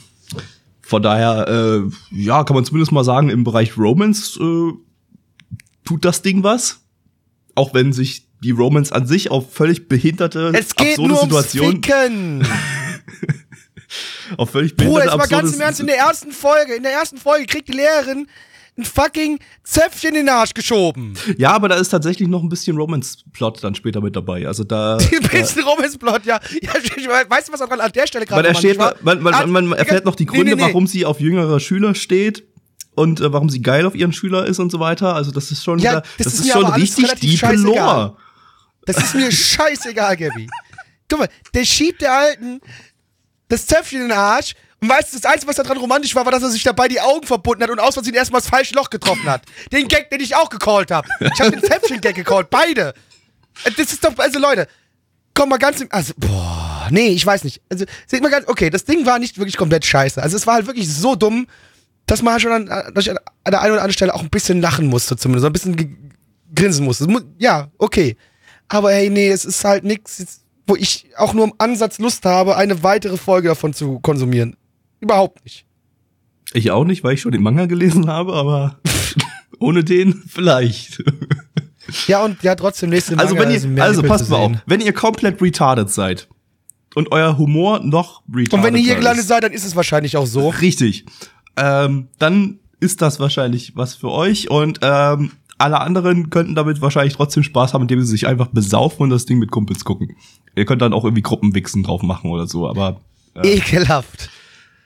von 0.82 1.04
daher, 1.04 1.48
äh, 1.48 1.82
ja, 2.12 2.44
kann 2.44 2.56
man 2.56 2.66
zumindest 2.66 2.92
mal 2.92 3.04
sagen, 3.04 3.30
im 3.30 3.44
Bereich 3.44 3.78
Romance 3.78 4.40
äh, 4.42 4.72
tut 5.86 6.06
das 6.06 6.24
Ding 6.24 6.42
was. 6.42 6.80
Auch 7.54 7.76
wenn 7.76 7.94
sich 7.94 8.26
die 8.44 8.52
Romance 8.52 8.92
an 8.92 9.06
sich 9.06 9.30
auf 9.30 9.54
völlig 9.54 9.88
behinderte, 9.88 10.54
Es 10.56 10.76
geht 10.76 10.98
absurde 10.98 11.10
nur 11.10 11.20
ums 11.22 11.52
Situationen. 11.52 12.48
auf 14.38 14.52
völlig 14.52 14.76
Bruder, 14.76 15.06
jetzt 15.06 15.18
mal 15.18 15.28
ganz 15.28 15.54
im 15.54 15.62
Ernst, 15.62 15.80
in 15.80 15.88
der 15.88 15.98
ersten 15.98 16.32
Folge, 16.32 16.76
in 16.76 16.84
der 16.84 16.92
ersten 16.92 17.18
Folge 17.18 17.46
kriegt 17.46 17.68
die 17.68 17.74
Lehrerin 17.74 18.28
ein 18.78 18.86
fucking 18.86 19.40
Zäpfchen 19.64 20.10
in 20.10 20.26
den 20.28 20.30
Arsch 20.30 20.54
geschoben. 20.54 21.16
Ja, 21.38 21.52
aber 21.54 21.68
da 21.70 21.76
ist 21.76 21.90
tatsächlich 21.90 22.28
noch 22.28 22.44
ein 22.44 22.50
bisschen 22.50 22.78
Romance-Plot 22.78 23.64
dann 23.64 23.74
später 23.74 24.02
mit 24.02 24.16
dabei. 24.16 24.48
Also 24.48 24.64
da. 24.64 24.98
Den 25.12 25.22
besten 25.24 25.62
Romance-Plot, 25.62 26.26
ja. 26.26 26.40
ja. 26.62 26.74
Weißt 27.28 27.48
du, 27.48 27.54
was 27.54 27.62
an 27.62 27.92
der 27.92 28.08
Stelle 28.08 28.26
gerade 28.26 28.48
er 28.48 28.56
steht, 28.56 28.78
war? 28.78 28.96
man, 29.02 29.22
man, 29.24 29.34
man, 29.34 29.66
man 29.66 29.72
erfährt 29.74 30.06
noch 30.06 30.16
die 30.16 30.26
nee, 30.26 30.32
Gründe, 30.32 30.56
nee, 30.56 30.62
nee. 30.62 30.62
warum 30.62 30.86
sie 30.86 31.06
auf 31.06 31.20
jüngere 31.20 31.60
Schüler 31.60 31.96
steht 31.96 32.44
und 32.94 33.20
äh, 33.20 33.34
warum 33.34 33.50
sie 33.50 33.62
geil 33.62 33.86
auf 33.86 33.96
ihren 33.96 34.14
Schüler 34.14 34.46
ist 34.46 34.60
und 34.60 34.72
so 34.72 34.80
weiter. 34.80 35.16
Also 35.16 35.32
das 35.32 35.52
ist 35.52 35.64
schon, 35.64 35.80
Ja, 35.80 35.92
wieder, 35.92 36.02
das 36.02 36.26
das, 36.26 36.34
ist 36.36 36.40
ist 36.42 36.52
schon 36.52 36.66
richtig 36.66 37.14
diepe. 37.16 37.56
Lore. 37.56 38.16
Das 38.86 38.98
ist 38.98 39.16
mir 39.16 39.32
scheißegal, 39.32 40.16
Gabby. 40.18 40.48
Guck 41.10 41.20
mal, 41.20 41.30
der 41.54 41.66
schiebt 41.66 42.02
der 42.02 42.14
Alten 42.14 42.62
das 43.50 43.66
Zäpfchen 43.66 44.02
in 44.02 44.10
den 44.10 44.18
Arsch 44.18 44.54
und 44.80 44.90
weißt 44.90 45.14
du, 45.14 45.18
das 45.18 45.26
Einzige, 45.32 45.48
was 45.50 45.56
da 45.56 45.64
dran 45.64 45.78
romantisch 45.78 46.14
war, 46.14 46.26
war, 46.26 46.32
dass 46.32 46.44
er 46.44 46.50
sich 46.50 46.64
dabei 46.64 46.88
die 46.88 47.02
Augen 47.02 47.26
verbunden 47.26 47.64
hat 47.64 47.70
und 47.70 47.80
aus 47.80 47.96
Versehen 47.96 48.14
erstmal 48.14 48.42
das 48.42 48.50
falsche 48.50 48.76
Loch 48.76 48.90
getroffen 48.90 49.28
hat. 49.28 49.42
Den 49.72 49.88
Gag, 49.88 50.10
den 50.12 50.20
ich 50.20 50.36
auch 50.36 50.50
gecallt 50.50 50.92
habe. 50.92 51.08
Ich 51.20 51.40
habe 51.40 51.52
den 51.52 51.64
Zäpfchen-Gag 51.64 52.16
gecallt, 52.16 52.50
beide. 52.50 52.94
Äh, 53.64 53.72
Das 53.76 53.92
ist 53.92 54.04
doch, 54.04 54.16
also 54.18 54.38
Leute, 54.40 54.68
komm 55.34 55.50
mal 55.50 55.58
ganz 55.58 55.82
im, 55.82 55.88
also, 55.92 56.14
boah, 56.18 56.88
nee, 56.92 57.08
ich 57.08 57.26
weiß 57.26 57.44
nicht. 57.44 57.62
Also, 57.70 57.86
seht 58.06 58.22
mal 58.22 58.30
ganz, 58.30 58.48
okay, 58.48 58.70
das 58.70 58.86
Ding 58.86 59.06
war 59.06 59.18
nicht 59.18 59.38
wirklich 59.38 59.58
komplett 59.58 59.86
scheiße. 59.86 60.22
Also, 60.22 60.38
es 60.38 60.46
war 60.46 60.56
halt 60.56 60.68
wirklich 60.68 60.94
so 60.94 61.16
dumm, 61.16 61.48
dass 62.06 62.22
man 62.22 62.34
halt 62.34 62.44
schon 62.44 62.52
an, 62.52 62.70
an, 62.70 62.94
der 62.94 63.16
einen 63.62 63.72
oder 63.72 63.82
anderen 63.82 63.94
Stelle 63.94 64.14
auch 64.14 64.22
ein 64.22 64.30
bisschen 64.30 64.62
lachen 64.62 64.88
musste, 64.88 65.18
zumindest, 65.18 65.46
ein 65.46 65.54
bisschen 65.54 66.14
grinsen 66.54 66.86
musste. 66.86 67.08
Ja, 67.40 67.70
okay. 67.80 68.16
Aber 68.68 68.92
hey, 68.92 69.10
nee, 69.10 69.30
es 69.30 69.44
ist 69.44 69.64
halt 69.64 69.84
nichts, 69.84 70.42
wo 70.68 70.76
ich 70.76 71.08
auch 71.18 71.34
nur 71.34 71.46
im 71.46 71.54
Ansatz 71.58 71.98
Lust 71.98 72.26
habe, 72.26 72.58
eine 72.58 72.84
weitere 72.84 73.18
Folge 73.18 73.48
davon 73.48 73.74
zu 73.74 74.00
konsumieren. 74.00 74.58
Überhaupt 75.00 75.44
nicht. 75.44 75.66
Ich 76.54 76.72
auch 76.72 76.84
nicht, 76.84 77.04
weil 77.04 77.14
ich 77.14 77.22
schon 77.22 77.32
den 77.32 77.42
Manga 77.42 77.66
gelesen 77.66 78.08
habe, 78.08 78.34
aber 78.34 78.80
ohne 79.60 79.84
den 79.84 80.14
vielleicht. 80.28 81.04
Ja, 82.08 82.24
und 82.24 82.44
ja, 82.44 82.56
trotzdem 82.56 82.90
nächste 82.90 83.18
Also 83.18 83.36
Manga 83.36 83.50
wenn 83.50 83.60
sind 83.60 83.72
ihr, 83.72 83.76
mehr 83.76 83.84
also 83.86 84.02
Nippel 84.02 84.18
passt 84.18 84.30
mal 84.30 84.38
auf, 84.38 84.52
wenn 84.66 84.82
ihr 84.82 84.94
komplett 84.94 85.42
retarded 85.42 85.90
seid 85.90 86.28
und 86.96 87.12
euer 87.12 87.38
Humor 87.38 87.80
noch 87.80 88.24
retarded 88.28 88.54
Und 88.54 88.64
wenn 88.64 88.76
ihr 88.76 88.84
hier 88.84 88.96
gelandet 88.96 89.26
seid, 89.26 89.44
dann 89.44 89.54
ist 89.54 89.66
es 89.66 89.76
wahrscheinlich 89.76 90.18
auch 90.18 90.26
so. 90.26 90.50
Richtig. 90.50 91.06
Ähm, 91.56 92.10
dann 92.20 92.60
ist 92.80 93.02
das 93.02 93.20
wahrscheinlich 93.20 93.76
was 93.76 93.96
für 93.96 94.12
euch 94.12 94.50
und 94.50 94.80
ähm, 94.82 95.32
alle 95.58 95.82
anderen 95.82 96.30
könnten 96.30 96.56
damit 96.56 96.82
wahrscheinlich 96.82 97.14
trotzdem 97.14 97.44
Spaß 97.44 97.74
haben, 97.74 97.84
indem 97.84 98.02
sie 98.02 98.08
sich 98.12 98.28
einfach 98.28 98.48
besaufen 98.48 99.04
und 99.04 99.10
das 99.10 99.26
Ding 99.26 99.40
mit 99.40 99.52
Kumpels 99.52 99.84
gucken. 99.84 100.16
Ihr 100.56 100.66
könnt 100.66 100.82
dann 100.82 100.94
auch 100.94 101.04
irgendwie 101.04 101.22
Gruppenwichsen 101.24 101.84
drauf 101.84 102.02
machen 102.02 102.30
oder 102.30 102.48
so, 102.48 102.68
aber 102.68 103.02
äh, 103.36 103.58
Ekelhaft. 103.58 104.30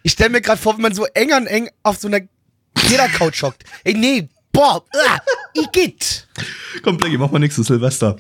Ich 0.03 0.13
stelle 0.13 0.29
mir 0.29 0.41
gerade 0.41 0.61
vor, 0.61 0.77
wie 0.77 0.81
man 0.81 0.93
so 0.93 1.05
eng 1.13 1.31
an 1.33 1.47
eng 1.47 1.69
auf 1.83 1.97
so 1.97 2.07
einer 2.07 2.21
Ledercouch 2.89 3.43
hockt. 3.43 3.63
Ey, 3.83 3.93
nee, 3.93 4.29
boah, 4.51 4.83
ah, 5.07 5.17
Igitt. 5.53 6.27
komm, 6.83 6.97
Blackie, 6.97 7.17
mach 7.17 7.31
mal 7.31 7.39
nächstes 7.39 7.67
Silvester. 7.67 8.17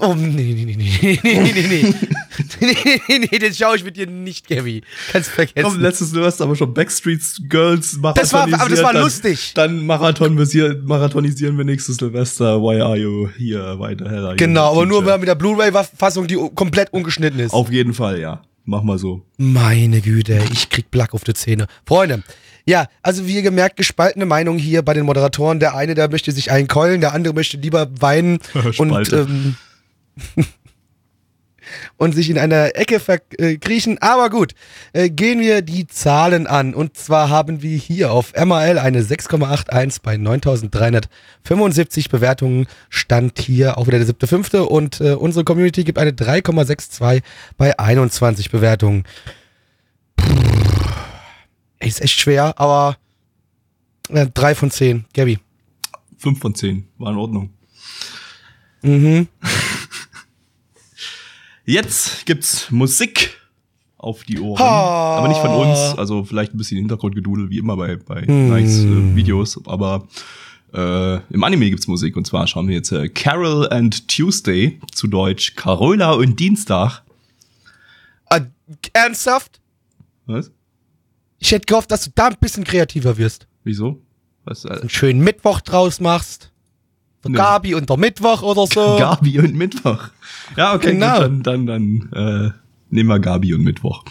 Oh, 0.00 0.14
nee, 0.14 0.26
nee, 0.26 0.64
nee, 0.64 0.74
nee, 0.74 0.74
nee, 0.76 1.20
nee, 1.22 1.52
nee, 1.52 1.62
nee. 1.68 1.94
nee, 2.60 3.00
nee, 3.08 3.18
nee, 3.30 3.38
den 3.38 3.54
schaue 3.54 3.76
ich 3.76 3.84
mit 3.84 3.96
dir 3.96 4.08
nicht, 4.08 4.48
Gabby. 4.48 4.82
Kannst 5.12 5.30
Komm, 5.36 5.46
vergessen. 5.46 5.80
letztes 5.80 6.10
Silvester 6.10 6.42
aber 6.44 6.56
schon 6.56 6.74
Backstreet 6.74 7.20
Girls 7.48 7.96
Das 8.16 8.32
war- 8.32 8.42
aber 8.52 8.68
das 8.68 8.82
war 8.82 8.92
dann, 8.92 9.02
lustig. 9.02 9.52
Dann 9.54 9.86
marathonisieren, 9.86 10.84
marathonisieren 10.84 11.56
wir 11.56 11.64
nächstes 11.64 11.96
Silvester. 11.98 12.60
Why 12.60 12.80
are 12.80 12.96
you 12.96 13.28
here? 13.38 13.78
Why 13.78 13.94
the 13.96 14.04
hell 14.06 14.24
are 14.24 14.30
you 14.32 14.36
Genau, 14.36 14.72
aber 14.72 14.86
nur 14.86 15.02
mit 15.18 15.28
der 15.28 15.36
Blu-ray-Fassung, 15.36 16.26
die 16.26 16.36
komplett 16.56 16.92
ungeschnitten 16.92 17.38
ist. 17.38 17.52
Auf 17.52 17.70
jeden 17.70 17.94
Fall, 17.94 18.18
ja. 18.18 18.42
Mach 18.64 18.82
mal 18.82 18.98
so. 18.98 19.22
Meine 19.36 20.00
Güte, 20.00 20.42
ich 20.52 20.68
krieg 20.68 20.90
Black 20.90 21.14
auf 21.14 21.22
die 21.22 21.34
Zähne. 21.34 21.68
Freunde, 21.86 22.24
ja, 22.64 22.88
also 23.02 23.28
wie 23.28 23.36
ihr 23.36 23.42
gemerkt, 23.42 23.76
gespaltene 23.76 24.26
Meinung 24.26 24.58
hier 24.58 24.82
bei 24.82 24.92
den 24.94 25.06
Moderatoren. 25.06 25.60
Der 25.60 25.76
eine, 25.76 25.94
der 25.94 26.10
möchte 26.10 26.32
sich 26.32 26.50
einkeulen, 26.50 27.00
der 27.00 27.12
andere 27.14 27.32
möchte 27.32 27.56
lieber 27.58 27.88
weinen 28.00 28.40
und, 28.78 29.12
ähm, 29.12 29.54
und 31.96 32.14
sich 32.14 32.30
in 32.30 32.38
einer 32.38 32.76
Ecke 32.76 33.00
verkriechen. 33.00 33.98
Aber 34.00 34.30
gut, 34.30 34.54
äh, 34.92 35.10
gehen 35.10 35.40
wir 35.40 35.62
die 35.62 35.86
Zahlen 35.86 36.46
an. 36.46 36.74
Und 36.74 36.96
zwar 36.96 37.28
haben 37.28 37.62
wir 37.62 37.76
hier 37.76 38.12
auf 38.12 38.32
MRL 38.34 38.78
eine 38.78 39.02
6,81 39.02 40.00
bei 40.02 40.16
9375 40.16 42.08
Bewertungen. 42.08 42.66
Stand 42.88 43.38
hier 43.38 43.78
auch 43.78 43.86
wieder 43.86 43.98
der 43.98 44.06
siebte, 44.06 44.26
fünfte. 44.26 44.64
Und 44.64 45.00
äh, 45.00 45.14
unsere 45.14 45.44
Community 45.44 45.84
gibt 45.84 45.98
eine 45.98 46.12
3,62 46.12 47.22
bei 47.56 47.78
21 47.78 48.50
Bewertungen. 48.50 49.04
Ey, 51.78 51.88
ist 51.88 52.00
echt 52.00 52.18
schwer, 52.18 52.58
aber 52.58 52.96
äh, 54.08 54.26
drei 54.32 54.54
von 54.54 54.70
zehn. 54.70 55.04
Gabby. 55.12 55.38
Fünf 56.18 56.40
von 56.40 56.54
zehn. 56.54 56.88
War 56.98 57.12
in 57.12 57.18
Ordnung. 57.18 57.50
Mhm. 58.82 59.28
Jetzt 61.66 62.24
gibt's 62.26 62.70
Musik 62.70 63.36
auf 63.98 64.24
die 64.24 64.38
Ohren. 64.40 64.58
Ha. 64.62 65.16
Aber 65.18 65.28
nicht 65.28 65.40
von 65.40 65.50
uns. 65.50 65.98
Also 65.98 66.24
vielleicht 66.24 66.54
ein 66.54 66.58
bisschen 66.58 66.78
Hintergrundgedudel, 66.78 67.50
wie 67.50 67.58
immer 67.58 67.76
bei, 67.76 67.96
bei 67.96 68.22
Hm. 68.22 68.54
Nikes 68.54 68.84
äh, 68.84 69.16
Videos. 69.16 69.60
Aber 69.66 70.06
äh, 70.72 71.16
im 71.32 71.42
Anime 71.44 71.68
gibt's 71.70 71.86
Musik. 71.88 72.16
Und 72.16 72.26
zwar 72.26 72.46
schauen 72.46 72.68
wir 72.68 72.76
jetzt 72.76 72.92
äh, 72.92 73.08
Carol 73.08 73.68
and 73.70 74.06
Tuesday, 74.08 74.80
zu 74.94 75.08
Deutsch 75.08 75.54
Carola 75.56 76.12
und 76.12 76.38
Dienstag. 76.38 77.02
Äh, 78.30 78.42
ernsthaft? 78.92 79.60
Was? 80.26 80.50
Ich 81.38 81.50
hätte 81.52 81.66
gehofft, 81.66 81.90
dass 81.90 82.04
du 82.04 82.10
da 82.14 82.28
ein 82.28 82.36
bisschen 82.40 82.64
kreativer 82.64 83.16
wirst. 83.18 83.46
Wieso? 83.64 84.00
Was, 84.44 84.64
äh, 84.64 84.68
Einen 84.70 84.88
schönen 84.88 85.20
Mittwoch 85.20 85.60
draus 85.60 86.00
machst. 86.00 86.52
Der 87.26 87.30
Nee. 87.30 87.36
Gabi 87.38 87.74
und 87.74 87.88
der 87.90 87.96
Mittwoch 87.96 88.42
oder 88.42 88.66
so. 88.66 88.96
Gabi 88.98 89.38
und 89.38 89.54
Mittwoch. 89.54 90.08
Ja, 90.56 90.74
okay, 90.74 90.92
Genau. 90.92 91.14
gut, 91.28 91.46
dann, 91.46 91.66
dann, 91.66 91.66
dann 92.12 92.12
äh, 92.12 92.50
nehmen 92.90 93.08
wir 93.08 93.18
Gabi 93.18 93.52
und 93.54 93.62
Mittwoch. 93.62 94.04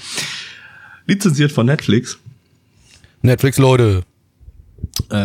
Lizenziert 1.08 1.52
von 1.52 1.66
Netflix. 1.66 2.18
Netflix, 3.22 3.58
Leute. 3.58 4.04
Äh, 5.10 5.16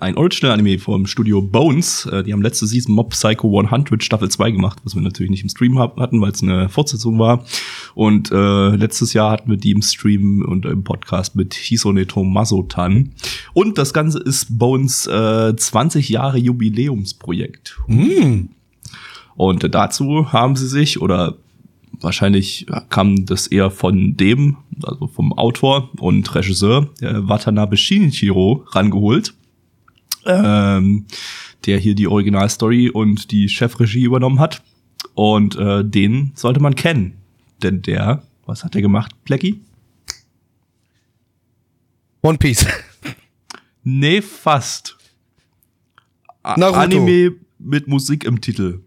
ein 0.00 0.16
Original-Anime 0.16 0.78
vom 0.78 1.06
Studio 1.06 1.40
Bones. 1.40 2.06
Äh, 2.06 2.24
die 2.24 2.32
haben 2.32 2.42
letzte 2.42 2.66
Season 2.66 2.94
Mob 2.94 3.10
Psycho 3.10 3.60
100 3.60 4.02
Staffel 4.02 4.28
2 4.28 4.50
gemacht, 4.50 4.78
was 4.84 4.94
wir 4.94 5.02
natürlich 5.02 5.30
nicht 5.30 5.42
im 5.42 5.48
Stream 5.48 5.78
hatten, 5.78 6.20
weil 6.20 6.32
es 6.32 6.42
eine 6.42 6.68
Fortsetzung 6.68 7.18
war. 7.18 7.44
Und 7.94 8.32
äh, 8.32 8.68
letztes 8.70 9.12
Jahr 9.12 9.30
hatten 9.30 9.50
wir 9.50 9.56
die 9.56 9.70
im 9.70 9.82
Stream 9.82 10.44
und 10.46 10.66
im 10.66 10.82
Podcast 10.82 11.36
mit 11.36 11.54
Hisone 11.54 12.06
Tomaso-tan. 12.06 13.12
Und 13.52 13.78
das 13.78 13.92
Ganze 13.92 14.18
ist 14.18 14.58
Bones 14.58 15.06
äh, 15.06 15.54
20 15.54 16.08
Jahre 16.08 16.38
Jubiläumsprojekt. 16.38 17.78
Mm. 17.86 18.48
Und 19.36 19.72
dazu 19.72 20.32
haben 20.32 20.56
sie 20.56 20.66
sich, 20.66 21.00
oder 21.00 21.36
wahrscheinlich 22.00 22.66
kam 22.90 23.26
das 23.26 23.46
eher 23.46 23.70
von 23.70 24.16
dem, 24.16 24.56
also 24.82 25.06
vom 25.08 25.32
Autor 25.32 25.90
und 25.98 26.34
Regisseur, 26.34 26.88
der 27.00 27.28
Watanabe 27.28 27.76
Shinichiro, 27.76 28.64
rangeholt, 28.70 29.34
ähm, 30.26 31.06
der 31.66 31.78
hier 31.78 31.94
die 31.94 32.06
Originalstory 32.06 32.90
und 32.90 33.30
die 33.30 33.48
Chefregie 33.48 34.04
übernommen 34.04 34.40
hat. 34.40 34.62
Und 35.14 35.56
äh, 35.56 35.84
den 35.84 36.32
sollte 36.34 36.60
man 36.60 36.74
kennen. 36.74 37.14
Denn 37.62 37.82
der, 37.82 38.22
was 38.46 38.64
hat 38.64 38.74
der 38.74 38.82
gemacht, 38.82 39.12
Blackie? 39.24 39.60
One 42.22 42.38
Piece. 42.38 42.66
Nee, 43.82 44.20
fast. 44.20 44.96
Naruto. 46.44 46.78
Anime 46.78 47.36
mit 47.58 47.88
Musik 47.88 48.24
im 48.24 48.40
Titel. 48.40 48.80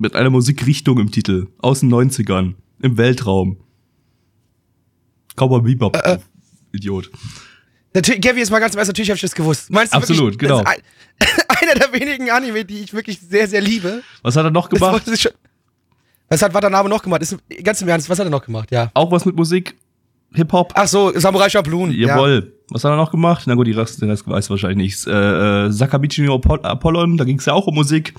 Mit 0.00 0.16
einer 0.16 0.30
Musikrichtung 0.30 0.98
im 0.98 1.10
Titel. 1.10 1.48
Aus 1.58 1.80
den 1.80 1.92
90ern. 1.92 2.54
Im 2.80 2.96
Weltraum. 2.96 3.58
Cowboy 5.36 5.60
Bebop. 5.60 5.94
Äh, 5.94 6.14
äh. 6.14 6.18
Idiot. 6.72 7.10
Natürlich, 7.92 8.22
Gabby, 8.22 8.38
jetzt 8.38 8.50
mal 8.50 8.60
ganz 8.60 8.72
im 8.74 8.78
Ernst, 8.78 8.88
natürlich 8.88 9.10
habe 9.10 9.16
ich 9.16 9.20
das 9.20 9.34
gewusst. 9.34 9.70
Meinst 9.70 9.92
du 9.92 9.98
Absolut, 9.98 10.32
wirklich, 10.34 10.48
genau. 10.48 10.60
Ein, 10.64 10.78
einer 11.60 11.74
der 11.74 11.92
wenigen 11.92 12.30
Anime, 12.30 12.64
die 12.64 12.78
ich 12.78 12.94
wirklich 12.94 13.20
sehr, 13.20 13.46
sehr 13.46 13.60
liebe. 13.60 14.02
Was 14.22 14.36
hat 14.36 14.44
er 14.46 14.50
noch 14.50 14.70
gemacht? 14.70 15.02
schon- 15.18 15.32
Was 16.30 16.40
hat 16.40 16.54
Watanabe 16.54 16.88
noch 16.88 17.02
gemacht? 17.02 17.20
Ist, 17.20 17.36
ganz 17.62 17.82
im 17.82 17.88
Ernst, 17.88 18.08
was 18.08 18.18
hat 18.18 18.26
er 18.26 18.30
noch 18.30 18.44
gemacht? 18.46 18.70
Ja. 18.70 18.90
Auch 18.94 19.12
was 19.12 19.26
mit 19.26 19.36
Musik? 19.36 19.76
Hip-Hop? 20.32 20.72
Ach 20.76 20.88
so, 20.88 21.12
Samurai. 21.18 21.48
Ja. 21.48 21.60
Jawohl. 21.90 22.54
Was 22.70 22.84
hat 22.84 22.92
er 22.92 22.96
noch 22.96 23.10
gemacht? 23.10 23.42
Na 23.46 23.54
gut, 23.54 23.66
die 23.66 23.72
Rest, 23.72 24.00
den 24.00 24.08
Rest 24.08 24.26
weiß 24.26 24.46
ich 24.46 24.50
wahrscheinlich 24.50 24.78
nicht. 24.78 25.06
Äh, 25.06 25.66
äh, 25.66 25.70
Sakabichi 25.70 26.22
no 26.22 26.36
Apoll- 26.36 26.62
Apollon, 26.62 27.18
da 27.18 27.24
ging 27.24 27.38
es 27.38 27.44
ja 27.44 27.52
auch 27.52 27.66
um 27.66 27.74
Musik. 27.74 28.14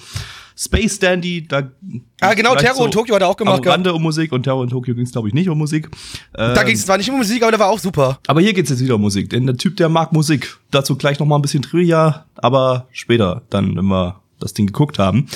Space 0.63 0.99
Dandy, 0.99 1.47
da. 1.47 1.71
Ah, 2.19 2.35
genau, 2.35 2.53
Terror 2.55 2.85
in 2.85 2.91
Tokio 2.91 3.15
hat 3.15 3.23
er 3.23 3.29
auch 3.29 3.35
gemacht 3.37 3.65
Am. 3.65 3.71
Rande 3.71 3.93
um 3.93 4.03
Musik 4.03 4.31
und 4.31 4.43
Terror 4.43 4.63
in 4.63 4.69
Tokio 4.69 4.93
ging 4.93 5.05
es, 5.05 5.11
glaube 5.11 5.27
ich, 5.27 5.33
nicht 5.33 5.49
um 5.49 5.57
Musik. 5.57 5.89
Da 6.33 6.55
Ähm, 6.59 6.65
ging 6.67 6.75
es 6.75 6.85
zwar 6.85 6.97
nicht 6.97 7.09
um 7.09 7.17
Musik, 7.17 7.41
aber 7.41 7.49
der 7.51 7.59
war 7.59 7.69
auch 7.69 7.79
super. 7.79 8.19
aber 8.27 8.41
hier 8.41 8.53
geht's 8.53 8.69
jetzt 8.69 8.83
wieder 8.83 8.95
um 8.95 9.01
Musik, 9.01 9.31
denn 9.31 9.47
der 9.47 9.57
Typ, 9.57 9.75
der 9.77 9.89
mag 9.89 10.13
Musik. 10.13 10.57
Dazu 10.69 10.95
gleich 10.95 11.17
noch 11.19 11.25
mal 11.25 11.37
ein 11.37 11.41
bisschen 11.41 11.63
Trivia, 11.63 12.25
aber 12.35 12.87
später, 12.91 13.41
dann, 13.49 13.75
wenn 13.75 13.85
wir 13.85 14.21
das 14.39 14.53
Ding 14.53 14.67
geguckt 14.67 14.99
haben. 14.99 15.27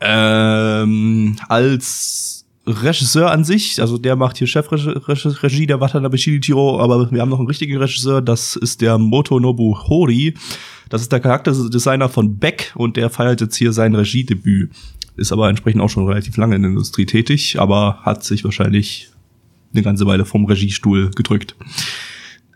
Ähm, 0.00 1.36
als 1.48 2.43
Regisseur 2.66 3.30
an 3.30 3.44
sich, 3.44 3.80
also 3.80 3.98
der 3.98 4.16
macht 4.16 4.38
hier 4.38 4.46
Chefregie 4.46 5.66
der 5.66 5.80
Watanabe 5.80 6.16
Shinichiro, 6.16 6.80
aber 6.80 7.10
wir 7.10 7.20
haben 7.20 7.28
noch 7.28 7.38
einen 7.38 7.48
richtigen 7.48 7.76
Regisseur, 7.76 8.22
das 8.22 8.56
ist 8.56 8.80
der 8.80 8.96
Motonobu 8.96 9.76
Hori. 9.86 10.34
Das 10.88 11.02
ist 11.02 11.12
der 11.12 11.20
Charakterdesigner 11.20 12.08
von 12.08 12.38
Beck 12.38 12.72
und 12.74 12.96
der 12.96 13.10
feiert 13.10 13.40
jetzt 13.40 13.56
hier 13.56 13.72
sein 13.72 13.94
Regiedebüt. 13.94 14.70
Ist 15.16 15.32
aber 15.32 15.48
entsprechend 15.48 15.80
auch 15.80 15.90
schon 15.90 16.06
relativ 16.06 16.36
lange 16.36 16.56
in 16.56 16.62
der 16.62 16.70
Industrie 16.70 17.06
tätig, 17.06 17.58
aber 17.58 18.00
hat 18.02 18.24
sich 18.24 18.44
wahrscheinlich 18.44 19.10
eine 19.72 19.82
ganze 19.82 20.06
Weile 20.06 20.24
vom 20.24 20.44
Regiestuhl 20.44 21.10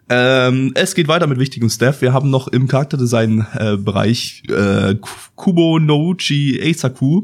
Ähm, 0.08 0.72
es 0.74 0.94
geht 0.94 1.08
weiter 1.08 1.26
mit 1.26 1.38
wichtigem 1.38 1.68
Stuff. 1.68 2.00
Wir 2.00 2.12
haben 2.12 2.30
noch 2.30 2.48
im 2.48 2.68
Charakterdesign-Bereich 2.68 4.42
äh, 4.48 4.96
Kubo 5.34 5.78
Nouchi 5.78 6.60
Eisaku, 6.62 7.22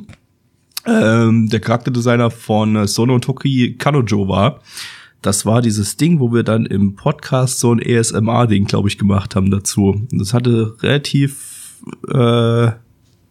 ähm, 0.87 1.49
der 1.49 1.61
Charakterdesigner 1.61 2.31
von 2.31 2.77
äh, 2.77 2.87
Sono 2.87 3.19
Toki 3.19 3.77
Kanojo 3.77 4.29
war. 4.29 4.61
Das 5.23 5.47
war 5.47 5.63
dieses 5.63 5.97
Ding, 5.97 6.21
wo 6.21 6.33
wir 6.35 6.43
dann 6.43 6.67
im 6.67 6.97
Podcast 6.97 7.59
so 7.59 7.73
ein 7.73 7.81
ASMR-Ding, 7.81 8.67
glaube 8.67 8.89
ich, 8.89 8.99
gemacht 8.99 9.35
haben 9.35 9.51
dazu. 9.51 10.07
Das 10.11 10.35
hatte 10.35 10.77
relativ 10.83 11.81
äh, 12.09 12.73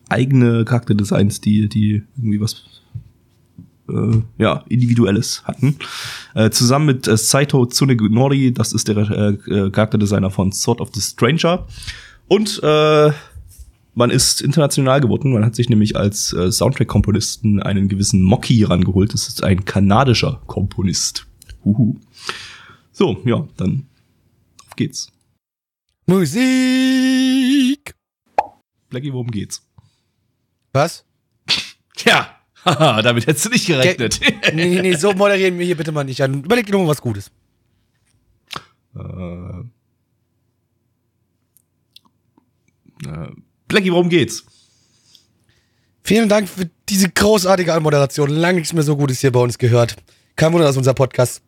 eigene 0.09 0.65
Charakterdesigns, 0.65 1.39
die, 1.41 1.69
die 1.69 2.03
irgendwie 2.17 2.41
was 2.41 2.63
äh, 3.89 4.21
ja, 4.39 4.63
individuelles 4.69 5.43
hatten. 5.45 5.77
Äh, 6.33 6.49
zusammen 6.49 6.87
mit 6.87 7.07
äh, 7.07 7.15
Saito 7.15 7.65
Tsunegonori, 7.65 8.51
das 8.53 8.73
ist 8.73 8.87
der 8.87 8.97
äh, 8.97 9.69
Charakterdesigner 9.69 10.31
von 10.31 10.51
Sword 10.51 10.81
of 10.81 10.89
the 10.93 11.01
Stranger. 11.01 11.67
Und 12.27 12.61
äh, 12.63 13.11
man 13.95 14.09
ist 14.09 14.41
international 14.41 15.01
geworden. 15.01 15.33
Man 15.33 15.45
hat 15.45 15.55
sich 15.55 15.69
nämlich 15.69 15.95
als 15.95 16.33
äh, 16.33 16.51
Soundtrack-Komponisten 16.51 17.61
einen 17.61 17.87
gewissen 17.87 18.21
Mocky 18.21 18.63
rangeholt. 18.63 19.13
Das 19.13 19.27
ist 19.27 19.43
ein 19.43 19.65
kanadischer 19.65 20.41
Komponist. 20.47 21.27
Huhu. 21.63 21.99
So, 22.91 23.21
ja, 23.25 23.47
dann 23.57 23.87
auf 24.67 24.75
geht's. 24.75 25.11
Musik. 26.05 27.95
Blackie, 28.89 29.13
worum 29.13 29.31
geht's? 29.31 29.65
Was? 30.73 31.05
Tja, 31.95 32.35
haha, 32.65 33.01
damit 33.01 33.27
hättest 33.27 33.45
du 33.45 33.49
nicht 33.49 33.67
gerechnet. 33.67 34.19
nee, 34.53 34.65
nee, 34.69 34.81
nee, 34.81 34.95
so 34.95 35.13
moderieren 35.13 35.57
wir 35.57 35.65
hier 35.65 35.77
bitte 35.77 35.91
mal 35.91 36.03
nicht 36.03 36.21
an. 36.21 36.43
Überleg 36.43 36.65
dir 36.65 36.77
mal 36.77 36.87
was 36.87 37.01
Gutes. 37.01 37.31
äh, 38.95 39.59
äh, 43.07 43.31
Blackie, 43.73 43.91
worum 43.91 44.07
geht's? 44.07 44.45
Vielen 46.03 46.29
Dank 46.29 46.47
für 46.47 46.69
diese 46.87 47.09
großartige 47.09 47.73
Anmoderation. 47.73 48.29
Lang 48.29 48.57
nichts 48.57 48.71
mehr 48.71 48.83
so 48.83 48.95
Gutes 48.95 49.21
hier 49.21 49.31
bei 49.31 49.39
uns 49.39 49.57
gehört. 49.57 49.95
Kein 50.35 50.53
Wunder, 50.53 50.67
dass 50.67 50.77
unser 50.77 50.93
Podcast 50.93 51.41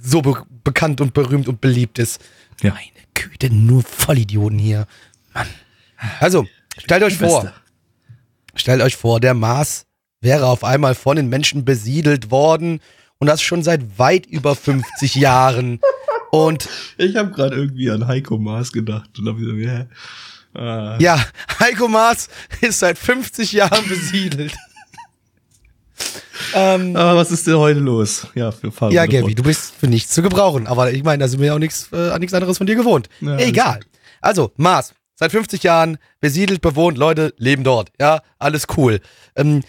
so 0.00 0.22
be 0.22 0.42
bekannt 0.64 1.02
und 1.02 1.12
berühmt 1.12 1.46
und 1.46 1.60
beliebt 1.60 1.98
ist. 1.98 2.22
Ja. 2.62 2.70
Meine 2.70 2.86
Güte, 3.12 3.52
nur 3.52 3.82
Vollidioten 3.82 4.58
hier. 4.58 4.86
Mann. 5.34 5.46
Also, 6.20 6.46
stellt 6.78 7.02
euch 7.02 7.18
vor, 7.18 7.42
Beste. 7.42 7.54
stellt 8.54 8.80
euch 8.80 8.96
vor, 8.96 9.20
der 9.20 9.34
Mars 9.34 9.84
wäre 10.22 10.46
auf 10.46 10.64
einmal 10.64 10.94
von 10.94 11.16
den 11.16 11.28
Menschen 11.28 11.66
besiedelt 11.66 12.30
worden 12.30 12.80
und 13.18 13.26
das 13.26 13.42
schon 13.42 13.62
seit 13.62 13.98
weit 13.98 14.24
über 14.24 14.56
50 14.56 15.16
Jahren. 15.16 15.80
Und 16.30 16.66
Ich 16.96 17.14
habe 17.16 17.30
gerade 17.30 17.56
irgendwie 17.56 17.90
an 17.90 18.06
Heiko 18.06 18.38
Maas 18.38 18.72
gedacht 18.72 19.18
und 19.18 19.28
hab 19.28 19.36
gesagt, 19.36 19.58
hä? 19.58 19.86
Ah. 20.58 20.96
ja, 20.98 21.24
Heiko 21.60 21.86
Maas 21.88 22.28
ist 22.60 22.80
seit 22.80 22.98
50 22.98 23.52
Jahren 23.52 23.88
besiedelt. 23.88 24.52
ähm, 26.54 26.96
Aber 26.96 27.16
was 27.16 27.30
ist 27.30 27.46
denn 27.46 27.56
heute 27.56 27.80
los? 27.80 28.26
Ja, 28.34 28.52
wir 28.62 28.72
fahren 28.72 28.92
Ja, 28.92 29.04
fort. 29.08 29.38
du 29.38 29.42
bist 29.42 29.74
für 29.78 29.86
nichts 29.86 30.12
zu 30.12 30.22
gebrauchen. 30.22 30.66
Aber 30.66 30.92
ich 30.92 31.02
meine, 31.04 31.18
da 31.22 31.28
sind 31.28 31.40
wir 31.40 31.48
ja 31.48 31.54
auch 31.54 31.58
nichts 31.58 31.88
äh, 31.92 32.10
an 32.10 32.20
nichts 32.20 32.34
anderes 32.34 32.58
von 32.58 32.66
dir 32.66 32.76
gewohnt. 32.76 33.08
Ja, 33.20 33.36
Egal. 33.38 33.80
Also, 34.20 34.52
Mars, 34.56 34.94
seit 35.14 35.30
50 35.32 35.62
Jahren 35.62 35.98
besiedelt, 36.20 36.60
bewohnt, 36.60 36.98
Leute 36.98 37.34
leben 37.38 37.64
dort. 37.64 37.90
Ja, 38.00 38.22
alles 38.38 38.66
cool. 38.76 39.00
Ähm, 39.36 39.62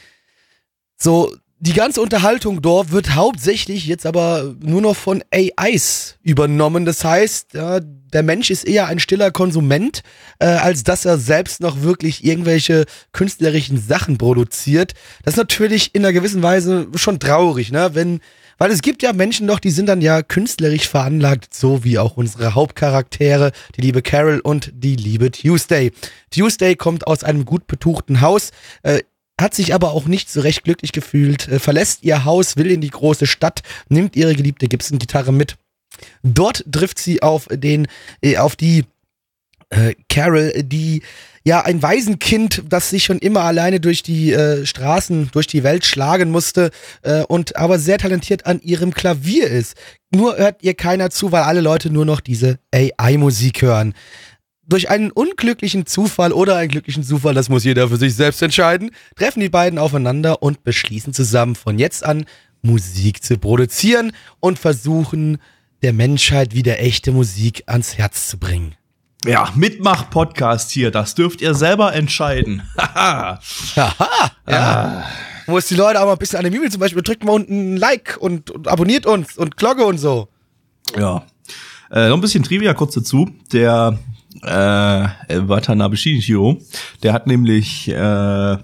so, 0.97 1.33
die 1.61 1.73
ganze 1.73 2.01
Unterhaltung 2.01 2.61
dort 2.61 2.91
wird 2.91 3.15
hauptsächlich 3.15 3.85
jetzt 3.85 4.05
aber 4.05 4.55
nur 4.61 4.81
noch 4.81 4.95
von 4.95 5.21
AIs 5.31 6.15
übernommen. 6.23 6.85
Das 6.85 7.03
heißt, 7.03 7.53
ja, 7.53 7.81
der 7.81 8.23
Mensch 8.23 8.49
ist 8.49 8.65
eher 8.65 8.87
ein 8.87 8.99
stiller 8.99 9.31
Konsument, 9.31 10.01
äh, 10.39 10.45
als 10.45 10.83
dass 10.83 11.03
er 11.03 11.17
selbst 11.17 11.59
noch 11.59 11.81
wirklich 11.81 12.23
irgendwelche 12.23 12.85
künstlerischen 13.11 13.77
Sachen 13.77 14.17
produziert. 14.17 14.93
Das 15.23 15.33
ist 15.33 15.37
natürlich 15.37 15.93
in 15.93 16.05
einer 16.05 16.13
gewissen 16.13 16.41
Weise 16.41 16.87
schon 16.95 17.19
traurig, 17.19 17.71
ne? 17.71 17.91
Wenn 17.93 18.21
Weil 18.57 18.71
es 18.71 18.81
gibt 18.81 19.03
ja 19.03 19.11
Menschen 19.11 19.47
doch, 19.47 19.59
die 19.59 19.71
sind 19.71 19.87
dann 19.87 20.01
ja 20.01 20.21
künstlerisch 20.21 20.87
veranlagt, 20.87 21.53
so 21.53 21.83
wie 21.83 21.99
auch 21.99 22.15
unsere 22.15 22.55
Hauptcharaktere, 22.55 23.51
die 23.75 23.81
liebe 23.81 24.01
Carol 24.01 24.39
und 24.39 24.71
die 24.73 24.95
liebe 24.95 25.29
Tuesday. 25.31 25.91
Tuesday 26.29 26.75
kommt 26.75 27.05
aus 27.05 27.23
einem 27.23 27.43
gut 27.43 27.67
betuchten 27.67 28.21
Haus, 28.21 28.51
äh, 28.83 28.99
hat 29.39 29.53
sich 29.53 29.73
aber 29.73 29.91
auch 29.91 30.05
nicht 30.05 30.29
so 30.29 30.41
recht 30.41 30.63
glücklich 30.63 30.91
gefühlt, 30.91 31.47
äh, 31.47 31.59
verlässt 31.59 32.03
ihr 32.03 32.25
Haus, 32.25 32.57
will 32.57 32.71
in 32.71 32.81
die 32.81 32.89
große 32.89 33.25
Stadt, 33.27 33.61
nimmt 33.87 34.15
ihre 34.15 34.35
geliebte 34.35 34.67
Gibson-Gitarre 34.67 35.31
mit. 35.31 35.55
Dort 36.23 36.65
trifft 36.71 36.99
sie 36.99 37.21
auf 37.21 37.47
den, 37.49 37.87
äh, 38.21 38.37
auf 38.37 38.55
die 38.55 38.85
äh, 39.69 39.95
Carol, 40.09 40.51
die 40.63 41.03
ja 41.43 41.61
ein 41.61 41.81
Waisenkind, 41.81 42.63
das 42.67 42.89
sich 42.89 43.03
schon 43.03 43.19
immer 43.19 43.41
alleine 43.41 43.79
durch 43.79 44.03
die 44.03 44.33
äh, 44.33 44.65
Straßen, 44.65 45.29
durch 45.31 45.47
die 45.47 45.63
Welt 45.63 45.85
schlagen 45.85 46.31
musste 46.31 46.71
äh, 47.01 47.23
und 47.23 47.55
aber 47.55 47.79
sehr 47.79 47.97
talentiert 47.97 48.45
an 48.45 48.61
ihrem 48.61 48.93
Klavier 48.93 49.47
ist. 49.47 49.75
Nur 50.11 50.37
hört 50.37 50.63
ihr 50.63 50.73
keiner 50.73 51.09
zu, 51.11 51.31
weil 51.31 51.43
alle 51.43 51.61
Leute 51.61 51.91
nur 51.91 52.05
noch 52.05 52.19
diese 52.19 52.59
AI-Musik 52.73 53.61
hören. 53.61 53.93
Durch 54.69 54.91
einen 54.91 55.09
unglücklichen 55.09 55.87
Zufall 55.87 56.31
oder 56.31 56.55
einen 56.55 56.69
glücklichen 56.69 57.03
Zufall, 57.03 57.33
das 57.33 57.49
muss 57.49 57.63
jeder 57.63 57.89
für 57.89 57.97
sich 57.97 58.13
selbst 58.13 58.39
entscheiden, 58.43 58.91
treffen 59.15 59.39
die 59.39 59.49
beiden 59.49 59.79
aufeinander 59.79 60.43
und 60.43 60.63
beschließen 60.63 61.11
zusammen 61.11 61.55
von 61.55 61.79
jetzt 61.79 62.05
an 62.05 62.25
Musik 62.61 63.23
zu 63.23 63.39
produzieren 63.39 64.11
und 64.39 64.59
versuchen 64.59 65.39
der 65.81 65.91
Menschheit 65.91 66.53
wieder 66.53 66.79
echte 66.79 67.11
Musik 67.11 67.63
ans 67.65 67.97
Herz 67.97 68.27
zu 68.27 68.37
bringen. 68.37 68.75
Ja, 69.25 69.51
Mitmach-Podcast 69.55 70.69
hier, 70.69 70.91
das 70.91 71.15
dürft 71.15 71.41
ihr 71.41 71.55
selber 71.55 71.95
entscheiden. 71.95 72.61
Haha. 72.77 73.39
Haha, 73.75 74.31
ja. 74.47 75.03
Wo 75.47 75.57
es 75.57 75.67
die 75.67 75.75
Leute 75.75 75.99
auch 75.99 76.05
mal 76.05 76.11
ein 76.11 76.19
bisschen 76.19 76.37
an 76.37 76.43
den 76.43 76.53
Mimel 76.53 76.69
zum 76.69 76.79
Beispiel, 76.79 77.01
drückt 77.01 77.23
mal 77.23 77.31
unten 77.31 77.73
ein 77.73 77.77
Like 77.77 78.17
und, 78.19 78.51
und 78.51 78.67
abonniert 78.67 79.07
uns 79.07 79.35
und 79.35 79.57
Glocke 79.57 79.83
und 79.83 79.97
so. 79.97 80.27
ja. 80.95 81.25
Äh, 81.91 82.09
noch 82.09 82.17
ein 82.17 82.21
bisschen 82.21 82.43
Trivia 82.43 82.75
kurz 82.75 82.93
dazu. 82.93 83.31
Der 83.51 83.97
äh, 84.43 85.07
Watanabe 85.47 85.97
Shinichiro, 85.97 86.57
der 87.03 87.13
hat 87.13 87.27
nämlich, 87.27 87.87
äh, 87.87 87.93
der 87.93 88.59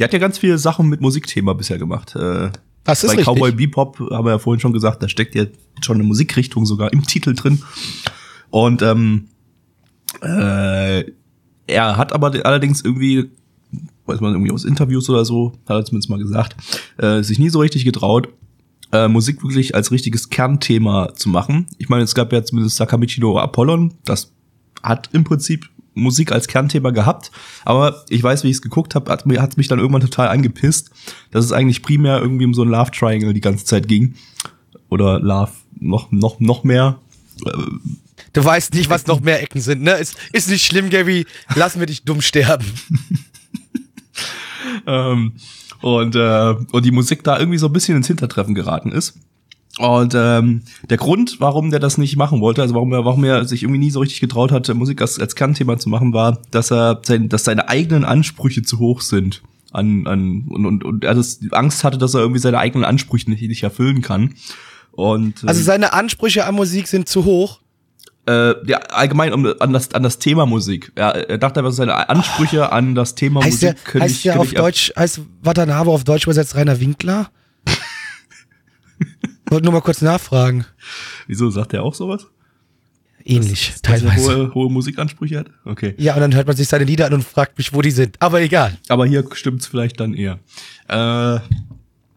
hat 0.00 0.12
ja 0.12 0.18
ganz 0.18 0.38
viele 0.38 0.58
Sachen 0.58 0.88
mit 0.88 1.00
Musikthema 1.00 1.52
bisher 1.52 1.78
gemacht. 1.78 2.16
Äh, 2.16 2.50
Das 2.84 3.04
ist 3.04 3.10
bei 3.10 3.16
richtig. 3.16 3.26
Cowboy 3.26 3.52
Bebop 3.52 3.98
haben 4.10 4.24
wir 4.24 4.32
ja 4.32 4.38
vorhin 4.38 4.60
schon 4.60 4.72
gesagt, 4.72 5.02
da 5.02 5.08
steckt 5.08 5.34
ja 5.34 5.44
schon 5.82 5.96
eine 5.96 6.04
Musikrichtung 6.04 6.66
sogar 6.66 6.92
im 6.92 7.06
Titel 7.06 7.34
drin. 7.34 7.62
Und 8.50 8.82
ähm, 8.82 9.28
äh, 10.22 11.04
er 11.66 11.96
hat 11.96 12.12
aber 12.12 12.32
allerdings 12.44 12.82
irgendwie, 12.82 13.30
weiß 14.06 14.20
man 14.20 14.32
irgendwie 14.32 14.50
aus 14.50 14.64
Interviews 14.64 15.08
oder 15.08 15.24
so, 15.24 15.52
hat 15.68 15.76
er 15.76 15.84
zumindest 15.84 16.10
mal 16.10 16.18
gesagt, 16.18 16.56
äh, 16.98 17.22
sich 17.22 17.38
nie 17.38 17.48
so 17.50 17.60
richtig 17.60 17.84
getraut, 17.84 18.28
äh, 18.92 19.06
Musik 19.06 19.44
wirklich 19.44 19.74
als 19.76 19.92
richtiges 19.92 20.30
Kernthema 20.30 21.14
zu 21.14 21.28
machen. 21.28 21.66
Ich 21.78 21.88
meine, 21.88 22.02
es 22.02 22.14
gab 22.16 22.32
ja 22.32 22.42
zumindest 22.42 22.76
Sakamichi 22.76 23.20
no 23.20 23.38
Apollon, 23.38 23.94
das 24.04 24.32
hat 24.82 25.10
im 25.12 25.24
Prinzip 25.24 25.68
Musik 25.94 26.32
als 26.32 26.46
Kernthema 26.46 26.90
gehabt, 26.90 27.30
aber 27.64 28.04
ich 28.08 28.22
weiß, 28.22 28.44
wie 28.44 28.48
ich 28.48 28.56
es 28.56 28.62
geguckt 28.62 28.94
habe, 28.94 29.10
hat, 29.10 29.24
hat's 29.24 29.56
mich 29.56 29.68
dann 29.68 29.78
irgendwann 29.78 30.00
total 30.00 30.28
angepisst, 30.28 30.90
dass 31.30 31.44
es 31.44 31.52
eigentlich 31.52 31.82
primär 31.82 32.20
irgendwie 32.20 32.44
um 32.44 32.54
so 32.54 32.62
ein 32.62 32.68
Love 32.68 32.90
Triangle 32.92 33.34
die 33.34 33.40
ganze 33.40 33.64
Zeit 33.64 33.88
ging. 33.88 34.14
Oder 34.88 35.20
Love 35.20 35.52
noch, 35.78 36.10
noch, 36.10 36.40
noch 36.40 36.64
mehr. 36.64 36.98
Du 38.32 38.44
weißt 38.44 38.74
nicht, 38.74 38.90
was 38.90 39.06
noch 39.06 39.20
mehr 39.20 39.42
Ecken 39.42 39.60
sind, 39.60 39.82
ne? 39.82 39.92
Ist, 39.92 40.16
ist 40.32 40.48
nicht 40.48 40.64
schlimm, 40.64 40.90
Gabby. 40.90 41.26
Lassen 41.54 41.80
wir 41.80 41.86
dich 41.86 42.04
dumm 42.04 42.20
sterben. 42.20 42.66
ähm, 44.86 45.32
und, 45.80 46.14
äh, 46.14 46.54
und 46.72 46.84
die 46.84 46.90
Musik 46.90 47.24
da 47.24 47.38
irgendwie 47.38 47.58
so 47.58 47.66
ein 47.66 47.72
bisschen 47.72 47.96
ins 47.96 48.06
Hintertreffen 48.06 48.54
geraten 48.54 48.92
ist. 48.92 49.14
Und 49.78 50.14
ähm, 50.16 50.62
der 50.88 50.96
Grund, 50.96 51.36
warum 51.40 51.70
der 51.70 51.78
das 51.80 51.96
nicht 51.96 52.16
machen 52.16 52.40
wollte, 52.40 52.60
also 52.60 52.74
warum 52.74 52.92
er, 52.92 53.04
warum 53.04 53.22
er 53.24 53.44
sich 53.44 53.62
irgendwie 53.62 53.78
nie 53.78 53.90
so 53.90 54.00
richtig 54.00 54.20
getraut 54.20 54.50
hatte, 54.50 54.74
Musik 54.74 55.00
als, 55.00 55.18
als 55.18 55.36
Kernthema 55.36 55.78
zu 55.78 55.88
machen, 55.88 56.12
war, 56.12 56.38
dass 56.50 56.72
er 56.72 57.00
sein, 57.04 57.28
dass 57.28 57.44
seine 57.44 57.68
eigenen 57.68 58.04
Ansprüche 58.04 58.62
zu 58.62 58.78
hoch 58.78 59.00
sind. 59.00 59.42
An, 59.72 60.08
an, 60.08 60.46
und, 60.50 60.66
und, 60.66 60.84
und 60.84 61.04
er 61.04 61.14
das 61.14 61.38
Angst 61.52 61.84
hatte, 61.84 61.96
dass 61.96 62.14
er 62.14 62.20
irgendwie 62.20 62.40
seine 62.40 62.58
eigenen 62.58 62.84
Ansprüche 62.84 63.30
nicht, 63.30 63.40
nicht 63.42 63.62
erfüllen 63.62 64.02
kann. 64.02 64.34
Und 64.90 65.44
äh, 65.44 65.46
Also 65.46 65.62
seine 65.62 65.92
Ansprüche 65.92 66.44
an 66.44 66.56
Musik 66.56 66.88
sind 66.88 67.08
zu 67.08 67.24
hoch. 67.24 67.60
äh, 68.26 68.54
ja, 68.68 68.78
allgemein 68.78 69.32
um, 69.32 69.46
an, 69.60 69.72
das, 69.72 69.94
an 69.94 70.02
das 70.02 70.18
Thema 70.18 70.44
Musik. 70.46 70.90
Ja, 70.98 71.10
er 71.10 71.38
dachte 71.38 71.60
einfach, 71.60 71.72
seine 71.72 72.08
Ansprüche 72.08 72.72
an 72.72 72.96
das 72.96 73.14
Thema 73.14 73.44
Heißt 73.44 73.62
der, 73.62 73.72
Musik 73.72 73.84
können 73.84 74.02
heißt 74.02 74.14
nicht, 74.14 74.24
der 74.24 74.40
auf 74.40 74.52
Deutsch, 74.52 74.92
heißt 74.96 75.20
Watanabe 75.42 75.90
auf 75.90 76.02
Deutsch 76.02 76.24
übersetzt 76.24 76.56
Rainer 76.56 76.80
Winkler? 76.80 77.30
Wollte 79.50 79.64
nur 79.64 79.72
mal 79.74 79.80
kurz 79.80 80.00
nachfragen. 80.00 80.64
Wieso 81.26 81.50
sagt 81.50 81.74
er 81.74 81.82
auch 81.82 81.94
sowas? 81.94 82.26
Ähnlich, 83.24 83.74
Dass 83.82 84.02
er 84.02 84.08
teilweise. 84.08 84.36
hohe, 84.38 84.54
hohe 84.54 84.70
Musikansprüche 84.70 85.40
hat? 85.40 85.46
Okay. 85.64 85.94
Ja, 85.98 86.14
und 86.14 86.20
dann 86.20 86.34
hört 86.34 86.46
man 86.46 86.56
sich 86.56 86.68
seine 86.68 86.84
Lieder 86.84 87.06
an 87.06 87.12
und 87.14 87.24
fragt 87.24 87.58
mich, 87.58 87.72
wo 87.74 87.82
die 87.82 87.90
sind. 87.90 88.16
Aber 88.20 88.40
egal. 88.40 88.78
Aber 88.88 89.04
hier 89.06 89.24
stimmt's 89.32 89.66
vielleicht 89.66 90.00
dann 90.00 90.14
eher. 90.14 90.38
Äh, 90.88 91.38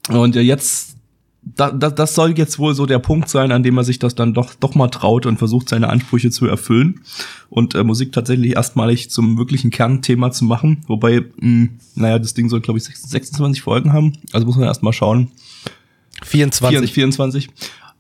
und 0.10 0.36
jetzt, 0.36 0.96
da, 1.42 1.72
da, 1.72 1.90
das 1.90 2.16
soll 2.16 2.38
jetzt 2.38 2.58
wohl 2.58 2.74
so 2.74 2.86
der 2.86 3.00
Punkt 3.00 3.28
sein, 3.28 3.52
an 3.52 3.64
dem 3.64 3.78
er 3.78 3.84
sich 3.84 4.00
das 4.00 4.16
dann 4.16 4.34
doch, 4.34 4.54
doch 4.56 4.76
mal 4.76 4.88
traut 4.88 5.26
und 5.26 5.38
versucht, 5.38 5.68
seine 5.68 5.90
Ansprüche 5.90 6.32
zu 6.32 6.46
erfüllen 6.48 7.02
und 7.50 7.76
äh, 7.76 7.84
Musik 7.84 8.14
tatsächlich 8.14 8.56
erstmalig 8.56 9.10
zum 9.10 9.38
wirklichen 9.38 9.72
Kernthema 9.72 10.32
zu 10.32 10.46
machen. 10.46 10.84
Wobei, 10.88 11.26
mh, 11.38 11.68
naja, 11.96 12.18
das 12.18 12.34
Ding 12.34 12.48
soll, 12.48 12.62
glaube 12.62 12.80
ich, 12.80 12.86
26 12.86 13.62
Folgen 13.62 13.92
haben. 13.92 14.14
Also 14.32 14.46
muss 14.46 14.56
man 14.56 14.66
erst 14.68 14.84
mal 14.84 14.94
schauen. 14.94 15.32
24. 16.22 16.92
24. 16.92 17.50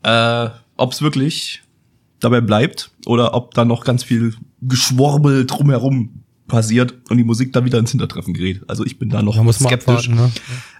Äh, 0.03 0.49
ob 0.77 0.91
es 0.91 1.01
wirklich 1.01 1.61
dabei 2.19 2.41
bleibt 2.41 2.91
oder 3.05 3.33
ob 3.33 3.53
da 3.53 3.65
noch 3.65 3.83
ganz 3.83 4.03
viel 4.03 4.35
Geschworbel 4.61 5.45
drumherum 5.45 6.23
passiert 6.47 6.95
und 7.09 7.17
die 7.17 7.23
Musik 7.23 7.53
dann 7.53 7.65
wieder 7.65 7.79
ins 7.79 7.91
Hintertreffen 7.91 8.33
gerät. 8.33 8.61
Also 8.67 8.85
ich 8.85 8.99
bin 8.99 9.09
da 9.09 9.21
noch 9.21 9.41
man 9.41 9.53
skeptisch. 9.53 10.09
abwarten, 10.09 10.15
ne? 10.15 10.31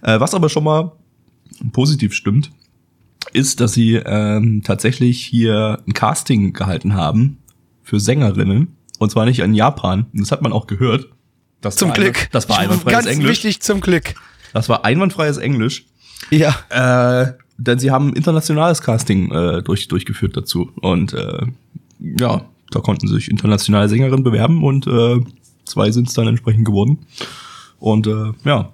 Äh, 0.02 0.20
was 0.20 0.34
aber 0.34 0.48
schon 0.48 0.64
mal 0.64 0.92
positiv 1.72 2.14
stimmt, 2.14 2.50
ist, 3.32 3.60
dass 3.60 3.72
sie 3.72 3.94
ähm, 3.94 4.62
tatsächlich 4.64 5.24
hier 5.24 5.82
ein 5.86 5.94
Casting 5.94 6.52
gehalten 6.52 6.94
haben 6.94 7.38
für 7.82 8.00
Sängerinnen. 8.00 8.76
Und 8.98 9.10
zwar 9.10 9.24
nicht 9.24 9.40
in 9.40 9.54
Japan. 9.54 10.06
Das 10.12 10.30
hat 10.30 10.42
man 10.42 10.52
auch 10.52 10.66
gehört. 10.66 11.08
Das 11.60 11.76
Zum 11.76 11.92
Glück. 11.92 12.16
Einwand, 12.16 12.34
das 12.34 12.48
war 12.48 12.58
einwandfreies 12.58 12.94
Ganz 12.94 13.06
Englisch. 13.06 13.30
wichtig, 13.30 13.60
zum 13.60 13.80
Glück. 13.80 14.14
Das 14.52 14.68
war 14.68 14.84
einwandfreies 14.84 15.38
Englisch. 15.38 15.86
Ja. 16.30 16.54
Äh, 16.70 17.32
denn 17.56 17.78
sie 17.78 17.90
haben 17.90 18.14
internationales 18.14 18.80
Casting 18.82 19.30
äh, 19.30 19.62
durch, 19.62 19.86
durchgeführt 19.88 20.36
dazu. 20.36 20.70
Und 20.80 21.12
äh, 21.12 21.46
ja, 22.00 22.44
da 22.70 22.80
konnten 22.80 23.06
sich 23.06 23.30
internationale 23.30 23.88
Sängerinnen 23.88 24.24
bewerben 24.24 24.64
und 24.64 24.86
äh, 24.86 25.20
zwei 25.64 25.90
sind 25.92 26.08
es 26.08 26.14
dann 26.14 26.26
entsprechend 26.26 26.64
geworden. 26.64 27.06
Und 27.78 28.06
äh, 28.06 28.32
ja, 28.44 28.72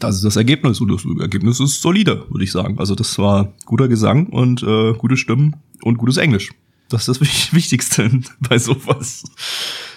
das 0.00 0.16
ist 0.16 0.24
das 0.24 0.36
Ergebnis. 0.36 0.80
Und 0.80 0.88
das 0.90 1.04
Ergebnis 1.20 1.60
ist 1.60 1.80
solide, 1.82 2.24
würde 2.30 2.42
ich 2.44 2.50
sagen. 2.52 2.78
Also 2.78 2.94
das 2.94 3.16
war 3.18 3.52
guter 3.64 3.86
Gesang 3.86 4.26
und 4.26 4.62
äh, 4.62 4.92
gute 4.94 5.16
Stimmen 5.16 5.56
und 5.82 5.98
gutes 5.98 6.16
Englisch. 6.16 6.50
Das 6.88 7.02
ist 7.02 7.08
das 7.08 7.20
Wich- 7.20 7.52
Wichtigste 7.54 8.10
bei 8.48 8.58
sowas. 8.58 9.22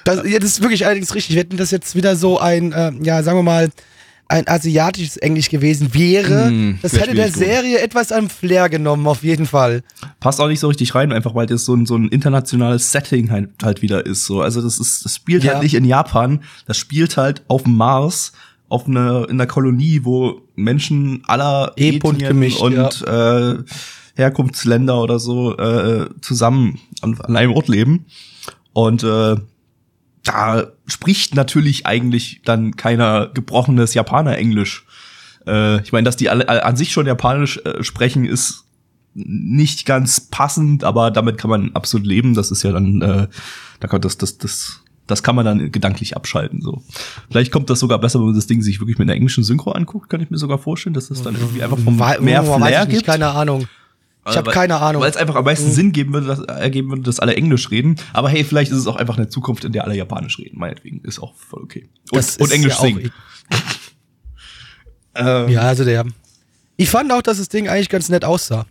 Das, 0.03 0.23
ja, 0.29 0.37
das 0.39 0.51
ist 0.51 0.61
wirklich 0.61 0.85
allerdings 0.85 1.15
richtig. 1.15 1.35
Wenn 1.35 1.57
das 1.57 1.71
jetzt 1.71 1.95
wieder 1.95 2.15
so 2.15 2.39
ein, 2.39 2.71
äh, 2.73 2.91
ja, 3.01 3.23
sagen 3.23 3.39
wir 3.39 3.43
mal, 3.43 3.69
ein 4.29 4.47
asiatisches 4.47 5.17
Englisch 5.17 5.49
gewesen 5.49 5.93
wäre, 5.93 6.47
Hm, 6.47 6.79
das 6.81 6.93
hätte 6.99 7.13
der. 7.15 7.31
Serie 7.31 7.79
etwas 7.79 8.11
an 8.11 8.29
Flair 8.29 8.67
genommen, 8.69 9.07
auf 9.07 9.23
jeden 9.23 9.45
Fall. 9.45 9.83
passt 10.19 10.41
auch 10.41 10.47
nicht 10.47 10.59
so 10.59 10.67
richtig 10.67 10.93
rein, 10.95 11.11
einfach 11.13 11.33
weil 11.35 11.45
das 11.47 11.63
so 11.65 11.73
ein, 11.75 11.85
so 11.85 11.95
ein 11.95 12.09
internationales 12.09 12.91
Setting 12.91 13.31
halt, 13.31 13.49
halt 13.63 13.81
wieder 13.81 14.05
ist. 14.05 14.25
So. 14.25 14.41
Also 14.41 14.61
das 14.61 14.79
ist, 14.79 15.05
das 15.05 15.15
spielt 15.15 15.43
Ja. 15.43 15.53
halt 15.53 15.63
nicht 15.63 15.75
in 15.75 15.85
Japan, 15.85 16.41
das 16.65 16.77
spielt 16.77 17.15
halt 17.17 17.43
auf 17.47 17.63
dem 17.63 17.75
Mars, 17.77 18.33
auf 18.69 18.85
einer, 18.87 19.23
in 19.29 19.37
einer 19.37 19.47
Kolonie, 19.47 20.01
wo 20.03 20.41
Menschen 20.55 21.23
aller 21.27 21.71
Ethnien 21.77 22.17
gemischt, 22.17 22.59
und 22.59 22.75
äh, 23.07 23.55
Herkunftsländer 24.15 25.01
oder 25.01 25.19
so 25.19 25.55
äh, 25.57 26.09
zusammen 26.21 26.79
an, 27.01 27.17
an 27.21 27.35
einem 27.37 27.53
Ort 27.53 27.67
leben. 27.67 28.05
Und 28.73 29.03
äh, 29.03 29.35
da 30.27 30.67
spricht 30.85 31.35
natürlich 31.35 31.85
eigentlich 31.85 32.41
dann 32.43 32.75
keiner 32.75 33.27
gebrochenes 33.33 33.93
Japaner-Englisch. 33.93 34.85
Äh, 35.45 35.81
ich 35.81 35.91
meine, 35.91 36.05
dass 36.05 36.17
die 36.17 36.29
alle 36.29 36.63
an 36.63 36.75
sich 36.75 36.91
schon 36.91 37.07
Japanisch 37.07 37.57
äh, 37.59 37.83
sprechen, 37.83 38.25
ist 38.25 38.65
nicht 39.13 39.85
ganz 39.85 40.19
passend, 40.19 40.83
aber 40.83 41.09
damit 41.11 41.37
kann 41.37 41.49
man 41.49 41.71
absolut 41.73 42.05
leben. 42.05 42.33
Das 42.33 42.51
ist 42.51 42.63
ja 42.63 42.71
dann, 42.71 43.01
äh, 43.01 43.27
da 43.79 43.87
kann 43.87 44.01
das, 44.01 44.17
das, 44.17 44.37
das, 44.37 44.81
das 45.07 45.23
kann 45.23 45.35
man 45.35 45.45
dann 45.45 45.71
gedanklich 45.71 46.15
abschalten. 46.15 46.61
So, 46.61 46.83
vielleicht 47.31 47.51
kommt 47.51 47.69
das 47.69 47.79
sogar 47.79 47.99
besser, 47.99 48.19
wenn 48.19 48.27
man 48.27 48.35
das 48.35 48.47
Ding 48.47 48.61
sich 48.61 48.79
wirklich 48.79 48.99
mit 48.99 49.07
einer 49.07 49.15
englischen 49.15 49.43
Synchro 49.43 49.71
anguckt. 49.71 50.09
Kann 50.09 50.21
ich 50.21 50.29
mir 50.29 50.37
sogar 50.37 50.59
vorstellen, 50.59 50.93
dass 50.93 51.07
das 51.07 51.23
dann 51.23 51.35
irgendwie 51.35 51.63
einfach 51.63 51.79
vom 51.79 51.97
mehr 51.97 52.43
Flair 52.43 52.85
gibt. 52.85 53.05
keine 53.05 53.29
Ahnung. 53.29 53.67
Ich 54.29 54.37
habe 54.37 54.51
keine 54.51 54.79
Ahnung. 54.79 54.99
Mhm. 55.01 55.03
Weil 55.03 55.11
es 55.11 55.17
einfach 55.17 55.35
am 55.35 55.45
meisten 55.45 55.71
Sinn 55.71 55.91
geben 55.91 56.13
würde, 56.13 56.27
dass, 56.27 56.39
ergeben 56.39 56.89
würde, 56.89 57.03
dass 57.03 57.19
alle 57.19 57.35
Englisch 57.35 57.71
reden. 57.71 57.95
Aber 58.13 58.29
hey, 58.29 58.43
vielleicht 58.43 58.71
ist 58.71 58.77
es 58.77 58.87
auch 58.87 58.95
einfach 58.95 59.17
eine 59.17 59.29
Zukunft, 59.29 59.63
in 59.65 59.71
der 59.71 59.83
alle 59.85 59.95
Japanisch 59.95 60.37
reden. 60.39 60.57
Meinetwegen 60.59 61.01
ist 61.03 61.19
auch 61.19 61.33
voll 61.35 61.63
okay. 61.63 61.89
Und, 62.11 62.17
Das 62.17 62.37
und 62.37 62.51
Englisch 62.51 62.75
ja 62.75 62.81
singen. 62.81 63.11
Ähm, 65.15 65.49
Ja, 65.49 65.61
also 65.61 65.83
der. 65.83 66.05
Ich 66.75 66.89
fand 66.89 67.11
auch, 67.11 67.23
dass 67.23 67.39
das 67.39 67.49
Ding 67.49 67.67
eigentlich 67.67 67.89
ganz 67.89 68.07
nett 68.09 68.23
aussah. 68.23 68.67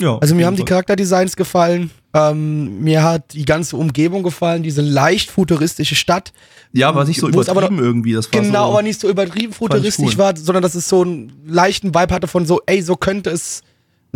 Ja, 0.00 0.18
Also 0.18 0.34
mir 0.34 0.46
haben 0.46 0.56
die. 0.56 0.64
Charakterdesigns 0.64 1.36
gefallen. 1.36 1.90
Ähm, 2.12 2.80
mir 2.80 3.02
hat 3.02 3.32
die 3.34 3.44
ganze 3.44 3.76
Umgebung 3.76 4.22
gefallen, 4.22 4.62
diese 4.62 4.82
leicht 4.82 5.30
futuristische 5.30 5.94
Stadt. 5.94 6.32
Ja, 6.72 6.94
war 6.94 7.04
nicht 7.04 7.20
so 7.20 7.28
es 7.28 7.48
aber 7.48 7.60
übertrieben 7.60 7.82
irgendwie. 7.82 8.12
Das 8.12 8.32
war 8.32 8.40
Genau, 8.40 8.66
so, 8.66 8.72
aber 8.72 8.82
nicht 8.82 9.00
so 9.00 9.08
übertrieben 9.08 9.52
futuristisch 9.52 10.12
cool. 10.14 10.18
war, 10.18 10.36
sondern 10.36 10.62
dass 10.62 10.74
es 10.74 10.88
so 10.88 11.02
einen 11.02 11.32
leichten 11.46 11.94
Vibe 11.94 12.14
hatte 12.14 12.26
von 12.26 12.46
so, 12.46 12.60
ey, 12.66 12.82
so 12.82 12.96
könnte 12.96 13.30
es. 13.30 13.62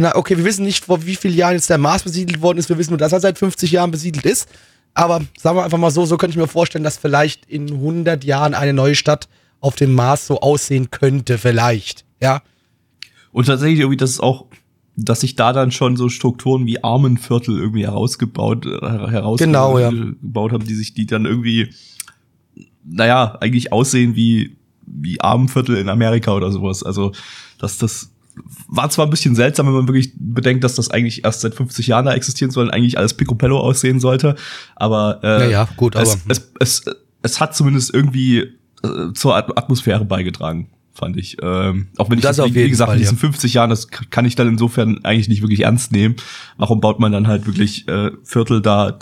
Na, 0.00 0.16
okay, 0.16 0.34
wir 0.38 0.46
wissen 0.46 0.64
nicht, 0.64 0.86
vor 0.86 1.04
wie 1.04 1.14
vielen 1.14 1.36
Jahren 1.36 1.52
jetzt 1.52 1.68
der 1.68 1.76
Mars 1.76 2.04
besiedelt 2.04 2.40
worden 2.40 2.56
ist. 2.56 2.70
Wir 2.70 2.78
wissen 2.78 2.92
nur, 2.92 2.98
dass 2.98 3.12
er 3.12 3.20
seit 3.20 3.36
50 3.36 3.70
Jahren 3.70 3.90
besiedelt 3.90 4.24
ist. 4.24 4.48
Aber 4.94 5.20
sagen 5.38 5.58
wir 5.58 5.64
einfach 5.64 5.76
mal 5.76 5.90
so, 5.90 6.06
so 6.06 6.16
könnte 6.16 6.32
ich 6.32 6.40
mir 6.40 6.48
vorstellen, 6.48 6.84
dass 6.84 6.96
vielleicht 6.96 7.44
in 7.44 7.70
100 7.70 8.24
Jahren 8.24 8.54
eine 8.54 8.72
neue 8.72 8.94
Stadt 8.94 9.28
auf 9.60 9.76
dem 9.76 9.92
Mars 9.92 10.26
so 10.26 10.40
aussehen 10.40 10.90
könnte, 10.90 11.36
vielleicht. 11.36 12.06
Ja. 12.18 12.40
Und 13.30 13.46
tatsächlich 13.46 13.80
irgendwie, 13.80 13.98
das 13.98 14.12
ist 14.12 14.20
auch, 14.20 14.46
dass 14.96 15.20
sich 15.20 15.36
da 15.36 15.52
dann 15.52 15.70
schon 15.70 15.98
so 15.98 16.08
Strukturen 16.08 16.64
wie 16.64 16.82
Armenviertel 16.82 17.58
irgendwie 17.58 17.84
herausgebaut, 17.84 18.64
äh, 18.64 18.80
herausgebaut 18.80 19.38
Genau, 19.38 19.78
ja. 19.78 19.88
haben, 19.88 20.64
die 20.64 20.74
sich, 20.76 20.94
die 20.94 21.04
dann 21.04 21.26
irgendwie, 21.26 21.74
naja, 22.84 23.36
eigentlich 23.42 23.70
aussehen 23.70 24.16
wie, 24.16 24.56
wie 24.86 25.20
Armenviertel 25.20 25.76
in 25.76 25.90
Amerika 25.90 26.32
oder 26.32 26.50
sowas. 26.50 26.82
Also, 26.82 27.12
dass 27.58 27.76
das 27.76 28.10
war 28.68 28.88
zwar 28.90 29.06
ein 29.06 29.10
bisschen 29.10 29.34
seltsam, 29.34 29.66
wenn 29.66 29.74
man 29.74 29.88
wirklich 29.88 30.12
bedenkt, 30.16 30.64
dass 30.64 30.74
das 30.76 30.90
eigentlich 30.90 31.24
erst 31.24 31.40
seit 31.42 31.54
50 31.54 31.86
Jahren 31.88 32.04
da 32.06 32.14
existieren 32.14 32.50
soll 32.50 32.66
und 32.66 32.70
eigentlich 32.70 32.96
alles 32.98 33.14
Picobello 33.14 33.58
aussehen 33.58 34.00
sollte. 34.00 34.36
Aber 34.76 35.20
äh, 35.22 35.38
Naja, 35.46 35.68
gut, 35.76 35.94
es, 35.96 36.10
aber- 36.12 36.20
es, 36.28 36.52
es, 36.60 36.84
es 37.22 37.40
hat 37.40 37.54
zumindest 37.54 37.92
irgendwie 37.92 38.38
äh, 38.82 39.12
zur 39.14 39.36
At- 39.36 39.56
Atmosphäre 39.58 40.04
beigetragen, 40.04 40.68
fand 40.94 41.16
ich. 41.16 41.36
Ähm, 41.42 41.88
auch 41.98 42.08
wenn 42.10 42.18
ich 42.18 42.22
Das 42.22 42.38
wie, 42.38 42.54
wie 42.54 42.70
gesagt, 42.70 42.88
Fall, 42.88 42.96
in 42.96 43.02
diesen 43.02 43.16
ja. 43.16 43.20
50 43.20 43.54
Jahren, 43.54 43.70
das 43.70 43.88
kann 43.88 44.24
ich 44.24 44.36
dann 44.36 44.48
insofern 44.48 45.04
eigentlich 45.04 45.28
nicht 45.28 45.42
wirklich 45.42 45.60
ernst 45.60 45.92
nehmen. 45.92 46.16
Warum 46.56 46.80
baut 46.80 46.98
man 47.00 47.12
dann 47.12 47.26
halt 47.26 47.46
wirklich 47.46 47.86
äh, 47.88 48.10
Viertel 48.24 48.62
da, 48.62 48.98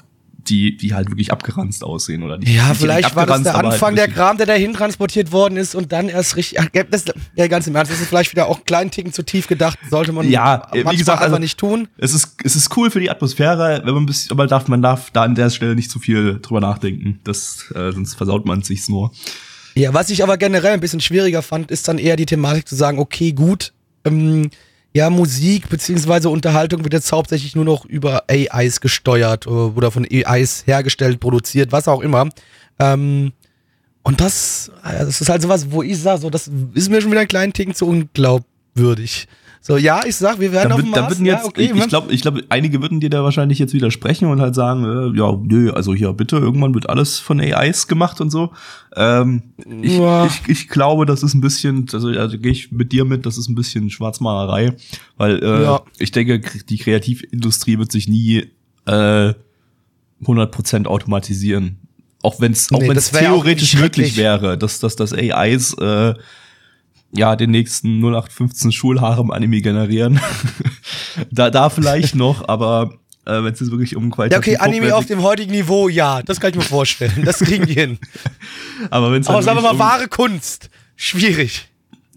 die, 0.49 0.77
die 0.77 0.95
halt 0.95 1.11
wirklich 1.11 1.33
abgeranzt 1.33 1.85
aussehen 1.85 2.23
oder 2.23 2.39
nicht? 2.39 2.53
Ja, 2.53 2.69
nicht 2.69 2.81
vielleicht 2.81 3.15
war 3.17 3.27
das 3.27 3.43
der 3.43 3.55
aber 3.55 3.69
Anfang, 3.69 3.89
halt 3.91 3.99
der 3.99 4.09
Kram, 4.09 4.37
der 4.37 4.47
dahin 4.47 4.73
transportiert 4.73 5.33
worden 5.33 5.57
ist 5.57 5.75
und 5.75 5.93
dann 5.93 6.09
erst 6.09 6.37
richtig. 6.37 6.61
Ach, 6.61 6.69
das, 6.91 7.05
ja, 7.35 7.47
ganz 7.47 7.67
im 7.67 7.77
Ernst, 7.77 7.93
das 7.93 8.01
ist 8.01 8.09
vielleicht 8.09 8.33
wieder 8.33 8.47
auch 8.47 8.57
einen 8.57 8.65
kleinen 8.65 8.91
Ticken 8.91 9.13
zu 9.13 9.23
tief 9.23 9.47
gedacht. 9.47 9.79
Sollte 9.91 10.13
man 10.13 10.29
Ja, 10.29 10.69
wie 10.73 10.83
gesagt, 10.83 11.21
einfach 11.21 11.25
also- 11.25 11.39
nicht 11.39 11.59
tun. 11.59 11.89
Es 11.99 12.15
ist, 12.15 12.37
es 12.45 12.57
ist 12.57 12.77
cool 12.77 12.91
für 12.91 13.01
die 13.01 13.11
Atmosphäre, 13.11 13.83
wenn 13.85 13.95
man 13.95 14.03
ein 14.05 14.07
bisschen, 14.07 14.33
aber 14.33 14.47
darf, 14.47 14.69
man 14.69 14.83
darf 14.83 15.11
da 15.11 15.23
an 15.23 15.35
der 15.35 15.51
Stelle 15.51 15.75
nicht 15.75 15.91
zu 15.91 15.99
viel 15.99 16.39
drüber 16.41 16.61
nachdenken. 16.61 17.21
Das, 17.25 17.71
äh, 17.75 17.93
sonst 17.93 18.15
versaut 18.15 18.47
man 18.47 18.63
sich's 18.63 18.89
nur. 18.89 19.13
Ja, 19.75 19.95
was 19.95 20.11
ich 20.11 20.23
aber 20.23 20.39
generell 20.39 20.73
ein 20.73 20.81
bisschen 20.81 21.01
schwieriger 21.01 21.43
fand, 21.43 21.71
ist 21.71 21.87
dann 21.87 21.99
eher 21.99 22.17
die 22.17 22.27
Thematik 22.27 22.67
zu 22.67 22.75
sagen, 22.75 22.99
okay, 22.99 23.33
gut, 23.33 23.73
ähm, 24.05 24.51
ja, 24.95 25.11
Musik 25.11 25.69
beziehungsweise 25.69 26.31
Unterhaltung 26.31 26.83
wird 26.85 26.95
jetzt 26.95 27.13
hauptsächlich 27.13 27.55
nur 27.55 27.65
noch 27.65 27.85
über 27.85 28.25
AIs 28.29 28.81
gesteuert 28.81 29.47
äh, 29.47 29.51
oder 29.51 29.91
von 29.91 30.07
AIs 30.11 30.67
hergestellt, 30.67 31.21
produziert, 31.21 31.73
was 31.73 31.89
auch 31.89 32.01
immer. 32.01 32.29
Ähm, 32.79 33.33
und 34.03 34.21
das, 34.21 34.71
äh, 34.85 35.01
das 35.01 35.21
ist 35.21 35.29
halt 35.29 35.43
sowas, 35.43 35.71
wo 35.71 35.83
ich 35.83 36.01
sage, 36.01 36.21
so, 36.21 36.31
das 36.31 36.51
ist 36.75 36.89
mir 36.89 37.01
schon 37.01 37.11
wieder 37.11 37.21
einen 37.21 37.29
kleinen 37.29 37.53
Ticken 37.53 37.75
zu 37.75 37.87
unglaubwürdig. 37.87 39.29
So, 39.61 39.77
ja, 39.77 40.01
ich 40.07 40.17
sag, 40.17 40.39
wir 40.41 40.53
werden 40.53 40.69
Da, 40.71 40.75
auf 40.77 40.81
dem 40.83 40.93
da 40.93 41.01
Mars. 41.03 41.19
ja, 41.19 41.25
jetzt, 41.37 41.45
okay, 41.45 41.71
ich, 41.75 41.77
ich 41.77 41.89
glaube, 41.89 42.13
ich 42.13 42.23
glaub, 42.23 42.39
einige 42.49 42.81
würden 42.81 43.01
dir 43.01 43.11
da 43.11 43.25
wahrscheinlich 43.25 43.59
jetzt 43.59 43.75
widersprechen 43.75 44.29
und 44.29 44.41
halt 44.41 44.55
sagen, 44.55 44.85
äh, 44.85 45.19
ja, 45.19 45.37
nö, 45.43 45.73
also 45.73 45.95
hier 45.95 46.13
bitte, 46.13 46.37
irgendwann 46.37 46.75
wird 46.75 46.89
alles 46.89 47.19
von 47.19 47.41
AIs 47.41 47.89
gemacht 47.89 48.21
und 48.21 48.31
so. 48.31 48.53
Ähm, 48.97 49.43
ich, 49.83 49.99
Ja. 49.99 50.27
ich, 50.27 50.43
ich 50.49 50.69
glaube, 50.69 51.07
das 51.07 51.23
ist 51.23 51.35
ein 51.35 51.41
bisschen, 51.41 51.87
also, 51.93 52.09
also 52.09 52.39
gehe 52.39 52.53
ich 52.53 52.71
mit 52.73 52.93
dir 52.93 53.05
mit, 53.05 53.27
das 53.27 53.37
ist 53.37 53.49
ein 53.49 53.55
bisschen 53.57 53.91
Schwarzmalerei, 53.91 54.75
weil 55.17 55.43
äh, 55.43 55.63
Ja. 55.65 55.83
ich 55.99 56.13
denke, 56.13 56.41
die 56.69 56.79
Kreativindustrie 56.79 57.79
wird 57.79 57.91
sich 57.93 58.09
nie 58.09 58.47
äh, 58.87 59.35
100% 60.25 60.87
automatisieren. 60.87 61.79
Auch 62.23 62.41
wenn 62.41 62.53
es 62.53 62.73
auch 62.73 62.81
Nee, 62.81 62.89
wenn 62.89 62.95
das 62.95 63.07
es 63.09 63.13
wär 63.15 63.23
ja 63.23 63.31
auch 63.31 63.43
theoretisch 63.45 63.77
möglich 63.77 64.17
wäre, 64.17 64.59
dass, 64.59 64.81
dass 64.81 64.97
das 64.97 65.13
AIs 65.13 65.75
äh, 65.75 66.15
ja 67.13 67.37
den 67.37 67.51
nächsten 67.51 68.01
0815 68.01 68.73
Schulharem-Anime 68.73 69.61
generieren. 69.61 70.21
da, 71.31 71.51
da 71.51 71.71
vielleicht 71.71 72.15
noch, 72.15 72.49
aber 72.49 72.95
äh, 73.25 73.43
wenn 73.43 73.53
es 73.53 73.61
jetzt 73.61 73.71
wirklich 73.71 73.97
um 73.97 74.05
Ja, 74.05 74.11
qualitativ 74.11 74.55
okay, 74.55 74.65
Anime 74.65 74.95
auf 74.95 75.07
dem 75.07 75.23
heutigen 75.23 75.53
Niveau, 75.53 75.89
ja, 75.89 76.23
das 76.23 76.41
kann 76.41 76.51
ich 76.51 76.57
mir 76.57 76.63
vorstellen. 76.63 77.23
Das 77.25 77.39
kriegen 77.39 77.67
die 77.67 77.75
hin. 77.75 77.99
aber 78.91 79.13
wenn 79.13 79.23
es 79.23 79.29
Aber 79.29 79.43
sagen 79.43 79.59
wir 79.59 79.63
mal, 79.63 79.73
um, 79.73 79.79
wahre 79.79 80.09
Kunst. 80.09 80.71
Schwierig. 80.97 81.69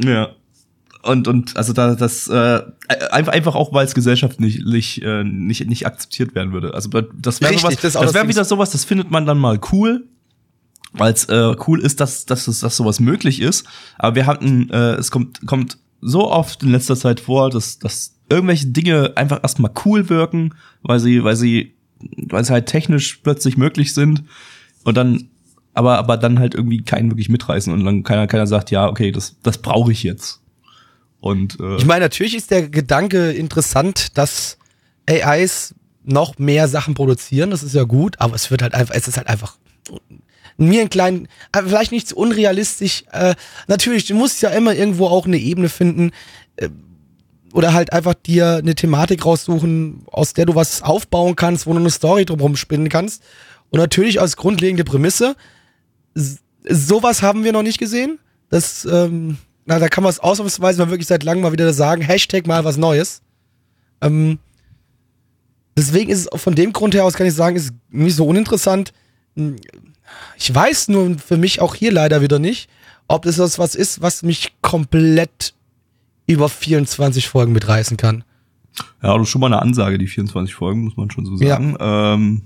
Ja. 0.04 0.30
Und, 1.04 1.28
und 1.28 1.58
also 1.58 1.74
da 1.74 1.96
das 1.96 2.28
äh, 2.28 2.62
einfach, 3.10 3.34
einfach 3.34 3.56
auch, 3.56 3.74
weil 3.74 3.86
es 3.86 3.96
gesellschaftlich 3.96 4.64
nicht, 4.64 5.02
äh, 5.02 5.24
nicht, 5.24 5.68
nicht 5.68 5.88
akzeptiert 5.88 6.36
werden 6.36 6.54
würde. 6.54 6.74
Also 6.74 6.90
das 6.90 7.42
wäre 7.42 7.52
Richtig, 7.52 7.80
das 7.80 7.94
das, 7.94 8.14
wäre 8.14 8.28
wieder 8.28 8.46
sowas, 8.46 8.72
das 8.72 8.86
findet 8.86 9.10
man 9.10 9.26
dann 9.26 9.40
mal 9.40 9.60
cool, 9.72 10.08
weil 10.94 11.14
es 11.14 11.26
äh, 11.26 11.56
cool 11.68 11.80
ist, 11.82 12.00
dass, 12.00 12.26
dass, 12.26 12.48
es- 12.48 12.60
dass 12.62 12.76
sowas 12.78 13.00
möglich 13.00 13.42
ist. 13.42 13.66
Aber 13.98 14.16
wir 14.16 14.26
hatten, 14.26 14.70
äh, 14.70 14.94
es 14.96 15.12
kommt, 15.12 15.46
kommt 15.48 15.78
so 16.02 16.30
oft 16.32 16.64
in 16.64 16.70
letzter 16.72 16.96
Zeit 16.96 17.20
vor, 17.20 17.50
dass, 17.50 17.80
dass 17.80 18.16
irgendwelche 18.30 18.68
Dinge 18.68 19.14
einfach 19.16 19.42
erstmal 19.44 19.72
cool 19.86 20.10
wirken, 20.10 20.54
weil 20.82 21.00
sie, 21.00 21.24
weil 21.24 21.36
sie, 21.36 21.76
weil 22.00 22.44
sie 22.44 22.52
halt 22.54 22.66
technisch 22.66 23.18
plötzlich 23.24 23.58
möglich 23.58 23.94
sind 23.94 24.24
und 24.84 24.98
dann 24.98 25.30
aber 25.74 25.98
aber 26.00 26.18
dann 26.18 26.40
halt 26.40 26.54
irgendwie 26.56 26.82
keinen 26.84 27.12
wirklich 27.12 27.30
mitreißen 27.30 27.72
und 27.72 27.86
dann 27.86 28.04
keiner 28.04 28.28
keiner 28.28 28.46
sagt, 28.48 28.72
ja, 28.72 28.90
okay, 28.90 29.12
das 29.12 29.38
das 29.44 29.60
brauche 29.60 29.92
ich 29.92 30.04
jetzt. 30.04 30.42
Und 31.22 31.60
äh, 31.62 31.76
Ich 31.78 31.86
meine, 31.86 32.04
natürlich 32.06 32.36
ist 32.36 32.52
der 32.52 32.68
Gedanke 32.68 33.32
interessant, 33.32 34.18
dass 34.18 34.58
AIs 35.08 35.76
noch 36.04 36.38
mehr 36.40 36.68
Sachen 36.68 36.94
produzieren, 36.96 37.52
das 37.52 37.62
ist 37.64 37.76
ja 37.76 37.84
gut, 37.84 38.20
aber 38.20 38.34
es 38.36 38.50
wird 38.52 38.64
halt 38.64 38.74
einfach, 38.74 38.96
es 38.96 39.08
ist 39.08 39.18
halt 39.18 39.28
einfach 39.28 39.56
mir 40.68 40.82
ein 40.82 40.90
kleinen, 40.90 41.28
äh, 41.52 41.64
vielleicht 41.64 41.92
nicht 41.92 42.08
so 42.08 42.16
unrealistisch, 42.16 43.04
äh, 43.12 43.36
natürlich, 43.68 44.06
du 44.06 44.16
musst 44.16 44.42
ja 44.42 44.50
immer 44.50 44.74
irgendwo 44.74 45.08
auch 45.08 45.26
eine 45.26 45.38
Ebene 45.38 45.70
finden, 45.70 46.12
äh, 46.58 46.70
oder 47.54 47.74
halt 47.74 47.94
einfach 47.94 48.14
dir 48.14 48.58
eine 48.58 48.76
Thematik 48.76 49.26
raussuchen, 49.26 50.04
aus 50.08 50.34
der 50.34 50.46
du 50.46 50.56
was 50.56 50.82
aufbauen 50.82 51.36
kannst, 51.36 51.68
wo 51.68 51.74
du 51.74 51.80
eine 51.80 51.90
Story 51.90 52.26
drumherum 52.26 52.56
spinnen 52.56 52.90
kannst. 52.90 53.24
Und 53.70 53.80
natürlich 53.80 54.22
als 54.22 54.38
grundlegende 54.38 54.84
Prämisse, 54.84 55.36
sowas 56.68 57.22
haben 57.22 57.44
wir 57.44 57.52
noch 57.52 57.64
nicht 57.64 57.78
gesehen. 57.78 58.20
Das, 58.50 58.86
ähm, 58.86 59.38
na, 59.66 59.80
da 59.80 59.88
kann 59.88 60.04
man 60.04 60.12
es 60.12 60.20
ausnahmsweise 60.20 60.80
mal 60.80 60.92
wirklich 60.92 61.08
seit 61.08 61.24
langem 61.24 61.44
mal 61.44 61.52
wieder 61.52 61.74
sagen, 61.74 62.02
Hashtag 62.02 62.48
mal 62.48 62.64
was 62.66 62.78
Neues. 62.78 63.22
Ähm, 64.02 64.40
deswegen 65.78 66.12
ist 66.12 66.28
es 66.32 66.42
von 66.42 66.56
dem 66.56 66.74
Grund 66.74 66.94
her 66.94 67.06
aus, 67.06 67.14
kann 67.14 67.28
ich 67.28 67.34
sagen, 67.34 67.56
ist 67.56 67.74
nicht 67.90 68.16
so 68.16 68.26
uninteressant. 68.26 68.94
Ich 70.38 70.54
weiß 70.54 70.88
nur 70.90 71.18
für 71.18 71.38
mich 71.38 71.62
auch 71.62 71.76
hier 71.76 71.92
leider 71.92 72.22
wieder 72.22 72.40
nicht, 72.40 72.70
ob 73.08 73.24
das 73.24 73.38
was 73.60 73.76
ist, 73.76 74.02
was 74.02 74.24
mich 74.24 74.54
komplett 74.62 75.54
über 76.28 76.50
24 76.50 77.28
Folgen 77.28 77.52
mitreißen 77.52 77.98
kann. 77.98 78.24
ja, 79.04 79.14
das 79.14 79.24
ist 79.24 79.30
schon 79.30 79.42
mal 79.42 79.48
eine 79.48 79.62
Ansage, 79.62 79.98
die 79.98 80.08
24 80.08 80.56
Folgen, 80.56 80.84
muss 80.86 80.98
man 80.98 81.12
schon 81.12 81.26
so 81.26 81.36
sagen. 81.36 81.76
Ähm, 81.80 82.42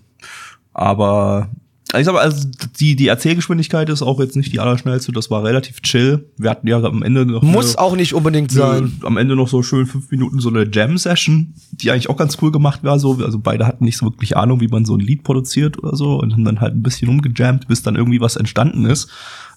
aber 0.74 1.50
ich 1.94 2.06
sag 2.06 2.14
mal, 2.14 2.22
also 2.22 2.48
die, 2.80 2.96
die 2.96 3.08
Erzählgeschwindigkeit 3.08 3.90
ist 3.90 4.02
auch 4.02 4.20
jetzt 4.20 4.36
nicht 4.36 4.52
die 4.52 4.60
allerschnellste, 4.60 5.12
das 5.12 5.30
war 5.30 5.44
relativ 5.44 5.82
chill. 5.82 6.30
Wir 6.38 6.50
hatten 6.50 6.68
ja 6.68 6.84
am 6.84 7.04
Ende 7.04 7.26
noch 7.26 7.44
Muss 7.44 7.76
eine, 7.78 7.86
auch 7.86 7.96
nicht 7.96 8.14
unbedingt 8.14 8.52
sein. 8.52 8.92
Äh, 9.02 9.06
am 9.06 9.18
Ende 9.18 9.36
noch 9.36 9.48
so 9.48 9.62
schön 9.62 9.86
fünf 9.86 10.10
Minuten 10.10 10.40
so 10.40 10.50
eine 10.50 10.68
Jam-Session, 10.70 11.54
die 11.72 11.92
eigentlich 11.92 12.10
auch 12.10 12.18
ganz 12.18 12.38
cool 12.42 12.52
gemacht 12.52 12.84
war. 12.84 13.00
So, 13.00 13.20
also 13.24 13.40
beide 13.40 13.68
hatten 13.68 13.86
nicht 13.86 13.98
so 13.98 14.08
wirklich 14.08 14.36
Ahnung, 14.36 14.62
wie 14.62 14.68
man 14.68 14.84
so 14.84 14.96
ein 14.96 15.00
Lied 15.00 15.24
produziert 15.24 15.78
oder 15.82 15.96
so 15.96 16.20
und 16.20 16.34
haben 16.34 16.44
dann 16.44 16.60
halt 16.60 16.76
ein 16.76 16.82
bisschen 16.84 17.08
umgejammt, 17.08 17.68
bis 17.68 17.84
dann 17.84 17.96
irgendwie 17.96 18.20
was 18.20 18.36
entstanden 18.36 18.86
ist. 18.86 19.10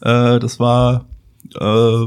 Äh, 0.03 0.39
das 0.39 0.61
war 0.61 1.07
äh, 1.59 2.07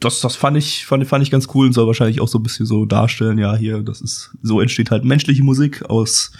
das, 0.00 0.20
das 0.20 0.36
fand 0.36 0.56
ich, 0.56 0.86
fand, 0.86 1.06
fand 1.06 1.22
ich 1.22 1.30
ganz 1.30 1.48
cool 1.54 1.66
und 1.66 1.72
soll 1.72 1.86
wahrscheinlich 1.86 2.20
auch 2.20 2.28
so 2.28 2.38
ein 2.38 2.42
bisschen 2.42 2.66
so 2.66 2.84
darstellen, 2.84 3.38
ja, 3.38 3.56
hier, 3.56 3.82
das 3.82 4.00
ist, 4.00 4.36
so 4.42 4.60
entsteht 4.60 4.90
halt 4.90 5.04
menschliche 5.04 5.42
Musik 5.42 5.84
aus 5.88 6.32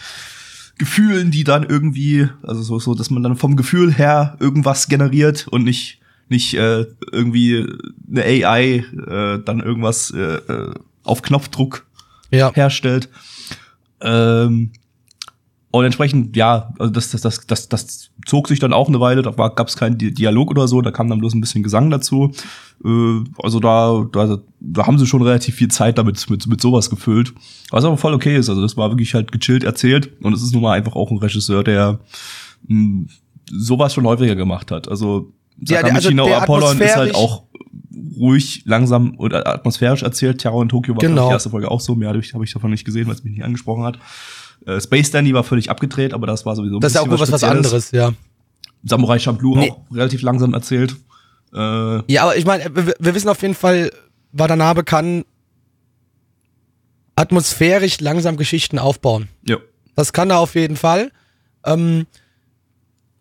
Gefühlen, 0.78 1.30
die 1.30 1.44
dann 1.44 1.62
irgendwie, 1.64 2.28
also 2.42 2.62
so, 2.62 2.78
so, 2.78 2.94
dass 2.94 3.10
man 3.10 3.22
dann 3.22 3.36
vom 3.36 3.56
Gefühl 3.56 3.92
her 3.92 4.36
irgendwas 4.40 4.88
generiert 4.88 5.46
und 5.48 5.64
nicht, 5.64 6.00
nicht 6.28 6.54
äh, 6.54 6.86
irgendwie 7.12 7.66
eine 8.10 8.24
AI 8.24 8.84
äh, 9.06 9.38
dann 9.44 9.60
irgendwas 9.60 10.10
äh, 10.10 10.18
äh, 10.36 10.74
auf 11.04 11.22
Knopfdruck 11.22 11.86
Ja. 12.30 12.52
herstellt. 12.54 13.08
Ähm, 14.00 14.70
und 15.78 15.84
entsprechend, 15.84 16.36
ja, 16.36 16.72
also 16.78 16.92
das, 16.92 17.10
das, 17.10 17.22
das, 17.22 17.46
das, 17.46 17.68
das 17.68 18.10
zog 18.26 18.46
sich 18.46 18.60
dann 18.60 18.72
auch 18.72 18.86
eine 18.86 19.00
Weile, 19.00 19.22
da 19.22 19.30
gab 19.32 19.66
es 19.66 19.76
keinen 19.76 19.98
Di- 19.98 20.14
Dialog 20.14 20.50
oder 20.50 20.68
so, 20.68 20.80
da 20.80 20.92
kam 20.92 21.08
dann 21.08 21.18
bloß 21.18 21.34
ein 21.34 21.40
bisschen 21.40 21.64
Gesang 21.64 21.90
dazu. 21.90 22.30
Äh, 22.84 23.24
also 23.42 23.58
da, 23.58 24.06
da, 24.12 24.38
da 24.60 24.86
haben 24.86 24.98
sie 25.00 25.06
schon 25.06 25.22
relativ 25.22 25.56
viel 25.56 25.68
Zeit 25.68 25.98
damit 25.98 26.30
mit, 26.30 26.46
mit 26.46 26.60
sowas 26.60 26.90
gefüllt. 26.90 27.32
Was 27.70 27.84
aber 27.84 27.96
voll 27.96 28.14
okay 28.14 28.36
ist. 28.36 28.48
Also 28.48 28.62
das 28.62 28.76
war 28.76 28.90
wirklich 28.90 29.14
halt 29.14 29.32
gechillt 29.32 29.64
erzählt. 29.64 30.12
Und 30.22 30.32
es 30.32 30.42
ist 30.44 30.52
nun 30.52 30.62
mal 30.62 30.74
einfach 30.76 30.94
auch 30.94 31.10
ein 31.10 31.18
Regisseur, 31.18 31.64
der 31.64 31.98
mh, 32.68 33.06
sowas 33.50 33.94
schon 33.94 34.06
häufiger 34.06 34.36
gemacht 34.36 34.70
hat. 34.70 34.86
Ja, 34.86 34.90
Also 34.92 35.32
also 35.60 35.74
Sakamichi 35.74 36.14
no 36.14 36.26
der 36.26 36.42
Apollon 36.42 36.80
ist 36.80 36.96
halt 36.96 37.14
auch 37.16 37.42
ruhig, 38.16 38.62
langsam 38.64 39.14
oder 39.18 39.44
atmosphärisch 39.48 40.02
erzählt. 40.04 40.38
Terror 40.40 40.62
in 40.62 40.68
Tokio 40.68 40.94
war 40.94 41.00
Genau. 41.00 41.26
die 41.26 41.32
erste 41.32 41.50
Folge 41.50 41.68
auch 41.68 41.80
so. 41.80 41.96
Mehr 41.96 42.08
habe 42.10 42.20
ich, 42.20 42.32
hab 42.32 42.42
ich 42.42 42.52
davon 42.52 42.70
nicht 42.70 42.84
gesehen, 42.84 43.06
weil 43.08 43.14
es 43.14 43.24
mich 43.24 43.32
nicht 43.34 43.44
angesprochen 43.44 43.82
hat. 43.82 43.98
Äh, 44.66 44.80
Space 44.80 45.10
Dandy 45.10 45.34
war 45.34 45.44
völlig 45.44 45.70
abgedreht, 45.70 46.14
aber 46.14 46.26
das 46.26 46.46
war 46.46 46.56
sowieso 46.56 46.76
ein 46.76 46.80
Das 46.80 46.92
ist 46.92 46.96
ja 46.96 47.02
auch 47.02 47.08
was, 47.20 47.30
was 47.30 47.44
anderes, 47.44 47.90
ja. 47.90 48.12
Samurai 48.84 49.18
Champloo 49.18 49.56
Nee. 49.56 49.70
auch 49.70 49.80
relativ 49.94 50.22
langsam 50.22 50.54
erzählt. 50.54 50.94
Äh, 51.54 52.12
Ja, 52.12 52.22
aber 52.24 52.36
ich 52.36 52.44
meine, 52.44 52.64
wir, 52.74 52.94
wir 52.98 53.14
wissen 53.14 53.28
auf 53.28 53.40
jeden 53.42 53.54
Fall, 53.54 53.90
Watanabe 54.32 54.84
kann 54.84 55.24
atmosphärisch 57.16 58.00
langsam 58.00 58.36
Geschichten 58.36 58.78
aufbauen. 58.78 59.28
ja. 59.46 59.56
Das 59.96 60.12
kann 60.12 60.28
er 60.30 60.40
auf 60.40 60.56
jeden 60.56 60.74
Fall. 60.76 61.12
Ähm, 61.64 62.06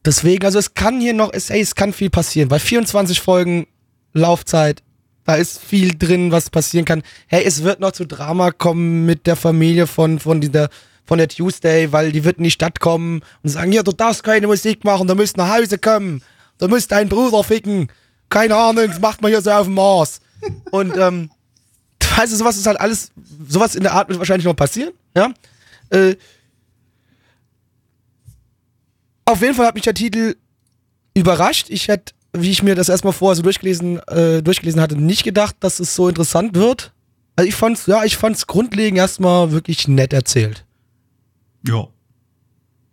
deswegen, 0.03 0.43
also 0.43 0.57
es 0.57 0.73
kann 0.73 0.99
hier 0.99 1.13
noch, 1.13 1.31
es, 1.31 1.51
ey, 1.51 1.61
es 1.61 1.75
kann 1.75 1.93
viel 1.93 2.09
passieren. 2.09 2.49
Bei 2.49 2.57
24 2.57 3.21
Folgen 3.21 3.67
Laufzeit, 4.13 4.81
da 5.23 5.35
ist 5.35 5.61
viel 5.61 5.95
drin, 5.95 6.31
was 6.31 6.49
passieren 6.49 6.83
kann. 6.85 7.03
Hey, 7.27 7.43
es 7.45 7.61
wird 7.61 7.79
noch 7.79 7.91
zu 7.91 8.07
Drama 8.07 8.49
kommen 8.49 9.05
mit 9.05 9.27
der 9.27 9.35
Familie 9.35 9.85
von, 9.85 10.17
von 10.17 10.41
dieser, 10.41 10.69
von 11.05 11.17
der 11.17 11.27
Tuesday, 11.27 11.91
weil 11.91 12.11
die 12.11 12.23
wird 12.23 12.37
in 12.37 12.45
die 12.45 12.51
Stadt 12.51 12.79
kommen 12.79 13.21
und 13.43 13.49
sagen, 13.49 13.71
ja, 13.71 13.83
du 13.83 13.91
darfst 13.91 14.23
keine 14.23 14.47
Musik 14.47 14.83
machen, 14.83 15.07
du 15.07 15.15
musst 15.15 15.37
nach 15.37 15.57
Hause 15.57 15.77
kommen, 15.77 16.21
du 16.59 16.67
musst 16.67 16.91
deinen 16.91 17.09
Bruder 17.09 17.43
ficken. 17.43 17.89
Keine 18.29 18.55
Ahnung, 18.55 18.87
das 18.87 18.99
macht 18.99 19.21
man 19.21 19.29
hier 19.29 19.41
so 19.41 19.51
auf 19.51 19.65
dem 19.65 19.75
Mars. 19.75 20.21
Und, 20.71 20.97
ähm, 20.97 21.29
weißt 22.15 22.31
du, 22.31 22.37
sowas 22.37 22.57
ist 22.57 22.67
halt 22.67 22.79
alles, 22.79 23.11
sowas 23.47 23.75
in 23.75 23.83
der 23.83 23.93
Art 23.93 24.09
wird 24.09 24.19
wahrscheinlich 24.19 24.45
noch 24.45 24.55
passieren, 24.55 24.93
ja. 25.15 25.33
Äh, 25.89 26.15
auf 29.25 29.41
jeden 29.41 29.53
Fall 29.53 29.67
hat 29.67 29.75
mich 29.75 29.83
der 29.83 29.93
Titel 29.93 30.35
überrascht. 31.13 31.67
Ich 31.69 31.87
hätte, 31.87 32.13
wie 32.33 32.51
ich 32.51 32.63
mir 32.63 32.75
das 32.75 32.89
erstmal 32.89 33.13
vorher 33.13 33.35
so 33.35 33.41
durchgelesen, 33.41 33.99
äh, 34.07 34.41
durchgelesen 34.41 34.81
hatte, 34.81 34.97
nicht 34.97 35.23
gedacht, 35.23 35.55
dass 35.59 35.79
es 35.79 35.95
so 35.95 36.09
interessant 36.09 36.55
wird. 36.55 36.91
Also 37.35 37.47
ich 37.47 37.55
fand's, 37.55 37.85
ja, 37.87 38.03
ich 38.03 38.17
fand's 38.17 38.47
grundlegend 38.47 38.97
erstmal 38.97 39.51
wirklich 39.51 39.87
nett 39.87 40.13
erzählt. 40.13 40.65
Ja. 41.67 41.87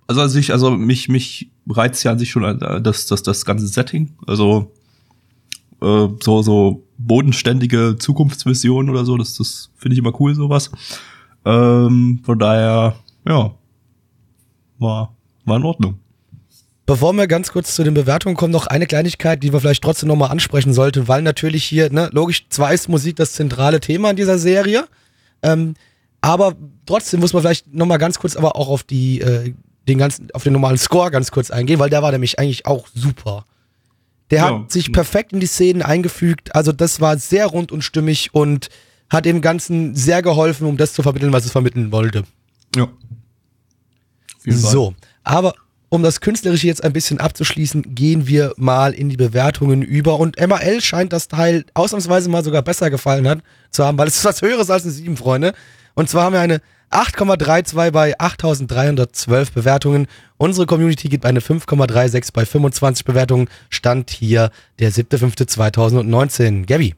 Also, 0.07 0.21
also 0.21 0.39
ich, 0.39 0.53
also 0.53 0.71
mich, 0.71 1.09
mich 1.09 1.51
reizt 1.68 2.03
ja 2.05 2.12
an 2.12 2.18
sich 2.18 2.31
schon 2.31 2.45
äh, 2.45 2.81
das, 2.81 3.07
das, 3.07 3.23
das 3.23 3.45
ganze 3.45 3.66
Setting. 3.66 4.14
Also 4.27 4.73
äh, 5.81 6.09
so, 6.21 6.43
so 6.43 6.87
bodenständige 6.99 7.97
Zukunftsvisionen 7.99 8.91
oder 8.91 9.05
so, 9.05 9.16
das, 9.16 9.37
das 9.37 9.71
finde 9.77 9.95
ich 9.95 9.99
immer 9.99 10.18
cool, 10.21 10.35
sowas. 10.35 10.71
Ähm, 11.45 12.21
von 12.25 12.39
daher, 12.39 12.97
ja, 13.27 13.55
war, 14.79 15.14
war 15.45 15.57
in 15.57 15.64
Ordnung. 15.64 15.99
Bevor 16.87 17.12
wir 17.12 17.29
ganz 17.29 17.53
kurz 17.53 17.77
zu 17.77 17.85
den 17.85 17.95
Bewertungen 17.95 18.37
kommen, 18.37 18.53
noch 18.53 18.66
eine 18.66 18.87
Kleinigkeit, 18.87 19.43
die 19.43 19.53
wir 19.53 19.61
vielleicht 19.61 19.85
trotzdem 19.85 20.09
nochmal 20.09 20.31
ansprechen 20.31 20.73
sollten, 20.73 21.07
weil 21.07 21.23
natürlich 21.23 21.64
hier, 21.64 21.91
ne, 21.93 22.11
logisch, 22.12 22.47
zwar 22.49 22.75
ist 22.75 22.89
Musik 22.89 23.16
das 23.16 23.33
zentrale 23.33 23.79
Thema 23.79 24.11
in 24.11 24.16
dieser 24.16 24.39
Serie, 24.39 24.89
ähm, 25.43 25.75
aber 26.21 26.55
trotzdem 26.87 27.21
muss 27.21 27.33
man 27.33 27.43
vielleicht 27.43 27.73
nochmal 27.73 27.99
ganz 27.99 28.18
kurz 28.18 28.37
aber 28.37 28.57
auch 28.57 28.68
auf 28.68 28.83
die, 28.83 29.21
äh, 29.21 29.55
den 29.89 29.99
ganzen, 29.99 30.31
auf 30.33 30.43
den 30.45 30.53
normalen 30.53 30.79
Score 30.79 31.11
ganz 31.11 31.31
kurz 31.31 31.51
eingehen, 31.51 31.79
weil 31.79 31.91
der 31.91 32.03
war 32.03 32.12
nämlich 32.12 32.39
eigentlich 32.39 32.66
auch 32.66 32.87
super. 32.95 33.45
Der 34.31 34.39
Ja. 34.39 34.61
hat 34.61 34.71
sich 34.71 34.93
perfekt 34.93 35.33
in 35.33 35.41
die 35.41 35.47
Szenen 35.47 35.83
eingefügt, 35.83 36.55
also 36.55 36.73
das 36.73 37.01
war 37.01 37.18
sehr 37.18 37.47
rund 37.47 37.73
und 37.73 37.83
stimmig 37.83 38.31
und 38.33 38.68
hat 39.09 39.25
dem 39.25 39.41
Ganzen 39.41 39.97
sehr 39.97 40.23
geholfen, 40.23 40.66
um 40.66 40.77
das 40.77 40.93
zu 40.93 41.03
vermitteln, 41.03 41.33
was 41.33 41.45
es 41.45 41.51
vermitteln 41.51 41.91
wollte. 41.91 42.25
Ja. 42.77 42.89
So, 44.47 44.95
aber 45.25 45.55
um 45.89 46.03
das 46.05 46.21
Künstlerische 46.21 46.68
jetzt 46.68 46.85
ein 46.85 46.93
bisschen 46.93 47.18
abzuschließen, 47.18 47.95
gehen 47.95 48.29
wir 48.29 48.55
mal 48.57 48.93
in 48.95 49.09
die 49.09 49.16
Bewertungen 49.16 49.83
über. 49.83 50.18
Und 50.21 50.39
MAL 50.41 50.81
scheint 50.81 51.12
das 51.12 51.27
Teil 51.27 51.64
ausnahmsweise 51.75 52.29
mal 52.31 52.45
sogar 52.45 52.62
besser 52.62 52.91
gefallen 52.91 53.27
hat, 53.29 53.41
zu 53.71 53.85
haben, 53.85 53.99
weil 53.99 54.07
es 54.07 54.16
ist 54.18 54.25
was 54.25 54.41
Höheres 54.41 54.71
als 54.71 54.85
eine 54.85 54.93
7, 54.93 55.16
Freunde. 55.16 55.53
Und 55.95 56.09
zwar 56.09 56.24
haben 56.24 56.32
wir 56.32 56.41
eine 56.41 56.61
8,32 56.91 57.91
bei 57.93 58.18
8312 58.18 59.53
Bewertungen. 59.53 60.07
Unsere 60.38 60.66
Community 60.66 61.09
gibt 61.09 61.24
eine 61.24 61.41
5,36 61.41 62.32
bei 62.32 62.45
25 62.45 63.05
Bewertungen. 63.05 63.49
Stand 63.68 64.11
hier 64.11 64.51
der 64.78 64.93
7.5.2019. 64.93 66.66
Gabby. 66.66 66.95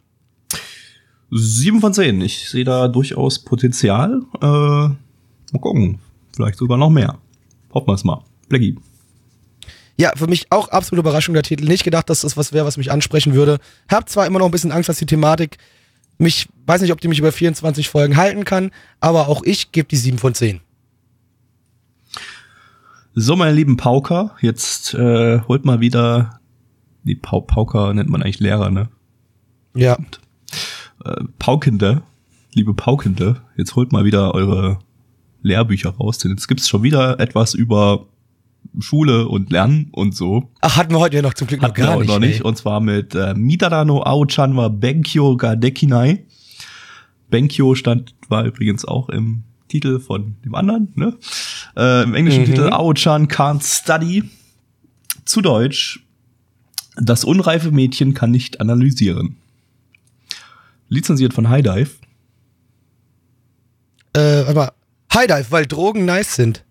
Sieben 1.30 1.80
von 1.80 1.94
zehn. 1.94 2.20
Ich 2.20 2.48
sehe 2.48 2.64
da 2.64 2.88
durchaus 2.88 3.38
Potenzial. 3.38 4.22
Äh, 4.40 4.46
mal 4.46 4.96
gucken. 5.60 5.98
Vielleicht 6.34 6.58
sogar 6.58 6.78
noch 6.78 6.90
mehr. 6.90 7.18
Hoffen 7.72 7.88
wir 7.88 7.94
es 7.94 8.04
mal. 8.04 8.22
Blackie. 8.48 8.76
Ja, 9.98 10.12
für 10.16 10.26
mich 10.26 10.46
auch 10.50 10.68
absolute 10.68 11.00
Überraschung 11.00 11.34
der 11.34 11.42
Titel. 11.42 11.64
Nicht 11.64 11.84
gedacht, 11.84 12.08
dass 12.08 12.22
das 12.22 12.36
was 12.36 12.52
wäre, 12.52 12.66
was 12.66 12.76
mich 12.76 12.90
ansprechen 12.90 13.34
würde. 13.34 13.58
Hab 13.90 14.08
zwar 14.08 14.26
immer 14.26 14.38
noch 14.38 14.46
ein 14.46 14.52
bisschen 14.52 14.72
Angst, 14.72 14.88
dass 14.88 14.98
die 14.98 15.06
Thematik 15.06 15.58
mich, 16.22 16.48
weiß 16.66 16.80
nicht, 16.80 16.92
ob 16.92 17.00
die 17.00 17.08
mich 17.08 17.18
über 17.18 17.32
24 17.32 17.88
Folgen 17.88 18.16
halten 18.16 18.44
kann, 18.44 18.70
aber 19.00 19.28
auch 19.28 19.42
ich 19.44 19.72
gebe 19.72 19.88
die 19.88 19.96
7 19.96 20.18
von 20.18 20.34
10. 20.34 20.60
So, 23.14 23.36
meine 23.36 23.54
lieben 23.54 23.76
Pauker, 23.76 24.36
jetzt 24.40 24.94
äh, 24.94 25.40
holt 25.42 25.64
mal 25.64 25.80
wieder 25.80 26.40
die 27.04 27.14
Pau 27.14 27.40
Pauker 27.40 27.92
nennt 27.94 28.08
man 28.08 28.22
eigentlich 28.22 28.40
Lehrer, 28.40 28.70
ne? 28.70 28.88
Ja. 29.74 29.98
Äh, 31.04 31.24
Paukende, 31.38 32.02
liebe 32.52 32.74
Paukende, 32.74 33.42
jetzt 33.56 33.74
holt 33.74 33.92
mal 33.92 34.04
wieder 34.04 34.34
eure 34.34 34.78
Lehrbücher 35.42 35.90
raus, 35.90 36.18
denn 36.18 36.30
jetzt 36.30 36.46
gibt's 36.46 36.68
schon 36.68 36.82
wieder 36.82 37.18
etwas 37.18 37.54
über 37.54 38.06
Schule 38.80 39.28
und 39.28 39.50
Lernen 39.50 39.88
und 39.92 40.14
so. 40.14 40.50
Ach, 40.60 40.76
hatten 40.76 40.92
wir 40.94 40.98
heute 41.00 41.16
ja 41.16 41.22
noch 41.22 41.34
zum 41.34 41.46
Glück 41.46 41.60
noch 41.60 41.68
Hatten 41.68 41.78
wir 41.78 41.84
gar 41.86 41.96
auch 41.96 42.00
nicht. 42.00 42.08
noch 42.08 42.18
nicht. 42.18 42.36
ey. 42.40 42.42
Und 42.42 42.56
zwar 42.56 42.80
mit 42.80 43.14
äh, 43.14 43.34
Midadano 43.34 44.02
Aochan 44.02 44.56
wa 44.56 44.68
Benkyo 44.68 45.36
ga 45.36 45.56
Dekinai. 45.56 46.24
Benkyo 47.30 47.74
stand, 47.74 48.14
war 48.28 48.44
übrigens 48.44 48.84
auch 48.84 49.08
im 49.08 49.42
Titel 49.68 50.00
von 50.00 50.36
dem 50.44 50.54
anderen, 50.54 50.88
ne? 50.96 51.16
Äh, 51.76 52.02
Im 52.02 52.14
englischen 52.14 52.42
Mhm. 52.42 52.46
Titel 52.46 52.68
Aochan 52.72 53.28
can't 53.28 53.62
study. 53.64 54.24
Zu 55.24 55.40
Deutsch, 55.40 56.00
das 56.96 57.24
unreife 57.24 57.70
Mädchen 57.70 58.12
kann 58.12 58.30
nicht 58.30 58.60
analysieren. 58.60 59.36
Lizenziert 60.88 61.32
von 61.32 61.48
High 61.48 61.62
Dive. 61.62 61.90
Äh, 64.14 64.44
warte 64.46 64.54
mal. 64.54 64.72
High 65.14 65.26
Dive, 65.26 65.46
weil 65.50 65.66
Drogen 65.66 66.04
nice 66.04 66.34
sind. 66.34 66.64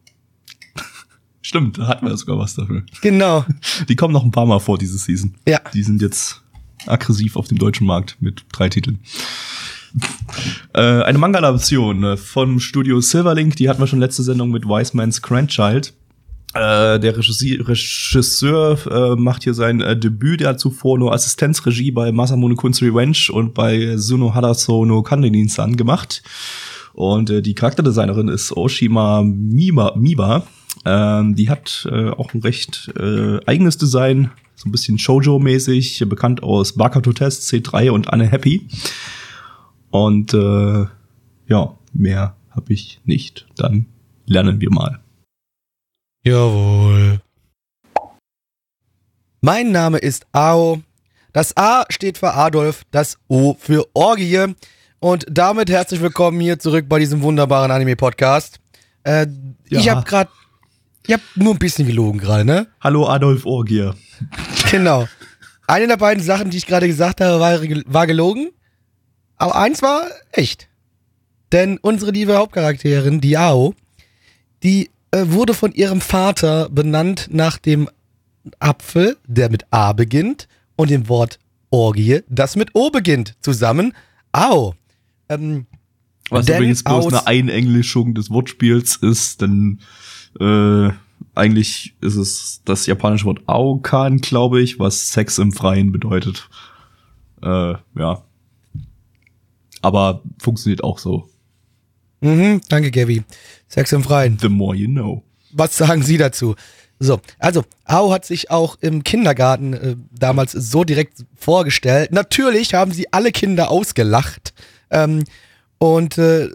Stimmt, 1.42 1.78
da 1.78 1.88
hatten 1.88 2.06
wir 2.06 2.16
sogar 2.18 2.38
was 2.38 2.56
dafür. 2.56 2.84
Genau. 3.02 3.46
Die 3.90 3.96
kommen 3.96 4.14
noch 4.14 4.24
ein 4.24 4.32
paar 4.32 4.46
Mal 4.46 4.60
vor 4.60 4.78
diese 4.78 4.98
Season. 4.98 5.36
Ja. 5.48 5.60
Die 5.74 5.84
sind 5.84 6.02
jetzt 6.02 6.42
aggressiv 6.86 7.36
auf 7.36 7.48
dem 7.48 7.58
deutschen 7.58 7.88
Markt 7.88 8.18
mit 8.20 8.46
drei 8.52 8.70
Titeln. 8.70 9.00
äh, 10.74 10.80
eine 10.80 11.18
Manga-Adaption 11.18 12.04
äh, 12.04 12.18
vom 12.18 12.60
Studio 12.60 13.02
Silverlink, 13.02 13.56
die 13.56 13.70
hatten 13.70 13.80
wir 13.82 13.88
schon 13.88 14.00
letzte 14.00 14.24
Sendung 14.24 14.52
mit 14.52 14.66
Wise 14.66 14.96
Man's 14.96 15.22
Grandchild. 15.22 15.94
Äh, 16.54 17.00
der 17.00 17.18
Regisseur, 17.18 17.68
Regisseur 17.68 18.78
äh, 18.90 19.16
macht 19.16 19.44
hier 19.44 19.54
sein 19.54 19.80
äh, 19.80 19.98
Debüt, 19.98 20.42
der 20.42 20.50
hat 20.50 20.60
zuvor 20.60 20.98
nur 20.98 21.14
Assistenzregie 21.14 21.92
bei 21.92 22.12
Masamune 22.12 22.56
Kun's 22.56 22.82
Revenge 22.82 23.30
und 23.32 23.54
bei 23.54 23.96
Suno 23.98 24.34
Hadaso 24.34 24.86
no 24.86 25.02
Kandenin-san 25.02 25.78
gemacht. 25.78 26.22
Und 26.94 27.30
äh, 27.30 27.42
die 27.42 27.56
Charakterdesignerin 27.56 28.28
ist 28.28 28.52
Oshima 28.52 29.24
Miba. 29.24 29.94
Miba. 29.96 30.44
Ähm, 30.86 31.36
die 31.36 31.50
hat 31.50 31.88
äh, 31.92 32.10
auch 32.10 32.34
ein 32.34 32.42
recht 32.42 32.92
äh, 32.98 33.40
eigenes 33.46 33.78
Design, 33.78 34.32
so 34.56 34.68
ein 34.70 34.72
bisschen 34.72 34.98
Shoujo-mäßig, 34.98 36.08
bekannt 36.08 36.44
aus 36.44 36.74
Bakato 36.76 37.14
Test, 37.14 37.44
C3 37.52 37.92
und 37.92 38.12
Anne 38.12 38.26
Happy. 38.30 38.68
Und 39.90 40.34
äh, 40.34 40.86
ja, 41.48 41.78
mehr 41.94 42.36
habe 42.52 42.74
ich 42.74 43.02
nicht. 43.04 43.48
Dann 43.58 43.86
lernen 44.26 44.62
wir 44.62 44.72
mal. 44.72 45.00
Jawohl. 46.26 47.20
Mein 49.42 49.72
Name 49.72 49.98
ist 49.98 50.26
Ao. 50.32 50.82
Das 51.34 51.56
A 51.58 51.86
steht 51.90 52.18
für 52.18 52.34
Adolf, 52.34 52.84
das 52.92 53.18
O 53.28 53.56
für 53.58 53.88
Orgie. 53.94 54.54
Und 55.00 55.26
damit 55.30 55.70
herzlich 55.70 56.02
willkommen 56.02 56.40
hier 56.40 56.60
zurück 56.60 56.86
bei 56.88 57.00
diesem 57.00 57.22
wunderbaren 57.24 57.72
Anime-Podcast. 57.72 58.60
Äh, 59.04 59.28
Ich 59.66 59.86
Ja. 59.86 59.96
habe 59.96 60.06
gerade, 60.08 60.30
ich 61.06 61.14
habe 61.14 61.24
nur 61.36 61.54
ein 61.54 61.60
bisschen 61.60 61.88
gelogen 61.88 62.20
gerade, 62.20 62.46
ne? 62.46 62.68
Hallo 62.80 63.08
Adolf 63.08 63.46
Orgier. 63.46 63.96
Genau. 64.70 65.08
Eine 65.68 65.88
der 65.88 65.98
beiden 65.98 66.24
Sachen, 66.24 66.50
die 66.50 66.58
ich 66.58 66.66
gerade 66.66 66.88
gesagt 66.88 67.22
habe, 67.22 67.40
war, 67.40 67.60
war 67.86 68.08
gelogen. 68.08 68.50
Aber 69.38 69.56
eins 69.56 69.82
war 69.82 70.04
echt. 70.32 70.70
Denn 71.52 71.78
unsere 71.80 72.12
liebe 72.12 72.38
Hauptcharakterin, 72.38 73.22
die 73.22 73.38
Ao, 73.38 73.74
die 74.64 74.90
äh, 75.12 75.24
wurde 75.26 75.54
von 75.54 75.72
ihrem 75.74 76.00
Vater 76.00 76.70
benannt 76.70 77.28
nach 77.32 77.58
dem 77.58 77.90
Apfel, 78.60 79.18
der 79.28 79.50
mit 79.50 79.66
A 79.72 79.94
beginnt, 79.94 80.48
und 80.76 80.90
dem 80.90 81.10
Wort 81.10 81.40
Orgie, 81.70 82.22
das 82.30 82.56
mit 82.56 82.70
O 82.74 82.90
beginnt, 82.90 83.36
zusammen. 83.42 83.94
Ao. 84.32 84.76
Ähm, 85.30 85.66
Was 86.30 86.48
übrigens 86.48 86.84
bloß 86.84 87.08
eine 87.08 87.28
Einenglischung 87.28 88.14
des 88.14 88.30
Wortspiels 88.30 88.98
ist, 88.98 89.42
denn 89.42 89.80
äh, 90.40 90.90
eigentlich 91.36 91.96
ist 92.02 92.16
es 92.16 92.62
das 92.66 92.86
japanische 92.86 93.26
Wort 93.26 93.42
Aokan, 93.48 94.18
glaube 94.18 94.62
ich, 94.62 94.80
was 94.80 95.12
Sex 95.12 95.38
im 95.38 95.52
Freien 95.52 95.92
bedeutet. 95.92 96.50
Äh, 97.42 97.76
ja. 97.98 98.24
Aber 99.82 100.22
funktioniert 100.40 100.84
auch 100.84 101.00
so. 101.00 101.30
Mhm, 102.22 102.62
danke, 102.70 102.92
Gavi. 102.92 103.24
Sex 103.68 103.92
im 103.92 104.04
Freien. 104.04 104.38
The 104.40 104.50
more 104.50 104.76
you 104.76 104.88
know. 104.88 105.24
Was 105.54 105.76
sagen 105.76 106.04
Sie 106.04 106.18
dazu? 106.18 106.56
So, 107.00 107.20
also, 107.40 107.64
Au 107.86 108.12
hat 108.12 108.26
sich 108.26 108.52
auch 108.52 108.78
im 108.80 109.04
Kindergarten 109.04 109.74
äh, 109.74 109.96
damals 110.12 110.52
so 110.52 110.84
direkt 110.84 111.26
vorgestellt. 111.36 112.12
Natürlich 112.12 112.76
haben 112.76 112.92
sie 112.92 113.12
alle 113.12 113.32
Kinder 113.32 113.72
ausgelacht. 113.72 114.54
Ähm, 114.92 115.24
und 115.80 116.20
äh, 116.20 116.50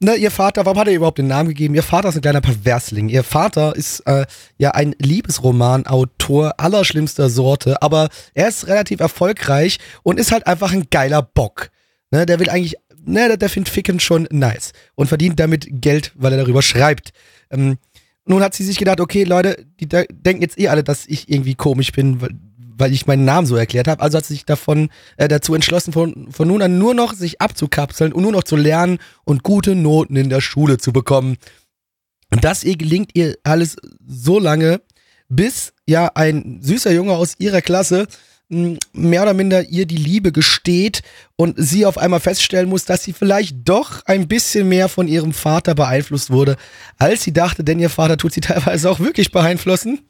ne, 0.00 0.14
ihr 0.16 0.30
Vater, 0.30 0.64
warum 0.64 0.78
hat 0.78 0.88
er 0.88 0.94
überhaupt 0.94 1.18
den 1.18 1.26
Namen 1.26 1.48
gegeben? 1.48 1.74
Ihr 1.74 1.82
Vater 1.82 2.08
ist 2.08 2.16
ein 2.16 2.22
kleiner 2.22 2.40
Perversling. 2.40 3.08
Ihr 3.08 3.24
Vater 3.24 3.74
ist 3.76 4.00
äh, 4.00 4.26
ja 4.56 4.70
ein 4.72 4.94
Liebesromanautor 4.98 6.54
allerschlimmster 6.58 7.30
Sorte, 7.30 7.82
aber 7.82 8.08
er 8.34 8.48
ist 8.48 8.66
relativ 8.66 9.00
erfolgreich 9.00 9.78
und 10.02 10.18
ist 10.18 10.32
halt 10.32 10.46
einfach 10.46 10.72
ein 10.72 10.88
geiler 10.90 11.22
Bock. 11.22 11.70
Ne, 12.10 12.24
der 12.24 12.38
will 12.38 12.48
eigentlich, 12.48 12.76
ne, 13.04 13.28
der, 13.28 13.36
der 13.36 13.48
findet 13.48 13.72
Ficken 13.72 14.00
schon 14.00 14.26
nice 14.30 14.72
und 14.94 15.08
verdient 15.08 15.38
damit 15.38 15.66
Geld, 15.68 16.12
weil 16.14 16.32
er 16.32 16.38
darüber 16.38 16.62
schreibt. 16.62 17.12
Ähm, 17.50 17.78
nun 18.24 18.42
hat 18.42 18.54
sie 18.54 18.64
sich 18.64 18.78
gedacht, 18.78 19.00
okay, 19.00 19.24
Leute, 19.24 19.64
die 19.80 19.88
denken 19.88 20.42
jetzt 20.42 20.58
eh 20.58 20.68
alle, 20.68 20.84
dass 20.84 21.06
ich 21.06 21.30
irgendwie 21.30 21.54
komisch 21.54 21.92
bin, 21.92 22.20
weil, 22.78 22.92
ich 22.92 23.06
meinen 23.06 23.24
Namen 23.24 23.46
so 23.46 23.56
erklärt 23.56 23.88
habe. 23.88 24.02
Also 24.02 24.18
hat 24.18 24.26
sie 24.26 24.34
sich 24.34 24.44
davon 24.44 24.90
äh, 25.16 25.28
dazu 25.28 25.54
entschlossen, 25.54 25.92
von, 25.92 26.30
von 26.30 26.48
nun 26.48 26.62
an 26.62 26.78
nur 26.78 26.94
noch 26.94 27.14
sich 27.14 27.40
abzukapseln 27.40 28.12
und 28.12 28.22
nur 28.22 28.32
noch 28.32 28.44
zu 28.44 28.56
lernen 28.56 28.98
und 29.24 29.42
gute 29.42 29.74
Noten 29.74 30.16
in 30.16 30.30
der 30.30 30.40
Schule 30.40 30.78
zu 30.78 30.92
bekommen. 30.92 31.36
Und 32.30 32.44
das 32.44 32.64
ihr 32.64 32.76
gelingt 32.76 33.10
ihr 33.14 33.36
alles 33.42 33.76
so 34.06 34.38
lange, 34.38 34.80
bis 35.28 35.72
ja 35.86 36.10
ein 36.14 36.60
süßer 36.62 36.92
Junge 36.92 37.14
aus 37.14 37.34
ihrer 37.38 37.62
Klasse 37.62 38.06
mh, 38.48 38.78
mehr 38.92 39.22
oder 39.22 39.34
minder 39.34 39.68
ihr 39.68 39.86
die 39.86 39.96
Liebe 39.96 40.32
gesteht 40.32 41.02
und 41.36 41.54
sie 41.58 41.86
auf 41.86 41.98
einmal 41.98 42.20
feststellen 42.20 42.68
muss, 42.68 42.84
dass 42.84 43.04
sie 43.04 43.12
vielleicht 43.12 43.68
doch 43.68 44.04
ein 44.06 44.28
bisschen 44.28 44.68
mehr 44.68 44.88
von 44.88 45.08
ihrem 45.08 45.32
Vater 45.32 45.74
beeinflusst 45.74 46.30
wurde, 46.30 46.56
als 46.98 47.22
sie 47.22 47.32
dachte, 47.32 47.64
denn 47.64 47.78
ihr 47.78 47.90
Vater 47.90 48.16
tut 48.16 48.32
sie 48.32 48.40
teilweise 48.42 48.90
auch 48.90 49.00
wirklich 49.00 49.32
beeinflussen. 49.32 50.00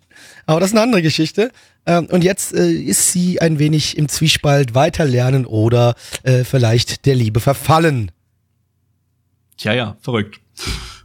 Aber 0.47 0.61
das 0.61 0.71
ist 0.71 0.75
eine 0.75 0.83
andere 0.83 1.03
Geschichte. 1.03 1.51
Ähm, 1.87 2.07
und 2.07 2.25
jetzt 2.25 2.55
äh, 2.55 2.71
ist 2.71 3.12
sie 3.12 3.41
ein 3.41 3.59
wenig 3.59 3.97
im 3.97 4.09
Zwiespalt 4.09 4.75
weiterlernen 4.75 5.47
oder 5.47 5.95
äh, 6.23 6.45
vielleicht 6.45 7.07
der 7.07 7.14
Liebe 7.14 7.41
verfallen. 7.41 8.11
Tja, 9.57 9.73
ja, 9.73 9.97
verrückt. 10.01 10.41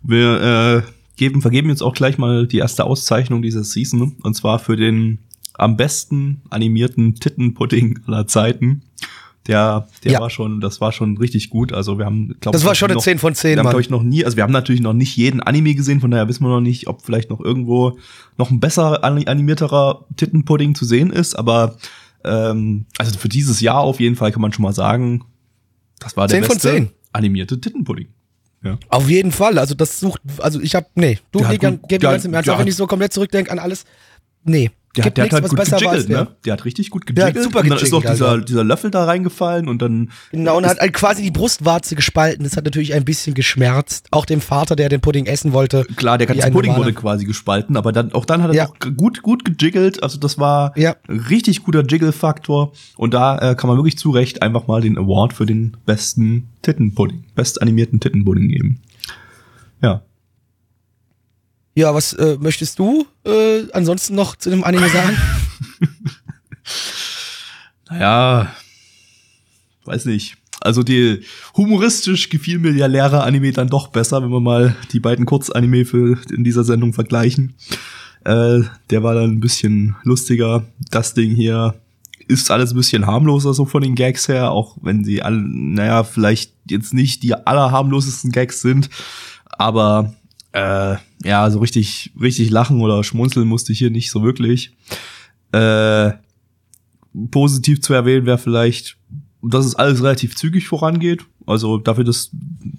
Wir 0.04 0.84
äh, 0.86 0.92
geben, 1.16 1.42
vergeben 1.42 1.70
jetzt 1.70 1.82
auch 1.82 1.94
gleich 1.94 2.18
mal 2.18 2.48
die 2.48 2.58
erste 2.58 2.84
Auszeichnung 2.84 3.42
dieser 3.42 3.64
Season. 3.64 4.18
Und 4.22 4.36
zwar 4.36 4.60
für 4.60 4.76
den 4.76 5.20
am 5.54 5.78
besten 5.78 6.42
animierten 6.50 7.16
Tittenpudding 7.16 8.02
aller 8.08 8.28
Zeiten. 8.28 8.84
Der, 9.48 9.88
der 10.06 10.14
Ja. 10.14 10.22
war 10.22 10.30
schon, 10.30 10.62
das 10.62 10.80
war 10.80 10.92
schon 10.94 11.18
richtig 11.18 11.50
gut. 11.50 11.74
Also 11.74 11.98
wir 12.00 12.06
haben, 12.06 12.36
glaub, 12.40 12.54
Das 12.54 12.64
war 12.64 12.76
schon 12.76 12.88
eine 12.88 12.96
noch, 12.96 13.04
10 13.04 13.20
von 13.20 13.36
10, 13.36 13.52
Wir 13.52 13.58
haben, 13.60 13.66
glaube 13.70 13.82
ich, 13.82 13.90
noch 13.90 14.02
nie, 14.04 14.24
also 14.24 14.38
wir 14.38 14.44
haben 14.44 14.54
natürlich 14.54 14.80
noch 14.82 14.94
nicht 14.94 15.18
jeden 15.18 15.42
Anime 15.42 15.76
gesehen, 15.76 16.00
von 16.00 16.12
daher 16.12 16.30
wissen 16.30 16.44
wir 16.46 16.50
noch 16.50 16.62
nicht, 16.62 16.88
ob 16.88 17.02
vielleicht 17.02 17.30
noch 17.30 17.42
irgendwo 17.42 17.98
noch 18.38 18.52
ein 18.52 18.60
besser 18.62 19.04
ani- 19.04 19.28
animierterer 19.28 20.06
Tittenpudding 20.16 20.76
zu 20.76 20.86
sehen 20.86 21.12
ist, 21.12 21.36
aber 21.38 21.76
ähm, 22.24 22.86
also 22.98 23.18
für 23.20 23.28
dieses 23.28 23.60
Jahr 23.60 23.80
auf 23.82 24.00
jeden 24.00 24.16
Fall 24.16 24.32
kann 24.32 24.42
man 24.42 24.54
schon 24.54 24.64
mal 24.64 24.72
sagen, 24.74 25.26
das 26.00 26.16
war 26.16 26.28
der 26.28 26.38
10 26.40 26.44
von 26.46 26.56
beste 26.56 26.70
10. 26.72 26.90
animierte 27.12 27.60
Tittenpudding. 27.60 28.08
Ja. 28.64 28.78
Auf 28.88 29.10
jeden 29.10 29.34
Fall. 29.34 29.58
Also 29.60 29.76
das 29.76 30.00
sucht, 30.00 30.22
also 30.38 30.62
ich 30.62 30.74
hab, 30.74 30.90
nee, 30.96 31.20
du, 31.34 31.40
gut- 31.40 31.60
gib 31.90 32.02
mir 32.02 32.10
ganz 32.12 32.24
im 32.24 32.34
Ernst, 32.34 32.50
auch 32.50 32.60
wenn 32.60 32.68
ich 32.68 32.78
so 32.78 32.88
komplett 32.88 33.12
zurückdenke 33.12 33.52
an 33.52 33.60
alles, 33.60 33.84
nee. 34.46 34.72
Der, 34.96 35.06
hat- 35.06 35.18
der 35.18 35.26
hat 35.26 35.34
halt 35.34 35.50
gut 35.50 35.58
gejiggelt, 35.60 36.08
der. 36.10 36.22
ne? 36.22 36.28
Der 36.46 36.54
hat 36.54 36.66
richtig 36.66 36.92
gut 36.92 37.04
Der 37.08 37.16
gejiggelt. 37.16 37.46
super 37.46 37.62
und 37.62 37.70
dann 37.70 37.80
ist 37.80 37.92
noch 37.92 38.02
gejiggelt, 38.02 38.16
dieser, 38.20 38.30
Alter. 38.30 38.46
dieser 38.46 38.64
Löffel 38.64 38.92
da 38.92 39.06
reingefallen 39.06 39.68
und 39.68 39.82
dann 39.82 40.12
Genau, 40.32 40.58
und 40.58 40.68
hat 40.68 40.80
halt 40.80 40.94
quasi 40.94 41.24
die 41.24 41.32
Brustwarze 41.32 41.96
gespalten. 41.96 42.44
Das 42.44 42.56
hat 42.58 42.66
natürlich 42.66 42.94
ein 42.94 43.04
bisschen 43.04 43.34
geschmerzt. 43.34 44.08
Auch 44.12 44.26
dem 44.26 44.40
Vater, 44.40 44.76
der 44.76 44.90
den 44.90 45.02
Pudding 45.02 45.26
essen 45.26 45.52
wollte. 45.52 45.84
Klar, 45.96 46.20
der 46.20 46.28
ganze 46.28 46.52
Pudding 46.52 46.76
wurde 46.76 46.94
quasi 46.94 47.26
gespalten, 47.26 47.76
aber 47.76 47.92
dann 47.92 48.12
auch 48.14 48.26
dann 48.26 48.44
hat 48.44 48.52
er 48.52 48.56
Ja. 48.56 48.90
gut 48.96 49.24
gut 49.24 49.44
gejiggelt. 49.46 50.04
Also 50.04 50.20
das 50.20 50.38
war 50.38 50.78
Ja. 50.78 50.96
ein 51.08 51.20
richtig 51.22 51.64
guter 51.64 51.84
Jiggle-Faktor 51.84 52.74
und 52.96 53.16
da 53.16 53.38
äh, 53.52 53.56
kann 53.56 53.68
man 53.70 53.78
wirklich 53.78 53.98
zu 53.98 54.12
Recht 54.12 54.44
einfach 54.44 54.68
mal 54.68 54.82
den 54.82 54.98
Award 55.00 55.34
für 55.34 55.48
den 55.48 55.76
besten 55.88 56.50
Tittenpudding, 56.62 57.24
best 57.34 57.62
animierten 57.64 58.00
Tittenpudding 58.00 58.48
geben. 58.50 58.80
Ja. 59.82 60.04
Ja, 61.76 61.94
was 61.94 62.14
äh, 62.14 62.38
möchtest 62.40 62.78
du 62.80 63.08
äh, 63.26 63.64
ansonsten 63.74 64.16
noch 64.16 64.36
zu 64.36 64.50
dem 64.50 64.64
Anime 64.64 64.90
sagen? 64.90 65.18
Naja, 67.90 68.52
weiß 69.86 70.06
nicht. 70.06 70.38
Also 70.62 70.82
die 70.82 71.22
humoristisch 71.56 72.30
gefiel 72.30 72.58
mir 72.58 72.74
der 72.74 72.88
Lehrer-Anime 72.88 73.52
dann 73.52 73.68
doch 73.68 73.90
besser, 73.90 74.24
wenn 74.24 74.32
wir 74.32 74.40
mal 74.40 74.76
die 74.94 75.00
beiden 75.00 75.26
Kurzanime 75.26 75.86
für 75.86 76.18
in 76.32 76.44
dieser 76.44 76.64
Sendung 76.64 76.94
vergleichen. 76.94 77.54
Äh, 78.24 78.62
der 78.90 79.04
war 79.04 79.14
dann 79.14 79.32
ein 79.32 79.40
bisschen 79.42 79.96
lustiger. 80.04 80.66
Das 80.90 81.14
Ding 81.14 81.36
hier 81.36 81.76
ist 82.28 82.50
alles 82.50 82.72
ein 82.72 82.78
bisschen 82.78 83.06
harmloser 83.06 83.54
so 83.54 83.66
von 83.66 83.84
den 83.84 83.96
Gags 83.96 84.28
her, 84.28 84.52
auch 84.52 84.78
wenn 84.82 85.04
sie 85.04 85.22
alle, 85.22 85.38
naja, 85.38 86.04
vielleicht 86.04 86.54
jetzt 86.70 86.94
nicht 86.94 87.22
die 87.22 87.36
allerharmlosesten 87.36 88.32
Gags 88.32 88.62
sind, 88.62 88.90
aber 89.46 90.14
äh, 90.54 90.96
ja, 91.24 91.50
so 91.50 91.60
richtig, 91.60 92.12
richtig 92.20 92.50
lachen 92.50 92.82
oder 92.82 93.04
schmunzeln 93.04 93.48
musste 93.48 93.74
ich 93.74 93.80
hier 93.80 93.90
nicht 93.90 94.12
so 94.12 94.24
wirklich. 94.24 94.76
Äh, 95.52 96.12
positiv 97.32 97.82
zu 97.82 97.94
erwähnen 97.94 98.26
wäre 98.26 98.38
vielleicht, 98.38 98.98
dass 99.42 99.66
es 99.66 99.76
alles 99.76 100.02
relativ 100.02 100.36
zügig 100.36 100.68
vorangeht. 100.68 101.26
Also 101.46 101.78
dafür, 101.78 102.06
dass, 102.06 102.30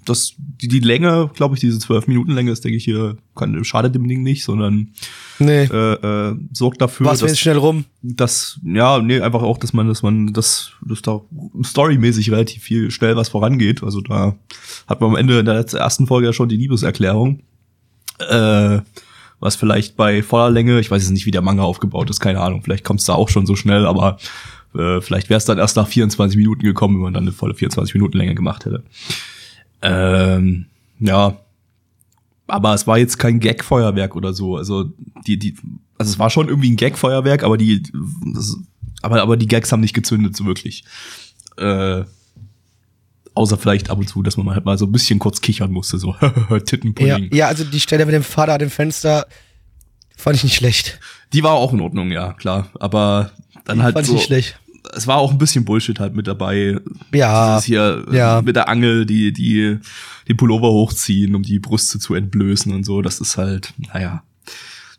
dass 0.05 0.33
die, 0.37 0.67
die 0.67 0.79
Länge, 0.79 1.29
glaube 1.35 1.53
ich, 1.53 1.61
diese 1.61 1.77
zwölf 1.77 2.07
Minuten 2.07 2.31
Länge 2.31 2.51
ist, 2.51 2.63
denke 2.63 2.77
ich 2.77 2.83
hier, 2.83 3.17
kann, 3.35 3.63
schadet 3.63 3.93
dem 3.93 4.07
Ding 4.07 4.23
nicht, 4.23 4.43
sondern 4.43 4.89
nee. 5.37 5.65
äh, 5.65 5.93
äh, 5.93 6.35
sorgt 6.51 6.81
dafür, 6.81 7.05
Was, 7.05 7.19
dass, 7.19 7.37
schnell 7.37 7.57
rum? 7.57 7.85
dass, 8.01 8.59
ja, 8.63 8.99
nee, 8.99 9.19
einfach 9.19 9.43
auch, 9.43 9.59
dass 9.59 9.73
man, 9.73 9.87
dass 9.87 10.01
man, 10.01 10.33
dass, 10.33 10.71
dass 10.81 11.03
da 11.03 11.21
storymäßig 11.63 12.31
relativ 12.31 12.63
viel 12.63 12.89
schnell 12.89 13.15
was 13.15 13.29
vorangeht. 13.29 13.83
Also 13.83 14.01
da 14.01 14.35
hat 14.87 14.99
man 14.99 15.11
am 15.11 15.15
Ende 15.15 15.39
in 15.39 15.45
der 15.45 15.55
letzten, 15.55 15.77
ersten 15.77 16.07
Folge 16.07 16.27
ja 16.27 16.33
schon 16.33 16.49
die 16.49 16.57
Liebeserklärung. 16.57 17.43
Äh, 18.19 18.81
was 19.39 19.55
vielleicht 19.55 19.95
bei 19.95 20.23
voller 20.23 20.49
Länge, 20.49 20.79
ich 20.79 20.89
weiß 20.89 21.03
jetzt 21.03 21.11
nicht, 21.11 21.25
wie 21.25 21.31
der 21.31 21.41
Manga 21.41 21.63
aufgebaut 21.63 22.09
ist, 22.09 22.19
keine 22.19 22.41
Ahnung, 22.41 22.61
vielleicht 22.63 22.83
kommt 22.83 23.01
es 23.01 23.05
da 23.05 23.13
auch 23.13 23.29
schon 23.29 23.45
so 23.45 23.55
schnell, 23.55 23.85
aber 23.85 24.17
äh, 24.73 25.01
vielleicht 25.01 25.29
wäre 25.29 25.37
es 25.37 25.45
dann 25.45 25.57
erst 25.57 25.75
nach 25.75 25.87
24 25.87 26.37
Minuten 26.37 26.63
gekommen, 26.63 26.95
wenn 26.95 27.03
man 27.03 27.13
dann 27.13 27.23
eine 27.23 27.31
volle 27.31 27.53
24 27.53 27.93
Minuten 27.93 28.17
Länge 28.17 28.35
gemacht 28.35 28.65
hätte. 28.65 28.83
Ähm, 29.81 30.65
ja, 30.99 31.37
aber 32.47 32.73
es 32.73 32.87
war 32.87 32.97
jetzt 32.97 33.17
kein 33.17 33.39
Gag-Feuerwerk 33.39 34.15
oder 34.15 34.33
so. 34.33 34.57
Also 34.57 34.91
die, 35.27 35.37
die, 35.37 35.55
also 35.97 36.11
es 36.11 36.19
war 36.19 36.29
schon 36.29 36.47
irgendwie 36.47 36.71
ein 36.71 36.77
Gag-Feuerwerk, 36.77 37.43
aber 37.43 37.57
die, 37.57 37.83
das, 38.33 38.57
aber, 39.01 39.21
aber 39.21 39.37
die 39.37 39.47
Gags 39.47 39.71
haben 39.71 39.81
nicht 39.81 39.93
gezündet 39.93 40.35
so 40.35 40.45
wirklich. 40.45 40.83
Äh, 41.57 42.03
außer 43.35 43.57
vielleicht 43.57 43.89
ab 43.89 43.97
und 43.99 44.07
zu, 44.09 44.23
dass 44.23 44.37
man 44.37 44.49
halt 44.55 44.65
mal 44.65 44.77
so 44.77 44.85
ein 44.85 44.91
bisschen 44.91 45.19
kurz 45.19 45.41
kichern 45.41 45.71
musste, 45.71 45.97
so 45.97 46.15
Ja, 46.49 46.59
Tittenpudding. 46.59 47.29
ja, 47.33 47.47
also 47.47 47.63
die 47.63 47.79
Stelle 47.79 48.05
mit 48.05 48.15
dem 48.15 48.23
Vater 48.23 48.53
an 48.53 48.59
dem 48.59 48.69
Fenster 48.71 49.27
fand 50.17 50.37
ich 50.37 50.43
nicht 50.43 50.55
schlecht. 50.55 50.99
Die 51.33 51.43
war 51.43 51.53
auch 51.53 51.73
in 51.73 51.81
Ordnung, 51.81 52.11
ja 52.11 52.33
klar. 52.33 52.69
Aber 52.79 53.31
dann 53.65 53.83
halt 53.83 53.93
fand 53.93 54.05
so, 54.07 54.13
ich 54.13 54.17
nicht 54.19 54.25
schlecht. 54.27 54.59
es 54.95 55.05
war 55.07 55.17
auch 55.17 55.31
ein 55.31 55.37
bisschen 55.37 55.65
Bullshit 55.65 55.99
halt 55.99 56.15
mit 56.15 56.27
dabei. 56.27 56.77
Ja, 57.13 57.55
Dieses 57.55 57.65
hier 57.65 58.05
äh, 58.11 58.15
ja. 58.17 58.41
mit 58.41 58.55
der 58.55 58.69
Angel, 58.69 59.05
die, 59.05 59.33
die, 59.33 59.77
die 60.27 60.33
Pullover 60.33 60.69
hochziehen, 60.69 61.35
um 61.35 61.43
die 61.43 61.59
Brüste 61.59 61.99
zu 61.99 62.13
entblößen 62.15 62.73
und 62.73 62.85
so. 62.85 63.01
Das 63.01 63.19
ist 63.19 63.37
halt, 63.37 63.73
naja. 63.93 64.23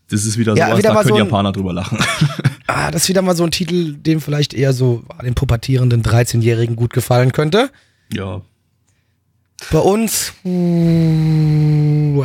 Das 0.08 0.24
ist 0.24 0.38
wieder 0.38 0.54
Ja, 0.56 0.66
sowas, 0.66 0.78
wieder 0.78 0.88
da 0.90 0.94
können 0.96 1.08
so 1.08 1.14
ein- 1.14 1.18
Japaner 1.24 1.52
drüber 1.52 1.72
lachen. 1.72 1.98
ah, 2.68 2.90
das 2.90 3.04
ist 3.04 3.08
wieder 3.08 3.22
mal 3.22 3.34
so 3.34 3.42
ein 3.44 3.50
Titel, 3.50 3.94
dem 3.94 4.20
vielleicht 4.20 4.52
eher 4.54 4.72
so 4.72 5.02
ah, 5.08 5.22
den 5.22 5.34
pubertierenden 5.34 6.02
13-Jährigen 6.02 6.76
gut 6.76 6.92
gefallen 6.92 7.32
könnte. 7.32 7.70
Ja. 8.12 8.40
Bei 9.72 9.78
uns, 9.78 10.34
uh, 10.44 12.24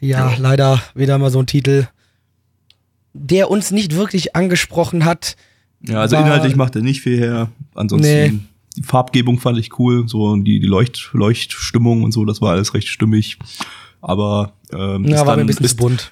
ja, 0.00 0.34
leider 0.38 0.82
wieder 0.94 1.16
mal 1.18 1.30
so 1.30 1.38
ein 1.38 1.46
Titel, 1.46 1.86
der 3.12 3.50
uns 3.50 3.70
nicht 3.70 3.94
wirklich 3.94 4.34
angesprochen 4.34 5.04
hat. 5.04 5.36
Ja, 5.86 6.00
also 6.00 6.16
War- 6.16 6.24
inhaltlich 6.24 6.56
macht 6.56 6.74
er 6.76 6.82
nicht 6.82 7.00
viel 7.00 7.18
her. 7.18 7.50
Ansonsten, 7.74 8.08
Nee. 8.08 8.32
die 8.76 8.82
Farbgebung 8.82 9.38
fand 9.38 9.58
ich 9.58 9.78
cool. 9.78 10.08
So 10.08 10.36
die, 10.36 10.60
die 10.60 10.66
Leucht, 10.66 11.10
Leuchtstimmung 11.12 12.02
und 12.02 12.12
so, 12.12 12.24
das 12.24 12.40
war 12.40 12.52
alles 12.52 12.74
recht 12.74 12.88
stimmig. 12.88 13.38
Aber 14.00 14.52
ähm, 14.72 15.04
Ja, 15.04 15.16
ist, 15.20 15.24
dann, 15.26 15.48
ist, 15.48 15.60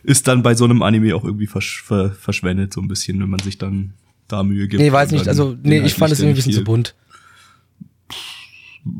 ist 0.04 0.28
dann 0.28 0.42
bei 0.42 0.54
so 0.54 0.64
einem 0.64 0.82
Anime 0.82 1.14
auch 1.16 1.24
irgendwie 1.24 1.48
versch 1.48 1.82
ver 1.82 2.10
verschwendet, 2.12 2.72
so 2.72 2.80
ein 2.80 2.86
bisschen, 2.88 3.18
wenn 3.20 3.28
man 3.30 3.40
sich 3.40 3.58
dann 3.58 3.94
da 4.28 4.44
Mühe 4.44 4.68
gibt. 4.68 4.80
Nee, 4.80 4.92
weiß 4.92 5.10
nicht, 5.10 5.26
also, 5.26 5.56
nee, 5.62 5.80
ich 5.80 5.94
fand 5.94 6.12
es 6.12 6.20
irgendwie 6.20 6.34
ein 6.34 6.36
bisschen 6.36 6.52
zu 6.52 6.62
bunt. 6.64 6.94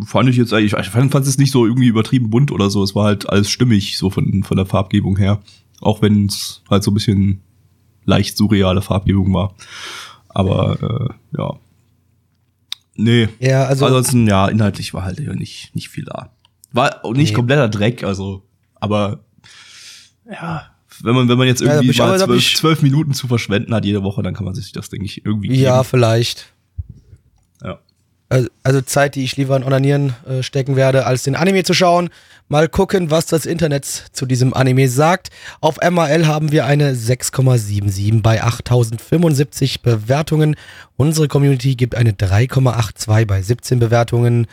Fand 0.04 0.28
ich 0.28 0.36
jetzt 0.36 0.52
eigentlich, 0.52 0.74
ich 0.74 0.88
fand, 0.90 1.14
es 1.14 1.38
nicht 1.38 1.52
so 1.52 1.64
irgendwie 1.66 1.86
übertrieben 1.88 2.30
bunt 2.30 2.52
oder 2.52 2.70
so. 2.70 2.82
Es 2.82 2.94
war 2.94 3.06
halt 3.06 3.28
alles 3.28 3.50
stimmig, 3.50 3.96
so 3.96 4.10
von, 4.10 4.42
von 4.42 4.56
der 4.56 4.66
Farbgebung 4.66 5.16
her. 5.16 5.40
Auch 5.80 6.02
wenn 6.02 6.26
es 6.26 6.62
halt 6.68 6.82
so 6.84 6.90
ein 6.90 6.94
bisschen 6.94 7.40
leicht 8.04 8.36
surreale 8.36 8.82
Farbgebung 8.82 9.32
war. 9.32 9.54
Aber 10.28 11.10
äh, 11.32 11.38
ja. 11.38 11.54
Nee. 12.94 13.28
Ja, 13.38 13.64
also, 13.64 13.86
Ansonsten, 13.86 14.26
ja, 14.26 14.48
inhaltlich 14.48 14.92
war 14.92 15.04
halt 15.04 15.18
ja 15.18 15.32
nicht, 15.34 15.74
nicht 15.74 15.88
viel 15.88 16.04
da. 16.04 16.30
War 16.72 17.04
auch 17.04 17.14
nicht 17.14 17.30
Nee. 17.30 17.34
kompletter 17.36 17.68
Dreck, 17.68 18.04
also, 18.04 18.42
aber 18.74 19.20
ja, 20.30 20.66
wenn 21.02 21.14
man, 21.14 21.28
wenn 21.28 21.38
man 21.38 21.46
jetzt 21.46 21.60
Ja, 21.62 21.74
irgendwie 21.80 22.00
aber 22.00 22.26
mal 22.26 22.38
zwölf, 22.40 22.82
Minuten 22.82 23.14
zu 23.14 23.26
verschwenden 23.26 23.74
hat 23.74 23.84
jede 23.84 24.02
Woche, 24.02 24.22
dann 24.22 24.34
kann 24.34 24.44
man 24.44 24.54
sich 24.54 24.70
das, 24.72 24.88
denke 24.90 25.06
ich, 25.06 25.24
irgendwie 25.24 25.54
ja, 25.54 25.78
geben. 25.78 25.88
vielleicht. 25.88 26.49
Ja. 28.32 28.46
Also, 28.62 28.80
Zeit, 28.82 29.14
die 29.16 29.24
ich 29.24 29.36
lieber 29.36 29.56
in 29.56 29.64
Onanieren 29.64 30.14
äh, 30.28 30.42
stecken 30.42 30.76
werde, 30.76 31.06
als 31.06 31.24
den 31.24 31.34
Anime 31.34 31.64
zu 31.64 31.74
schauen. 31.74 32.10
Mal 32.48 32.68
gucken, 32.68 33.10
was 33.10 33.26
das 33.26 33.46
Internet 33.46 33.84
zu 33.84 34.26
diesem 34.26 34.54
Anime 34.54 34.88
sagt. 34.88 35.30
Auf 35.60 35.76
MRL 35.76 36.26
haben 36.26 36.50
wir 36.50 36.64
eine 36.64 36.94
6,77 36.94 38.22
bei 38.22 38.42
8075 38.42 39.82
Bewertungen. 39.82 40.56
Unsere 40.96 41.28
Community 41.28 41.76
gibt 41.76 41.94
eine 41.94 42.10
3,82 42.12 43.26
bei 43.26 43.40
17 43.40 43.78
Bewertungen. 43.78 44.48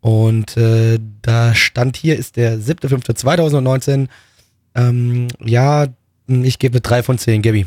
Und 0.00 0.56
äh, 0.56 0.98
da 1.22 1.54
stand 1.54 1.96
hier 1.96 2.16
ist 2.16 2.36
der 2.36 2.58
7.5.2019. 2.58 4.08
Ähm, 4.76 5.28
ja, 5.44 5.88
ich 6.28 6.58
gebe 6.58 6.74
eine 6.74 6.80
3 6.80 7.02
von 7.02 7.18
10, 7.18 7.42
Gabi. 7.42 7.66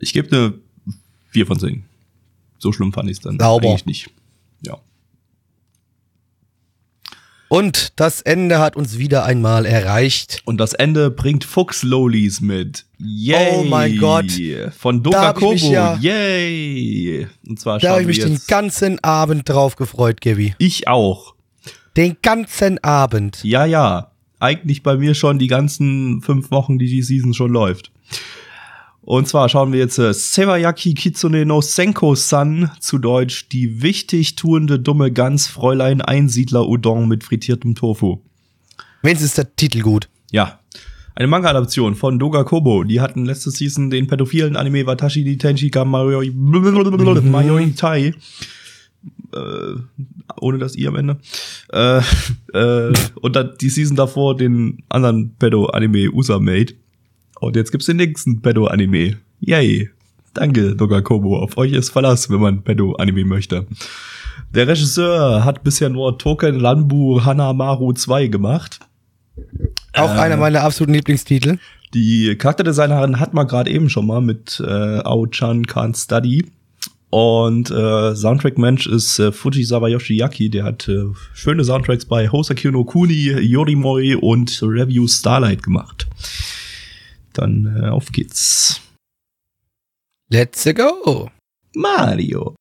Ich 0.00 0.12
gebe 0.12 0.36
eine 0.36 0.54
4 1.30 1.46
von 1.46 1.58
10. 1.58 1.84
So 2.64 2.72
schlimm 2.72 2.94
fand 2.94 3.10
ich 3.10 3.18
es 3.18 3.22
dann 3.22 3.38
Sauber. 3.38 3.68
eigentlich 3.68 3.84
nicht. 3.84 4.10
Ja. 4.62 4.78
Und 7.48 7.92
das 7.96 8.22
Ende 8.22 8.58
hat 8.58 8.74
uns 8.74 8.96
wieder 8.98 9.24
einmal 9.26 9.66
erreicht. 9.66 10.40
Und 10.46 10.56
das 10.56 10.72
Ende 10.72 11.10
bringt 11.10 11.44
Fuchs 11.44 11.82
Lolis 11.82 12.40
mit. 12.40 12.86
Yay! 12.96 13.58
Oh 13.58 13.64
mein 13.64 13.98
Gott. 13.98 14.32
Von 14.78 15.02
Da 15.02 15.10
Doka 15.10 15.32
Kobo. 15.34 15.54
ja- 15.70 15.98
Yay! 16.00 17.28
Und 17.46 17.60
zwar 17.60 17.78
Da 17.80 17.90
habe 17.90 18.00
ich 18.00 18.06
mich 18.06 18.20
den 18.20 18.40
ganzen 18.48 18.98
Abend 19.04 19.46
drauf 19.46 19.76
gefreut, 19.76 20.22
Gabi. 20.22 20.54
Ich 20.56 20.88
auch. 20.88 21.34
Den 21.98 22.16
ganzen 22.22 22.82
Abend. 22.82 23.44
Ja, 23.44 23.66
ja. 23.66 24.10
Eigentlich 24.40 24.82
bei 24.82 24.96
mir 24.96 25.14
schon 25.14 25.38
die 25.38 25.46
ganzen 25.48 26.22
fünf 26.22 26.50
Wochen, 26.50 26.78
die 26.78 26.86
die 26.88 27.02
Season 27.02 27.34
schon 27.34 27.52
läuft. 27.52 27.92
Und 29.04 29.28
zwar 29.28 29.50
schauen 29.50 29.72
wir 29.72 29.80
jetzt 29.80 29.98
äh, 29.98 30.14
Sewayaki 30.14 30.94
Kitsune 30.94 31.44
no 31.44 31.60
Senko-san, 31.60 32.70
zu 32.80 32.98
Deutsch 32.98 33.48
die 33.50 33.82
wichtig 33.82 34.34
tuende 34.36 34.78
dumme 34.78 35.12
Gans 35.12 35.46
Fräulein 35.46 36.00
Einsiedler 36.00 36.66
Udon 36.66 37.06
mit 37.06 37.22
frittiertem 37.22 37.74
Tofu. 37.74 38.22
Wenigstens 39.02 39.30
ist 39.30 39.38
der 39.38 39.56
Titel 39.56 39.82
gut. 39.82 40.08
Ja. 40.30 40.60
Eine 41.14 41.28
Manga-Adaption 41.28 41.94
von 41.94 42.18
Doga 42.18 42.44
Kobo. 42.44 42.82
Die 42.82 43.00
hatten 43.02 43.26
letzte 43.26 43.50
Season 43.50 43.90
den 43.90 44.06
pädophilen 44.06 44.56
Anime 44.56 44.86
Watashi 44.86 45.22
ni 45.22 45.36
Tenshi 45.36 45.68
ga 45.68 45.84
Mayoi, 45.84 46.30
Mayoi 46.30 47.72
Tai. 47.74 48.14
Äh, 49.34 49.74
ohne 50.40 50.58
das 50.58 50.76
I 50.76 50.88
am 50.88 50.96
Ende. 50.96 51.18
Äh, 51.72 51.98
äh, 52.54 52.92
und 53.20 53.36
dann 53.36 53.54
die 53.60 53.68
Season 53.68 53.96
davor 53.96 54.36
den 54.36 54.82
anderen 54.88 55.34
Pedo-Anime 55.38 56.10
Usamate. 56.10 56.74
Und 57.40 57.56
jetzt 57.56 57.70
gibt's 57.72 57.86
den 57.86 57.96
nächsten 57.96 58.40
Pedo-Anime. 58.40 59.16
Yay. 59.40 59.90
Danke, 60.32 60.74
Doga 60.74 61.00
Kobo. 61.00 61.38
Auf 61.38 61.56
euch 61.58 61.72
ist 61.72 61.90
Verlass, 61.90 62.28
wenn 62.30 62.40
man 62.40 62.62
Pedo-Anime 62.62 63.24
möchte. 63.24 63.66
Der 64.52 64.66
Regisseur 64.66 65.44
hat 65.44 65.62
bisher 65.62 65.88
nur 65.88 66.18
Token 66.18 66.58
Lanbu 66.58 67.24
Hanamaru 67.24 67.92
2 67.92 68.28
gemacht. 68.28 68.80
Auch 69.92 70.14
Äh. 70.14 70.18
einer 70.18 70.36
meiner 70.36 70.62
absoluten 70.62 70.94
Lieblingstitel. 70.94 71.58
Die 71.92 72.34
Charakterdesignerin 72.36 73.20
hat 73.20 73.34
man 73.34 73.46
gerade 73.46 73.70
eben 73.70 73.88
schon 73.88 74.06
mal 74.06 74.20
mit 74.20 74.60
äh, 74.64 74.98
Ao-chan 75.00 75.64
Can't 75.66 75.96
Study. 76.02 76.46
Und 77.10 77.70
äh, 77.70 78.16
Soundtrack-Mensch 78.16 78.88
ist 78.88 79.20
äh, 79.20 79.30
Fujisawa 79.30 79.86
Yoshiaki. 79.86 80.50
Der 80.50 80.64
hat 80.64 80.88
äh, 80.88 81.04
schöne 81.32 81.62
Soundtracks 81.62 82.06
bei 82.06 82.28
Hosaki 82.28 82.72
no 82.72 82.82
Kuni, 82.84 83.30
Yorimoi 83.40 84.16
und 84.16 84.60
Review 84.62 85.06
Starlight 85.06 85.62
gemacht. 85.62 86.08
Dann 87.34 87.82
äh, 87.82 87.88
auf 87.88 88.12
geht's. 88.12 88.80
Let's 90.30 90.64
go. 90.74 91.30
Mario. 91.74 92.54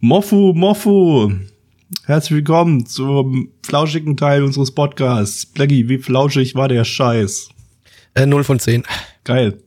Mofu, 0.00 0.52
Mofu. 0.54 1.32
Herzlich 2.06 2.38
willkommen 2.38 2.84
zum 2.84 3.52
flauschigen 3.64 4.16
Teil 4.16 4.42
unseres 4.42 4.72
Podcasts. 4.72 5.46
Blackie, 5.46 5.88
wie 5.88 5.98
flauschig 5.98 6.56
war 6.56 6.68
der 6.68 6.84
Scheiß? 6.84 7.50
Äh, 8.14 8.26
0 8.26 8.42
von 8.42 8.58
10. 8.58 8.82
Geil. 9.22 9.62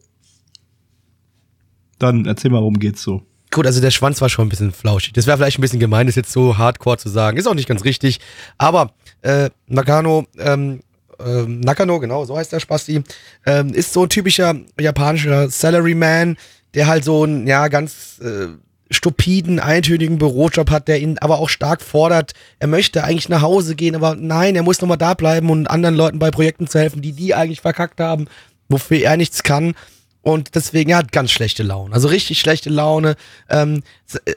Dann 1.98 2.26
erzähl 2.26 2.52
mal, 2.52 2.60
worum 2.60 2.80
geht's 2.80 3.02
so. 3.02 3.22
Gut, 3.52 3.66
also 3.66 3.80
der 3.80 3.92
Schwanz 3.92 4.20
war 4.20 4.28
schon 4.28 4.48
ein 4.48 4.50
bisschen 4.50 4.74
flauschig. 4.74 5.14
Das 5.14 5.28
wäre 5.28 5.38
vielleicht 5.38 5.60
ein 5.60 5.62
bisschen 5.62 5.80
gemein, 5.80 6.08
das 6.08 6.16
jetzt 6.16 6.34
so 6.34 6.58
hardcore 6.58 6.98
zu 6.98 7.08
sagen. 7.08 7.38
Ist 7.38 7.48
auch 7.48 7.54
nicht 7.54 7.70
ganz 7.70 7.86
richtig. 7.86 8.20
Aber 8.58 8.94
äh, 9.22 9.50
Nakano, 9.68 10.28
ähm, 10.38 10.82
ähm, 11.26 11.60
Nakano, 11.60 12.00
genau, 12.00 12.26
so 12.26 12.38
heißt 12.38 12.52
der 12.52 12.60
Spasti, 12.60 13.04
ähm, 13.46 13.74
ist 13.74 13.94
so 13.94 14.04
ein 14.04 14.10
typischer 14.10 14.56
japanischer 14.80 15.50
Salaryman, 15.50 16.38
der 16.74 16.88
halt 16.88 17.04
so 17.04 17.24
einen, 17.24 17.48
ja, 17.48 17.68
ganz 17.68 18.20
äh, 18.22 18.48
stupiden, 18.92 19.60
eintönigen 19.60 20.18
Bürojob 20.18 20.70
hat, 20.70 20.88
der 20.88 21.00
ihn 21.00 21.18
aber 21.20 21.40
auch 21.40 21.50
stark 21.50 21.82
fordert. 21.82 22.34
Er 22.60 22.68
möchte 22.68 23.04
eigentlich 23.04 23.30
nach 23.30 23.42
Hause 23.42 23.76
gehen, 23.76 23.96
aber 23.96 24.16
nein, 24.16 24.56
er 24.56 24.64
muss 24.64 24.82
nochmal 24.82 24.98
da 24.98 25.14
bleiben 25.14 25.50
und 25.50 25.68
anderen 25.68 25.96
Leuten 25.96 26.20
bei 26.20 26.32
Projekten 26.32 26.68
zu 26.68 26.80
helfen, 26.80 27.02
die 27.02 27.14
die 27.14 27.34
eigentlich 27.34 27.62
verkackt 27.62 28.00
haben, 28.00 28.28
wofür 28.70 29.00
er 29.00 29.18
nichts 29.18 29.44
kann. 29.44 29.74
Und 30.22 30.56
deswegen, 30.56 30.90
er 30.90 30.98
hat 30.98 31.12
ganz 31.12 31.30
schlechte 31.30 31.62
Laune. 31.62 31.94
Also 31.94 32.08
richtig 32.08 32.40
schlechte 32.40 32.72
Laune. 32.72 33.16
Ähm, 33.48 33.84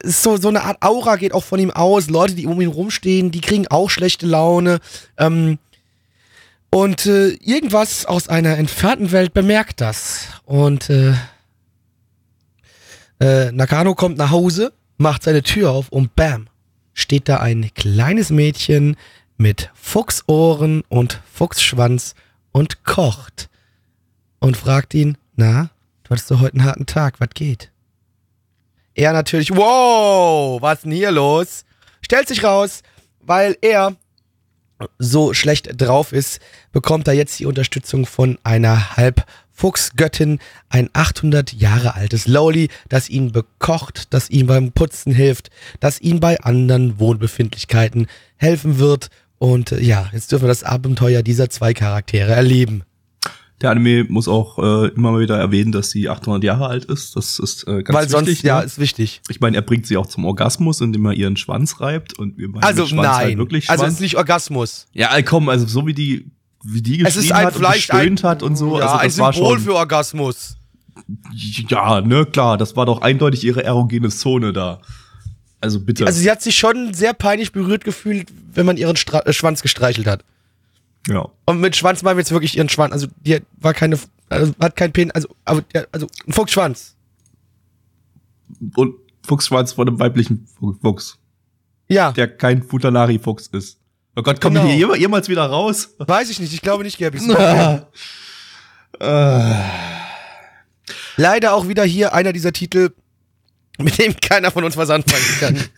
ist 0.02 0.22
so, 0.22 0.36
so 0.36 0.48
eine 0.48 0.64
Art 0.64 0.82
Aura 0.82 1.16
geht 1.16 1.32
auch 1.32 1.44
von 1.44 1.58
ihm 1.58 1.70
aus. 1.70 2.10
Leute, 2.10 2.34
die 2.34 2.46
um 2.46 2.60
ihn 2.60 2.68
rumstehen, 2.68 3.30
die 3.30 3.40
kriegen 3.40 3.66
auch 3.68 3.88
schlechte 3.88 4.26
Laune. 4.26 4.80
Ähm, 5.16 5.58
und 6.70 7.06
äh, 7.06 7.30
irgendwas 7.30 8.04
aus 8.06 8.28
einer 8.28 8.58
entfernten 8.58 9.12
Welt 9.12 9.32
bemerkt 9.32 9.80
das. 9.80 10.28
Und 10.44 10.90
äh, 10.90 11.14
äh, 13.20 13.50
Nakano 13.52 13.94
kommt 13.94 14.18
nach 14.18 14.30
Hause, 14.30 14.72
macht 14.96 15.22
seine 15.22 15.42
Tür 15.42 15.70
auf 15.70 15.88
und 15.88 16.14
bam, 16.14 16.48
steht 16.92 17.28
da 17.28 17.38
ein 17.38 17.70
kleines 17.74 18.30
Mädchen 18.30 18.96
mit 19.36 19.70
Fuchsohren 19.74 20.82
und 20.88 21.20
Fuchsschwanz 21.32 22.14
und 22.52 22.84
kocht. 22.84 23.48
Und 24.40 24.56
fragt 24.56 24.94
ihn, 24.94 25.16
na, 25.34 25.70
du 26.04 26.10
hattest 26.10 26.30
doch 26.30 26.40
heute 26.40 26.54
einen 26.54 26.64
harten 26.64 26.86
Tag, 26.86 27.18
was 27.18 27.30
geht? 27.34 27.72
Er 28.94 29.12
natürlich, 29.12 29.50
wow, 29.54 30.60
was 30.60 30.82
denn 30.82 30.92
hier 30.92 31.10
los? 31.10 31.64
Stellt 32.02 32.28
sich 32.28 32.44
raus, 32.44 32.82
weil 33.20 33.56
er 33.62 33.96
so 34.98 35.34
schlecht 35.34 35.80
drauf 35.80 36.12
ist, 36.12 36.40
bekommt 36.72 37.08
er 37.08 37.14
jetzt 37.14 37.38
die 37.38 37.46
Unterstützung 37.46 38.06
von 38.06 38.38
einer 38.44 38.96
Halbfuchsgöttin, 38.96 40.38
ein 40.68 40.90
800 40.92 41.52
Jahre 41.52 41.94
altes 41.94 42.26
Lowly, 42.26 42.68
das 42.88 43.08
ihn 43.08 43.32
bekocht, 43.32 44.12
das 44.14 44.30
ihm 44.30 44.46
beim 44.46 44.72
Putzen 44.72 45.12
hilft, 45.12 45.50
das 45.80 46.00
ihm 46.00 46.20
bei 46.20 46.40
anderen 46.40 46.98
Wohnbefindlichkeiten 46.98 48.06
helfen 48.36 48.78
wird. 48.78 49.10
Und 49.38 49.72
äh, 49.72 49.80
ja, 49.80 50.08
jetzt 50.12 50.32
dürfen 50.32 50.44
wir 50.44 50.48
das 50.48 50.64
Abenteuer 50.64 51.22
dieser 51.22 51.50
zwei 51.50 51.74
Charaktere 51.74 52.32
erleben. 52.32 52.82
Der 53.60 53.70
Anime 53.70 54.04
muss 54.04 54.28
auch 54.28 54.58
äh, 54.58 54.88
immer 54.88 55.10
mal 55.12 55.20
wieder 55.20 55.36
erwähnen, 55.36 55.72
dass 55.72 55.90
sie 55.90 56.08
800 56.08 56.44
Jahre 56.44 56.68
alt 56.68 56.84
ist. 56.84 57.16
Das 57.16 57.38
ist 57.40 57.66
äh, 57.66 57.82
ganz 57.82 57.88
weil 57.96 58.04
wichtig. 58.04 58.26
sonst, 58.36 58.42
ja, 58.42 58.60
ne? 58.60 58.64
ist 58.64 58.78
wichtig. 58.78 59.20
Ich 59.28 59.40
meine, 59.40 59.56
er 59.56 59.62
bringt 59.62 59.86
sie 59.86 59.96
auch 59.96 60.06
zum 60.06 60.24
Orgasmus, 60.24 60.80
indem 60.80 61.06
er 61.06 61.14
ihren 61.14 61.36
Schwanz 61.36 61.80
reibt 61.80 62.16
und 62.18 62.38
wir 62.38 62.48
meinen 62.48 62.62
Also 62.62 62.86
Schwanz 62.86 63.02
nein, 63.02 63.16
halt 63.16 63.38
wirklich 63.38 63.68
also 63.68 63.82
es 63.82 63.86
Schwanz. 63.86 63.94
ist 63.94 64.00
nicht 64.00 64.16
Orgasmus. 64.16 64.86
ja, 64.92 65.14
ey, 65.14 65.24
komm, 65.24 65.48
also 65.48 65.66
so 65.66 65.86
wie 65.86 65.94
die 65.94 66.30
wie 66.64 66.82
die 66.82 67.02
Es 67.04 67.16
ist 67.16 67.28
geschrien 67.28 67.36
ein 67.36 67.46
hat 67.46 67.56
und 67.56 67.64
ein, 67.64 67.72
gestöhnt 67.72 68.24
hat 68.24 68.42
und 68.42 68.56
so, 68.56 68.78
ja, 68.78 68.86
also 68.86 68.96
ein 68.98 69.08
das 69.08 69.18
war 69.18 69.32
Symbol 69.32 69.54
schon 69.56 69.64
für 69.64 69.74
Orgasmus. 69.74 70.56
ja, 71.68 72.00
ne, 72.00 72.26
klar, 72.26 72.58
das 72.58 72.76
war 72.76 72.86
doch 72.86 73.02
eindeutig 73.02 73.44
ihre 73.44 73.64
erogene 73.64 74.08
Zone 74.08 74.52
da. 74.52 74.80
Also 75.60 75.80
bitte. 75.80 76.06
Also 76.06 76.20
sie 76.20 76.30
hat 76.30 76.42
sich 76.42 76.56
schon 76.56 76.94
sehr 76.94 77.14
peinlich 77.14 77.52
berührt 77.52 77.84
gefühlt, 77.84 78.28
wenn 78.54 78.66
man 78.66 78.76
ihren 78.76 78.96
Stra 78.96 79.20
äh, 79.20 79.32
Schwanz 79.32 79.62
gestreichelt 79.62 80.06
hat. 80.06 80.24
Ja. 81.06 81.28
Und 81.46 81.60
mit 81.60 81.76
Schwanz 81.76 82.02
meinen 82.02 82.16
wir 82.16 82.22
jetzt 82.22 82.32
wirklich 82.32 82.56
ihren 82.56 82.68
Schwanz. 82.68 82.92
Also 82.92 83.06
die 83.20 83.40
war 83.60 83.74
keine, 83.74 83.98
also 84.28 84.52
hat 84.60 84.76
kein 84.76 84.92
Pen, 84.92 85.10
also, 85.12 85.28
aber, 85.44 85.62
also 85.92 86.06
ein 86.26 86.32
Fuchsschwanz. 86.32 86.96
Und 88.76 88.94
Fuchsschwanz 89.26 89.72
von 89.72 89.88
einem 89.88 90.00
weiblichen 90.00 90.48
Fuchs, 90.82 91.18
Ja, 91.88 92.12
der 92.12 92.28
kein 92.36 92.62
Futanari-Fuchs 92.62 93.48
ist. 93.48 93.78
Oh 94.16 94.22
Gott, 94.22 94.40
kommen 94.40 94.56
Genau. 94.56 94.66
die 94.66 94.72
hier 94.74 94.96
jemals 94.96 95.28
wieder 95.28 95.44
raus? 95.46 95.94
weiß 95.98 96.30
ich 96.30 96.40
nicht. 96.40 96.52
Ich 96.52 96.60
glaube 96.62 96.82
nicht, 96.82 96.98
Gabi. 96.98 97.18
Leider 101.16 101.52
auch 101.54 101.68
wieder 101.68 101.84
hier 101.84 102.14
einer 102.14 102.32
dieser 102.32 102.52
Titel, 102.52 102.90
mit 103.82 103.96
dem 103.98 104.14
keiner 104.20 104.50
von 104.50 104.64
uns 104.64 104.76
was 104.76 104.90
anfangen 104.90 105.24
kann. 105.40 105.56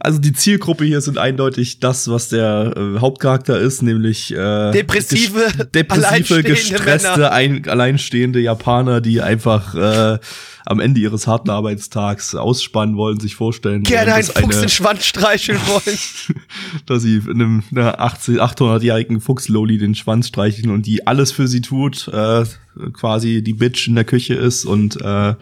Also 0.00 0.18
die 0.18 0.32
Zielgruppe 0.32 0.84
hier 0.84 1.00
sind 1.00 1.18
eindeutig 1.18 1.80
das, 1.80 2.08
was 2.10 2.28
der 2.28 2.74
äh, 2.76 2.98
Hauptcharakter 2.98 3.58
ist, 3.58 3.80
nämlich 3.80 4.30
äh, 4.30 4.72
Depressive, 4.72 5.66
depressive, 5.72 6.06
alleinstehende 6.06 6.50
gestresste, 6.50 7.32
ein, 7.32 7.66
alleinstehende 7.66 8.40
Japaner, 8.40 9.00
die 9.00 9.22
einfach 9.22 9.74
äh, 9.74 10.18
am 10.66 10.80
Ende 10.80 11.00
ihres 11.00 11.26
harten 11.26 11.48
Arbeitstags 11.48 12.34
ausspannen 12.34 12.96
wollen, 12.96 13.20
sich 13.20 13.36
vorstellen 13.36 13.84
Gerne 13.84 14.12
wollen, 14.12 14.14
einen 14.16 14.26
dass, 14.26 14.42
Fuchs 14.42 14.60
den 14.60 14.68
Schwanz 14.68 15.06
streicheln 15.06 15.60
wollen. 15.66 15.98
dass 16.86 17.02
sie 17.02 17.22
einem 17.26 17.62
einer 17.70 18.00
80, 18.00 18.42
800-jährigen 18.42 19.20
Fuchsloli 19.20 19.78
den 19.78 19.94
Schwanz 19.94 20.28
streicheln 20.28 20.70
und 20.70 20.84
die 20.84 21.06
alles 21.06 21.32
für 21.32 21.48
sie 21.48 21.62
tut, 21.62 22.08
äh, 22.08 22.44
quasi 22.92 23.42
die 23.42 23.54
Bitch 23.54 23.88
in 23.88 23.94
der 23.94 24.04
Küche 24.04 24.34
ist 24.34 24.66
und 24.66 25.00
äh, 25.00 25.34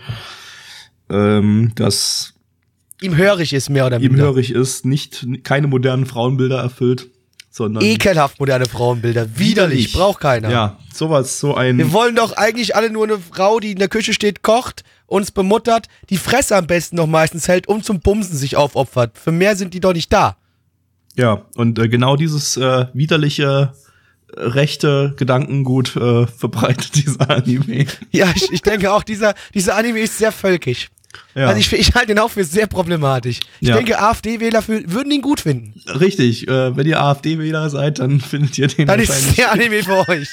ähm, 1.11 1.73
das 1.75 2.35
Ihm 3.03 3.17
hörig 3.17 3.53
ist 3.53 3.69
mehr 3.69 3.87
oder 3.87 3.99
ihm 4.01 4.13
minder. 4.13 4.25
hörig 4.25 4.51
ist, 4.51 4.87
nicht 4.87 5.27
keine 5.45 5.67
modernen 5.67 6.07
Frauenbilder 6.07 6.59
erfüllt, 6.59 7.09
sondern 7.51 7.83
Ekelhaft 7.85 8.41
moderne 8.41 8.67
Frauenbilder. 8.67 9.39
Widerlich, 9.39 9.93
braucht 9.93 10.21
keiner. 10.21 10.51
Ja, 10.51 10.79
sowas, 10.93 11.39
so 11.41 11.55
ein 11.55 11.79
Wir 11.79 11.93
wollen 11.93 12.15
doch 12.17 12.33
eigentlich 12.33 12.75
alle 12.77 12.91
nur 12.91 13.05
eine 13.05 13.19
Frau, 13.19 13.61
die 13.61 13.73
in 13.73 13.79
der 13.79 13.89
Küche 13.89 14.13
steht, 14.15 14.43
kocht, 14.43 14.83
uns 15.07 15.31
bemuttert, 15.31 15.89
die 16.11 16.17
Fresse 16.17 16.57
am 16.57 16.67
besten 16.67 16.97
noch 16.97 17.07
meistens 17.07 17.49
hält 17.49 17.69
und 17.69 17.85
zum 17.85 18.01
Bumsen 18.01 18.37
sich 18.37 18.57
aufopfert. 18.57 19.19
Für 19.19 19.33
mehr 19.33 19.57
sind 19.57 19.75
die 19.75 19.81
doch 19.81 19.93
nicht 19.93 20.13
da. 20.13 20.37
ja 21.17 21.43
und 21.55 21.79
äh, 21.79 21.89
genau 21.89 22.17
dieses 22.17 22.57
äh, 22.57 22.87
widerliche 22.95 23.73
äh, 24.35 24.41
rechte 24.41 25.15
Gedankengut 25.17 25.97
äh, 25.97 26.27
verbreitet 26.27 26.95
dieser 27.07 27.29
Anime. 27.31 27.87
Ja, 28.11 28.33
ich, 28.35 28.53
ich 28.53 28.63
denke 28.63 28.93
auch, 28.93 29.03
dieser, 29.03 29.35
dieser 29.55 29.77
Anime 29.77 30.01
ist 30.01 30.19
sehr 30.19 30.33
völkisch. 30.33 30.89
Ja, 31.35 31.49
Also 31.49 31.61
ich, 31.61 31.73
ich 31.73 31.95
halte 31.95 32.13
ihn 32.13 32.19
auch 32.19 32.31
für 32.31 32.45
sehr 32.45 32.67
problematisch. 32.67 33.41
Ich 33.61 33.69
Ja. 33.69 33.77
denke, 33.77 33.99
AfD-Wähler 33.99 34.67
würden 34.69 35.11
ihn 35.11 35.23
gut 35.23 35.41
finden. 35.41 35.81
richtig. 36.01 36.49
Äh, 36.49 36.77
wenn 36.77 36.87
ihr 36.87 37.01
AfD-Wähler 37.01 37.69
seid, 37.71 37.99
dann 37.99 38.21
findet 38.23 38.57
ihr 38.59 38.69
den 38.69 38.87
Dann 38.87 39.01
ist 39.01 39.09
wahrscheinlich. 39.09 39.37
der 39.37 39.53
Anime 39.53 39.83
für 39.83 40.09
euch. 40.09 40.29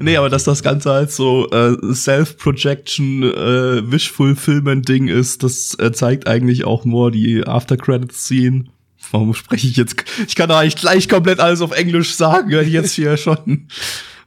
Nee, 0.00 0.16
aber 0.16 0.30
dass 0.30 0.44
das 0.44 0.62
Ganze 0.62 0.90
halt 0.92 1.10
so 1.10 1.50
äh, 1.50 1.76
Self-Projection, 1.92 3.22
äh, 3.24 3.90
Wish-Fulfillment-Ding 3.90 5.08
ist, 5.08 5.42
das 5.42 5.74
äh, 5.80 5.90
zeigt 5.92 6.28
eigentlich 6.28 6.64
auch 6.64 6.84
nur 6.84 7.10
die 7.10 7.44
After-Credits-Scene. 7.44 8.66
Warum 9.10 9.34
spreche 9.34 9.66
ich 9.66 9.76
jetzt? 9.76 9.96
Ich 10.28 10.36
kann 10.36 10.48
doch 10.48 10.56
eigentlich 10.58 10.76
gleich 10.76 11.08
komplett 11.08 11.40
alles 11.40 11.60
auf 11.60 11.72
Englisch 11.72 12.14
sagen, 12.14 12.50
wenn 12.52 12.66
ich 12.66 12.72
jetzt 12.72 12.92
hier 12.92 13.16
schon. 13.16 13.66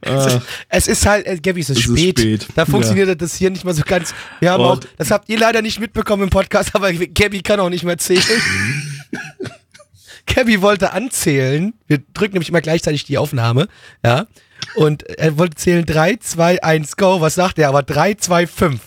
Äh, 0.02 0.40
Es 0.68 0.86
ist 0.88 1.06
halt, 1.06 1.26
äh, 1.26 1.36
Gabby, 1.38 1.60
es 1.60 1.70
ist, 1.70 1.78
Es 1.78 1.86
ist 1.86 1.92
spät. 1.98 2.18
spät. 2.18 2.46
Da 2.54 2.66
funktioniert 2.66 3.20
das 3.20 3.34
hier 3.36 3.50
nicht 3.50 3.64
mal 3.64 3.74
so 3.74 3.82
ganz. 3.86 4.14
Wir 4.40 4.50
haben 4.52 4.64
Und- 4.64 4.86
auch, 4.86 4.90
das 4.98 5.10
habt 5.10 5.28
ihr 5.28 5.38
leider 5.38 5.62
nicht 5.62 5.80
mitbekommen 5.80 6.24
im 6.24 6.30
Podcast, 6.30 6.74
aber 6.74 6.92
Gabby 6.92 7.42
kann 7.42 7.60
auch 7.60 7.70
nicht 7.70 7.84
mehr 7.84 7.98
zählen. 7.98 8.22
Gabby 10.26 10.62
wollte 10.62 10.92
anzählen. 10.92 11.74
Wir 11.88 11.98
drücken 12.14 12.34
nämlich 12.34 12.48
immer 12.48 12.60
gleichzeitig 12.60 13.04
die 13.04 13.18
Aufnahme, 13.18 13.68
ja. 14.04 14.26
Und 14.76 15.02
er 15.02 15.36
wollte 15.38 15.56
zählen 15.56 15.84
3, 15.84 16.16
2, 16.16 16.62
1, 16.62 16.96
go. 16.96 17.20
Was 17.20 17.34
sagt 17.34 17.58
er? 17.58 17.68
Aber 17.68 17.82
3, 17.82 18.14
2, 18.14 18.46
5. 18.46 18.80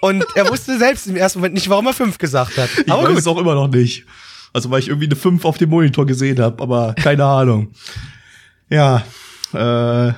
Und 0.00 0.26
er 0.34 0.50
wusste 0.50 0.76
selbst 0.76 1.06
im 1.06 1.16
ersten 1.16 1.38
Moment 1.38 1.54
nicht, 1.54 1.68
warum 1.70 1.86
er 1.86 1.94
5 1.94 2.18
gesagt 2.18 2.58
hat. 2.58 2.68
ich 2.84 2.90
Aber 2.90 3.02
weiß 3.04 3.08
gut. 3.10 3.18
es 3.18 3.26
auch 3.26 3.38
immer 3.38 3.54
noch 3.54 3.68
nicht. 3.68 4.04
Also 4.52 4.70
weil 4.70 4.80
ich 4.80 4.88
irgendwie 4.88 5.06
eine 5.06 5.16
5 5.16 5.44
auf 5.44 5.56
dem 5.56 5.70
Monitor 5.70 6.04
gesehen 6.04 6.40
habe, 6.40 6.60
aber 6.62 6.94
keine 6.94 7.24
Ahnung. 7.24 7.72
Ja, 8.68 9.04
äh, 9.52 10.12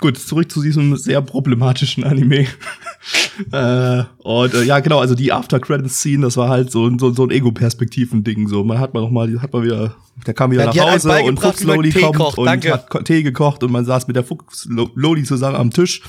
gut, 0.00 0.18
zurück 0.18 0.50
zu 0.50 0.62
diesem 0.62 0.96
sehr 0.96 1.20
problematischen 1.22 2.04
Anime. 2.04 2.46
äh, 3.52 4.04
und 4.18 4.54
äh, 4.54 4.62
ja, 4.64 4.80
genau, 4.80 4.98
also 4.98 5.14
die 5.14 5.32
After-Credits-Scene, 5.32 6.22
das 6.22 6.36
war 6.36 6.48
halt 6.48 6.70
so, 6.70 6.86
ein- 6.86 6.98
so, 6.98 7.12
so 7.12 7.24
ein 7.24 7.30
Ego-Perspektiven-Ding. 7.30 8.48
So, 8.48 8.64
man 8.64 8.78
hat 8.78 8.94
man 8.94 9.02
noch 9.02 9.10
mal, 9.10 9.40
hat 9.40 9.52
man 9.52 9.62
wieder, 9.62 9.94
der 10.26 10.34
kam 10.34 10.50
wieder 10.50 10.72
Ja, 10.72 10.84
nach 10.86 10.92
Hause 10.94 11.22
und 11.24 11.40
Fuchs 11.40 11.62
Loli 11.64 11.90
Tee 11.90 12.00
kommt 12.00 12.16
kocht. 12.16 12.38
und 12.38 12.46
Danke. 12.46 12.72
hat 12.72 13.04
Tee 13.04 13.22
gekocht 13.22 13.62
und 13.62 13.72
man 13.72 13.84
saß 13.84 14.06
mit 14.06 14.16
der 14.16 14.24
Fuchs 14.24 14.66
Lo- 14.68 14.90
Loli 14.94 15.22
zusammen 15.24 15.56
am 15.56 15.70
Tisch 15.70 16.02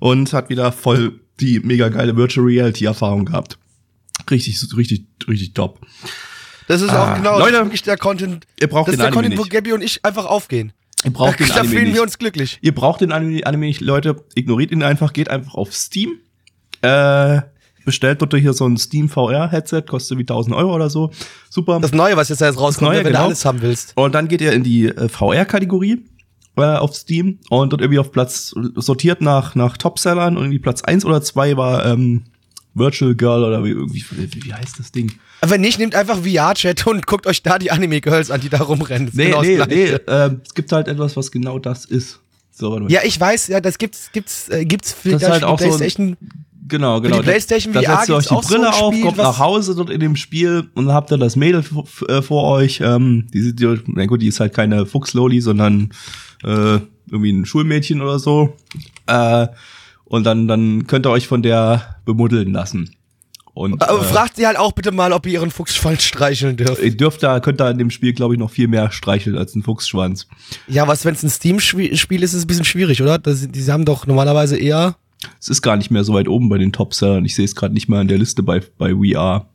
und 0.00 0.32
hat 0.32 0.48
wieder 0.50 0.72
voll 0.72 1.20
die 1.40 1.60
mega 1.60 1.88
geile 1.88 2.16
Virtual 2.16 2.46
Reality-Erfahrung 2.46 3.24
gehabt. 3.26 3.58
Richtig, 4.30 4.58
richtig, 4.76 5.06
richtig 5.28 5.54
top. 5.54 5.80
Das 6.68 6.80
ist 6.80 6.90
Ah, 6.90 7.12
auch 7.12 7.16
genau 7.16 7.38
Leute, 7.38 7.68
der 7.84 7.96
Content. 7.98 8.46
ihr 8.58 8.68
braucht 8.68 8.88
das 8.88 8.94
ist 8.94 8.98
den 9.02 9.10
der 9.12 9.18
Anime 9.18 9.34
Content, 9.36 9.52
wo. 9.52 9.54
Gabby 9.54 9.72
und 9.72 9.82
ich 9.82 10.02
einfach 10.04 10.24
aufgehen. 10.26 10.72
Ihr 11.04 11.12
braucht 11.12 11.40
da 11.40 11.44
den 11.44 11.48
da 11.48 11.54
Anime 11.60 11.70
fühlen 11.70 11.84
nicht. 11.84 11.94
wir 11.94 12.02
uns 12.02 12.18
glücklich. 12.18 12.58
Ihr 12.62 12.74
braucht 12.74 13.00
den 13.00 13.12
Anime, 13.12 13.66
nicht, 13.66 13.80
Leute. 13.80 14.24
Ignoriert 14.34 14.70
ihn 14.70 14.82
einfach, 14.82 15.12
geht 15.12 15.28
einfach 15.28 15.54
auf 15.54 15.74
Steam. 15.74 16.18
Äh, 16.82 17.42
bestellt 17.84 18.22
dort 18.22 18.34
hier 18.34 18.52
so 18.52 18.66
ein 18.66 18.76
Steam 18.76 19.08
VR-Headset, 19.08 19.82
kostet 19.82 20.18
wie 20.18 20.22
1000 20.22 20.54
Euro 20.56 20.74
oder 20.74 20.90
so. 20.90 21.10
Super. 21.50 21.78
Das 21.80 21.92
Neue, 21.92 22.16
was 22.16 22.28
jetzt 22.28 22.40
da 22.40 22.46
jetzt 22.46 22.58
rauskommt, 22.58 22.90
Neue, 22.90 22.98
wenn 22.98 23.06
genau. 23.08 23.20
du 23.20 23.24
alles 23.26 23.44
haben 23.44 23.62
willst. 23.62 23.92
und 23.96 24.14
dann 24.14 24.28
geht 24.28 24.40
ihr 24.40 24.52
in 24.52 24.64
die 24.64 24.86
äh, 24.86 25.08
VR-Kategorie 25.08 26.04
äh, 26.56 26.62
auf 26.62 26.94
Steam 26.94 27.38
und 27.50 27.72
dort 27.72 27.82
irgendwie 27.82 27.98
auf 27.98 28.12
Platz 28.12 28.54
sortiert 28.76 29.20
nach, 29.20 29.54
nach 29.54 29.76
Topsellern 29.76 30.36
und 30.36 30.44
irgendwie 30.44 30.60
Platz 30.60 30.82
1 30.82 31.04
oder 31.04 31.22
2 31.22 31.56
war 31.56 31.84
ähm, 31.86 32.24
Virtual 32.74 33.14
Girl 33.14 33.44
oder 33.44 33.64
wie, 33.64 33.70
irgendwie, 33.70 34.04
wie, 34.10 34.44
wie 34.44 34.54
heißt 34.54 34.78
das 34.78 34.90
Ding? 34.92 35.12
Aber 35.44 35.52
wenn 35.52 35.60
nicht, 35.60 35.78
nehmt 35.78 35.94
einfach 35.94 36.18
VR-Chat 36.18 36.86
und 36.86 37.06
guckt 37.06 37.26
euch 37.26 37.42
da 37.42 37.58
die 37.58 37.70
Anime-Girls 37.70 38.30
an, 38.30 38.40
die 38.40 38.48
da 38.48 38.58
rumrennen. 38.62 39.06
Das 39.06 39.14
Nee, 39.14 39.26
genau 39.26 39.42
nee, 39.42 39.58
nee, 39.68 39.84
äh, 39.84 40.30
es 40.44 40.54
gibt 40.54 40.72
halt 40.72 40.88
etwas, 40.88 41.16
was 41.16 41.30
genau 41.30 41.58
das 41.58 41.84
ist. 41.84 42.20
So. 42.50 42.78
Ja, 42.88 43.00
ich 43.04 43.18
weiß, 43.18 43.48
ja, 43.48 43.60
das 43.60 43.78
gibt's, 43.78 44.10
gibt's, 44.12 44.48
äh, 44.48 44.64
gibt's 44.64 44.92
für 44.92 45.10
Das 45.10 45.22
ist 45.22 45.28
halt 45.28 45.40
für 45.40 45.48
auch 45.48 45.56
die 45.58 45.64
so 45.64 45.70
ein- 45.72 45.78
Playstation. 45.78 46.16
Genau, 46.66 47.00
genau. 47.02 47.16
die 47.18 47.22
PlayStation 47.24 47.74
da 47.74 47.82
VR 47.82 47.96
setzt 47.96 48.08
ihr 48.08 48.14
euch 48.16 48.26
die 48.26 48.34
so 48.34 48.40
Brille 48.40 48.68
ein 48.68 48.74
auf, 48.74 48.94
Spiel, 48.94 49.04
kommt 49.04 49.18
nach 49.18 49.38
Hause 49.38 49.74
dort 49.74 49.90
in 49.90 50.00
dem 50.00 50.16
Spiel 50.16 50.64
und 50.74 50.86
dann 50.86 50.94
habt 50.94 51.10
ihr 51.12 51.18
das 51.18 51.36
Mädel 51.36 51.62
äh, 52.08 52.22
vor 52.22 52.44
euch. 52.44 52.80
Ähm, 52.82 53.26
die, 53.34 53.42
sieht, 53.42 53.60
ja- 53.60 53.74
na 53.86 54.06
gut, 54.06 54.22
die 54.22 54.28
ist 54.28 54.40
halt 54.40 54.54
keine 54.54 54.86
Fuchsloli, 54.86 55.42
sondern 55.42 55.90
äh, 56.42 56.78
irgendwie 57.10 57.32
ein 57.32 57.44
Schulmädchen 57.44 58.00
oder 58.00 58.18
so. 58.18 58.54
Äh, 59.06 59.48
und 60.06 60.24
dann, 60.24 60.48
dann 60.48 60.86
könnt 60.86 61.06
ihr 61.06 61.10
euch 61.10 61.26
von 61.26 61.42
der 61.42 61.96
bemuddeln 62.06 62.52
lassen. 62.52 62.94
Und 63.54 63.80
Aber 63.88 64.00
äh, 64.00 64.04
fragt 64.04 64.36
sie 64.36 64.46
halt 64.46 64.58
auch 64.58 64.72
bitte 64.72 64.90
mal, 64.90 65.12
ob 65.12 65.26
ihr 65.26 65.34
ihren 65.34 65.52
Fuchsschwanz 65.52 66.02
streicheln 66.02 66.56
dürft. 66.56 66.82
ihr 66.82 66.96
dürft 66.96 67.22
da, 67.22 67.38
könnt 67.38 67.60
da 67.60 67.70
in 67.70 67.78
dem 67.78 67.90
Spiel, 67.90 68.12
glaube 68.12 68.34
ich, 68.34 68.40
noch 68.40 68.50
viel 68.50 68.66
mehr 68.66 68.90
streicheln 68.90 69.38
als 69.38 69.54
ein 69.54 69.62
Fuchsschwanz. 69.62 70.26
Ja, 70.66 70.88
was, 70.88 71.04
wenn 71.04 71.14
es 71.14 71.22
ein 71.22 71.30
Steam-Spiel 71.30 71.92
ist, 71.92 72.32
ist 72.32 72.34
es 72.34 72.44
ein 72.44 72.46
bisschen 72.48 72.64
schwierig, 72.64 73.00
oder? 73.00 73.18
Das, 73.18 73.48
die 73.48 73.72
haben 73.72 73.84
doch 73.84 74.06
normalerweise 74.06 74.56
eher. 74.56 74.96
Es 75.40 75.48
ist 75.48 75.62
gar 75.62 75.76
nicht 75.76 75.90
mehr 75.92 76.02
so 76.02 76.14
weit 76.14 76.28
oben 76.28 76.48
bei 76.48 76.58
den 76.58 76.72
Topsellern. 76.72 77.24
Ich 77.24 77.36
sehe 77.36 77.44
es 77.44 77.54
gerade 77.54 77.72
nicht 77.72 77.88
mal 77.88 78.02
in 78.02 78.08
der 78.08 78.18
Liste 78.18 78.42
bei, 78.42 78.60
bei 78.76 78.92
VR. 78.92 79.46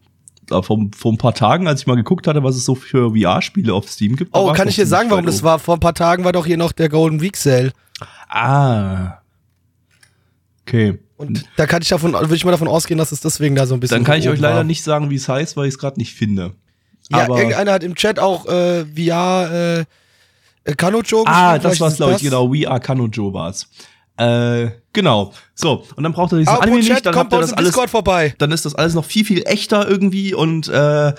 Vor, 0.47 0.87
vor 0.97 1.13
ein 1.13 1.17
paar 1.17 1.35
Tagen, 1.35 1.67
als 1.67 1.81
ich 1.81 1.87
mal 1.87 1.95
geguckt 1.95 2.25
hatte, 2.25 2.41
was 2.41 2.55
es 2.55 2.65
so 2.65 2.73
für 2.73 3.11
VR-Spiele 3.11 3.71
auf 3.71 3.87
Steam 3.87 4.15
gibt. 4.15 4.31
Oh, 4.33 4.51
kann 4.53 4.67
ich 4.67 4.75
dir 4.75 4.87
sagen, 4.87 5.11
warum 5.11 5.25
das 5.25 5.43
war? 5.43 5.59
Vor 5.59 5.75
ein 5.75 5.79
paar 5.79 5.93
Tagen 5.93 6.23
war 6.23 6.31
doch 6.31 6.45
hier 6.45 6.57
noch 6.57 6.71
der 6.71 6.89
Golden 6.89 7.21
Week 7.21 7.37
Sale. 7.37 7.71
Ah. 8.29 9.19
Okay. 10.65 10.97
Und 11.19 11.43
da 11.57 11.65
kann 11.67 11.81
ich 11.81 11.89
davon, 11.89 12.13
würde 12.13 12.33
ich 12.33 12.45
mal 12.45 12.51
davon 12.51 12.69
ausgehen, 12.69 12.97
dass 12.97 13.11
es 13.11 13.19
deswegen 13.19 13.53
da 13.53 13.65
so 13.67 13.73
ein 13.73 13.81
bisschen. 13.81 13.97
Dann 13.97 14.03
kann 14.05 14.19
ich 14.19 14.29
euch 14.29 14.39
leider 14.39 14.55
war. 14.57 14.63
nicht 14.63 14.83
sagen, 14.83 15.09
wie 15.09 15.15
es 15.15 15.27
heißt, 15.27 15.57
weil 15.57 15.67
ich 15.67 15.73
es 15.73 15.77
gerade 15.77 15.99
nicht 15.99 16.13
finde. 16.13 16.53
Ja, 17.11 17.25
Aber- 17.25 17.37
irgendeiner 17.37 17.73
hat 17.73 17.83
im 17.83 17.93
Chat 17.95 18.19
auch 18.19 18.45
äh, 18.45 18.85
VR 18.85 19.85
äh, 20.63 20.75
Kanojo 20.75 21.25
Ah, 21.27 21.59
das 21.59 21.79
war's, 21.81 21.97
glaube 21.97 22.13
ich, 22.13 22.21
genau. 22.21 22.49
We 22.53 22.69
Are 22.69 22.79
Kanojo 22.79 23.33
war's. 23.33 23.67
Äh, 24.15 24.69
genau. 24.93 25.33
So, 25.55 25.83
und 25.97 26.03
dann 26.03 26.13
braucht 26.13 26.31
ihr 26.31 26.37
diesen 26.39 26.49
Apropos 26.51 26.67
Anime 26.67 26.83
Chat, 26.83 26.93
nicht, 26.93 27.05
dann 27.05 27.13
kommt 27.13 27.33
habt 27.33 27.33
ihr 27.33 27.41
das 27.41 27.53
alles, 27.53 27.69
Discord 27.71 27.89
vorbei. 27.89 28.33
dann 28.37 28.51
ist 28.53 28.65
das 28.65 28.75
alles 28.75 28.93
noch 28.93 29.03
viel, 29.05 29.25
viel 29.25 29.43
echter 29.45 29.89
irgendwie 29.89 30.33
und 30.33 30.69
äh, 30.69 31.13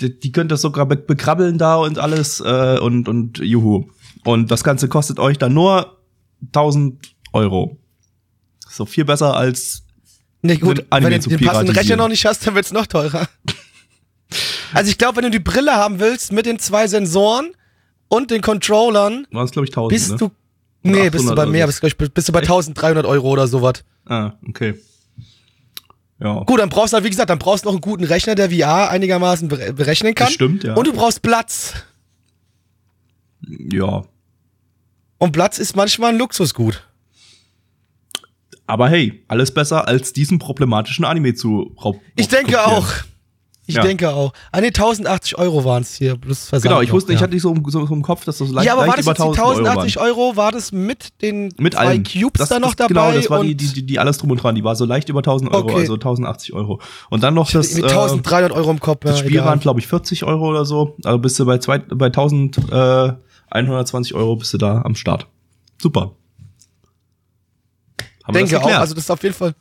die, 0.00 0.18
die 0.18 0.32
könnt 0.32 0.50
das 0.50 0.62
sogar 0.62 0.86
be 0.86 0.96
bekrabbeln 0.96 1.58
da 1.58 1.76
und 1.76 1.98
alles 2.00 2.40
äh, 2.40 2.78
und, 2.80 3.08
und 3.08 3.38
juhu. 3.38 3.84
Und 4.24 4.50
das 4.50 4.64
Ganze 4.64 4.88
kostet 4.88 5.20
euch 5.20 5.38
dann 5.38 5.52
nur 5.54 5.98
1000 6.46 7.14
Euro. 7.32 7.76
So 8.74 8.86
viel 8.86 9.04
besser 9.04 9.34
als 9.36 9.82
Nee, 10.42 10.56
gut, 10.56 10.84
Anime 10.90 11.12
wenn 11.12 11.20
du 11.22 11.28
den 11.30 11.40
passenden. 11.46 11.74
Rechner 11.74 11.96
noch 11.96 12.08
nicht 12.08 12.26
hast, 12.26 12.46
dann 12.46 12.54
wird's 12.54 12.72
noch 12.72 12.86
teurer. 12.86 13.28
Also 14.72 14.90
ich 14.90 14.98
glaube, 14.98 15.16
wenn 15.16 15.24
du 15.24 15.30
die 15.30 15.38
Brille 15.38 15.72
haben 15.76 16.00
willst 16.00 16.32
mit 16.32 16.46
den 16.46 16.58
zwei 16.58 16.88
Sensoren 16.88 17.52
und 18.08 18.32
den 18.32 18.42
Controllern, 18.42 19.24
waren 19.30 19.44
es 19.44 19.52
glaube 19.52 19.66
ich 19.66 19.70
1000, 19.70 19.90
bist 19.92 20.10
ne? 20.10 20.16
du 20.16 20.30
nee, 20.82 20.90
800 21.06 21.12
bist 21.12 21.28
du 21.28 21.34
bei 21.36 21.46
mehr, 21.46 21.66
bist, 21.66 21.84
ich, 21.84 21.96
bist 21.96 22.28
du 22.28 22.32
bei 22.32 22.40
1300 22.40 23.06
Euro 23.06 23.28
oder 23.30 23.46
sowas. 23.46 23.84
Ah, 24.06 24.32
okay. 24.48 24.74
Ja. 26.18 26.42
Gut, 26.42 26.58
dann 26.58 26.68
brauchst 26.70 26.92
du 26.92 26.96
halt, 26.96 27.04
wie 27.04 27.10
gesagt, 27.10 27.30
dann 27.30 27.38
brauchst 27.38 27.64
du 27.64 27.68
noch 27.68 27.74
einen 27.74 27.80
guten 27.82 28.02
Rechner, 28.02 28.34
der 28.34 28.50
VR 28.50 28.90
einigermaßen 28.90 29.48
bere- 29.48 29.72
berechnen 29.72 30.16
kann. 30.16 30.26
Das 30.26 30.34
stimmt, 30.34 30.64
ja. 30.64 30.74
Und 30.74 30.86
du 30.88 30.92
brauchst 30.92 31.22
Platz. 31.22 31.74
Ja. 33.46 34.04
Und 35.18 35.32
Platz 35.32 35.58
ist 35.58 35.76
manchmal 35.76 36.10
ein 36.12 36.18
Luxusgut. 36.18 36.82
Aber 38.66 38.88
hey, 38.88 39.22
alles 39.28 39.52
besser 39.52 39.86
als 39.86 40.12
diesen 40.12 40.38
problematischen 40.38 41.04
Anime 41.04 41.34
zu 41.34 41.72
raub- 41.76 42.00
Ich 42.16 42.28
denke 42.28 42.52
kopieren. 42.52 42.72
auch. 42.82 42.86
Ich 43.66 43.76
Ja. 43.76 43.82
denke 43.82 44.10
auch. 44.12 44.34
Ah 44.52 44.60
ne, 44.60 44.72
1080 44.72 45.38
Euro 45.38 45.64
waren 45.64 45.80
es 45.82 45.94
hier. 45.94 46.16
Plus 46.16 46.48
Versand 46.50 46.68
Genau, 46.68 46.82
ich 46.82 46.88
noch, 46.88 46.96
wusste, 46.96 47.14
ich 47.14 47.20
ja. 47.20 47.24
hatte 47.24 47.32
nicht 47.32 47.40
so, 47.42 47.50
im- 47.54 47.64
so, 47.66 47.86
so 47.86 47.94
im 47.94 48.02
Kopf, 48.02 48.22
dass 48.26 48.36
das 48.36 48.50
leicht, 48.50 48.66
ja, 48.66 48.74
aber 48.74 48.80
war 48.82 48.86
leicht 48.88 48.98
das 48.98 49.06
über 49.06 49.12
jetzt 49.12 49.20
die 49.20 49.40
1000 49.40 49.40
Euro 49.40 49.58
1080 49.80 49.96
waren. 49.96 50.06
Euro? 50.06 50.36
War 50.36 50.52
das 50.52 50.70
mit 50.72 51.22
den 51.22 51.48
Mit 51.58 51.72
zwei 51.72 51.80
allem. 51.80 52.02
Cubes 52.04 52.32
das, 52.40 52.48
da 52.50 52.58
noch 52.58 52.74
das, 52.74 52.88
dabei? 52.88 53.06
Genau, 53.08 53.12
das 53.16 53.30
war 53.30 53.40
und 53.40 53.46
die, 53.46 53.54
die, 53.54 53.72
die, 53.72 53.86
die 53.86 53.98
alles 53.98 54.18
drum 54.18 54.30
und 54.32 54.42
dran. 54.42 54.54
Die 54.54 54.62
war 54.64 54.76
so 54.76 54.84
leicht 54.84 55.08
über 55.08 55.20
1000 55.20 55.50
Euro, 55.54 55.62
Okay. 55.64 55.76
also 55.80 55.94
1080 55.94 56.52
Euro. 56.52 56.78
Und 57.08 57.22
dann 57.22 57.32
noch 57.32 57.50
das, 57.50 57.72
mit 57.74 57.84
äh, 57.84 57.88
1300 57.88 58.52
Euro 58.52 58.70
im 58.70 58.80
Kopf. 58.80 59.00
das 59.00 59.12
ja, 59.12 59.16
Spiel 59.24 59.32
egal. 59.36 59.46
waren, 59.46 59.60
glaube 59.60 59.80
ich, 59.80 59.86
40 59.86 60.24
Euro 60.24 60.46
oder 60.50 60.66
so. 60.66 60.96
Also 61.02 61.18
bist 61.18 61.38
du 61.38 61.46
bei, 61.46 61.56
zwei, 61.56 61.78
bei 61.78 62.10
1120 62.10 64.14
Euro 64.14 64.36
bist 64.36 64.52
du 64.52 64.58
da 64.58 64.82
am 64.82 64.94
Start. 64.94 65.26
Super. 65.80 66.12
Haben 68.24 68.34
wir 68.34 68.40
denke 68.46 68.60
auch. 68.62 68.66
Also 68.80 68.94
das 68.94 69.04
ist 69.04 69.10
auf 69.10 69.22
jeden 69.22 69.34
Fall. 69.34 69.54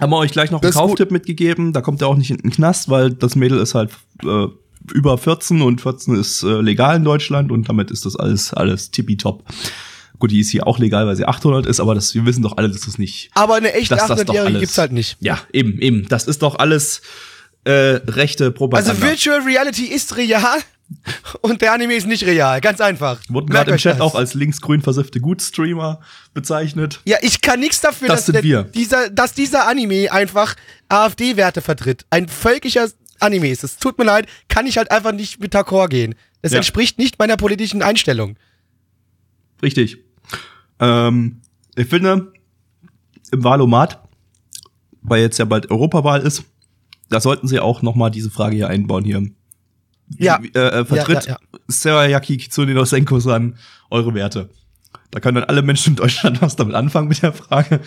Haben 0.00 0.10
wir 0.10 0.16
euch 0.18 0.32
gleich 0.32 0.50
noch 0.50 0.62
einen 0.62 0.72
Kauftipp 0.72 1.10
mitgegeben. 1.10 1.72
Da 1.72 1.80
kommt 1.80 2.00
er 2.00 2.08
auch 2.08 2.16
nicht 2.16 2.30
in 2.30 2.38
den 2.38 2.50
Knast, 2.50 2.88
weil 2.88 3.10
das 3.12 3.36
Mädel 3.36 3.58
ist 3.58 3.74
halt 3.74 3.90
äh, 4.24 4.46
über 4.92 5.18
14 5.18 5.60
und 5.62 5.80
14 5.80 6.16
ist 6.16 6.42
äh, 6.42 6.60
legal 6.60 6.96
in 6.96 7.04
Deutschland 7.04 7.52
und 7.52 7.68
damit 7.68 7.90
ist 7.90 8.06
das 8.06 8.16
alles 8.16 8.52
alles 8.54 8.90
tippitopp. 8.90 9.44
Gut, 10.18 10.30
die 10.30 10.40
ist 10.40 10.50
hier 10.50 10.66
auch 10.66 10.78
legal, 10.78 11.06
weil 11.06 11.16
sie 11.16 11.26
800 11.26 11.66
ist, 11.66 11.80
aber 11.80 11.94
das, 11.94 12.14
wir 12.14 12.24
wissen 12.26 12.42
doch 12.42 12.56
alle, 12.56 12.68
dass 12.70 12.82
das 12.82 12.96
nicht. 12.96 13.30
Aber 13.34 13.56
eine 13.56 13.72
echte 13.74 13.94
dass 13.96 14.06
das 14.06 14.24
doch 14.24 14.34
800-Jährige 14.34 14.46
alles- 14.46 14.60
gibt's 14.60 14.78
halt 14.78 14.92
nicht. 14.92 15.16
Ja, 15.20 15.38
eben, 15.52 15.78
eben. 15.80 16.08
Das 16.08 16.26
ist 16.26 16.42
doch 16.42 16.58
alles 16.58 17.02
äh, 17.64 17.72
rechte 18.06 18.50
Propaganda. 18.50 18.90
Also 18.92 19.02
Virtual 19.02 19.40
Reality 19.40 19.84
ist 19.86 20.16
real 20.16 20.42
und 21.40 21.60
der 21.62 21.72
Anime 21.72 21.94
ist 21.94 22.06
nicht 22.06 22.24
real. 22.24 22.60
Ganz 22.60 22.80
einfach. 22.80 23.20
Wurden 23.28 23.48
gerade 23.50 23.70
im 23.70 23.76
Chat 23.76 23.94
das. 23.94 24.00
auch 24.00 24.14
als 24.14 24.34
linksgrün 24.34 24.82
versiffte 24.82 25.20
Gutstreamer 25.20 26.00
bezeichnet. 26.34 27.00
Ja, 27.04 27.18
ich 27.22 27.40
kann 27.40 27.60
nichts 27.60 27.80
dafür, 27.80 28.08
Das 28.08 28.18
dass, 28.18 28.26
sind 28.26 28.34
der, 28.36 28.42
wir. 28.42 28.62
Dieser, 28.64 29.10
dass 29.10 29.32
dieser 29.34 29.66
Anime 29.68 30.10
einfach 30.12 30.54
AfD-Werte 30.88 31.60
vertritt. 31.62 32.04
Ein 32.10 32.28
völkischer 32.28 32.88
Anime 33.20 33.48
ist. 33.50 33.64
Es 33.64 33.76
tut 33.78 33.98
mir 33.98 34.04
leid, 34.04 34.26
kann 34.48 34.66
ich 34.66 34.78
halt 34.78 34.90
einfach 34.90 35.12
nicht 35.12 35.40
mit 35.40 35.54
d'accord 35.54 35.88
gehen. 35.88 36.14
Das 36.42 36.52
Ja. 36.52 36.58
entspricht 36.58 36.98
nicht 36.98 37.18
meiner 37.18 37.36
politischen 37.36 37.82
Einstellung. 37.82 38.36
Richtig. 39.62 39.98
Ähm, 40.80 41.40
ich 41.76 41.86
finde, 41.86 42.32
im 43.30 43.44
Wahlomat, 43.44 44.02
weil 45.02 45.22
jetzt 45.22 45.38
ja 45.38 45.44
bald 45.44 45.70
Europawahl 45.70 46.20
ist, 46.22 46.44
da 47.08 47.20
sollten 47.20 47.46
sie 47.46 47.60
auch 47.60 47.82
noch 47.82 47.94
mal 47.94 48.10
diese 48.10 48.30
Frage 48.30 48.56
hier 48.56 48.68
einbauen 48.68 49.04
hier. 49.04 49.22
Ja. 50.18 50.40
Äh, 50.54 50.58
äh, 50.58 50.84
vertritt 50.84 51.26
Ja, 51.26 51.32
ja, 51.32 51.58
Serayaki 51.68 52.36
Kitsune 52.36 52.84
Senko-san 52.84 53.56
eure 53.90 54.14
Werte? 54.14 54.50
Da 55.10 55.20
können 55.20 55.36
dann 55.36 55.44
alle 55.44 55.62
Menschen 55.62 55.90
in 55.90 55.96
Deutschland 55.96 56.40
was 56.42 56.56
damit 56.56 56.74
anfangen 56.74 57.08
mit 57.08 57.22
der 57.22 57.32
Frage. 57.32 57.80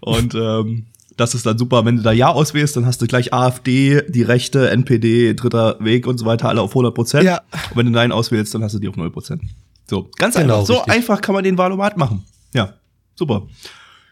Und 0.00 0.34
ähm, 0.34 0.86
das 1.16 1.34
ist 1.34 1.46
dann 1.46 1.58
super. 1.58 1.84
Wenn 1.84 1.96
du 1.96 2.02
da 2.02 2.12
Ja 2.12 2.28
auswählst, 2.28 2.76
dann 2.76 2.86
hast 2.86 3.02
du 3.02 3.06
gleich 3.06 3.32
AfD, 3.32 4.02
die 4.08 4.22
Rechte, 4.22 4.70
NPD, 4.70 5.34
Dritter 5.34 5.76
Weg 5.80 6.06
und 6.06 6.18
so 6.18 6.24
weiter, 6.24 6.48
alle 6.48 6.62
auf 6.62 6.70
100 6.70 6.94
Prozent. 6.94 7.24
Ja. 7.24 7.42
Und 7.70 7.76
wenn 7.76 7.86
du 7.86 7.92
Nein 7.92 8.12
auswählst, 8.12 8.54
dann 8.54 8.64
hast 8.64 8.74
du 8.74 8.78
die 8.78 8.88
auf 8.88 8.96
0 8.96 9.10
Prozent. 9.10 9.42
So, 9.88 10.10
ganz 10.16 10.34
Genau, 10.34 10.60
einfach. 10.60 10.66
So 10.66 10.74
richtig. 10.74 10.94
einfach 10.94 11.20
kann 11.20 11.34
man 11.34 11.44
den 11.44 11.58
Wahlomat 11.58 11.96
machen. 11.96 12.24
Ja, 12.54 12.74
super. 13.14 13.46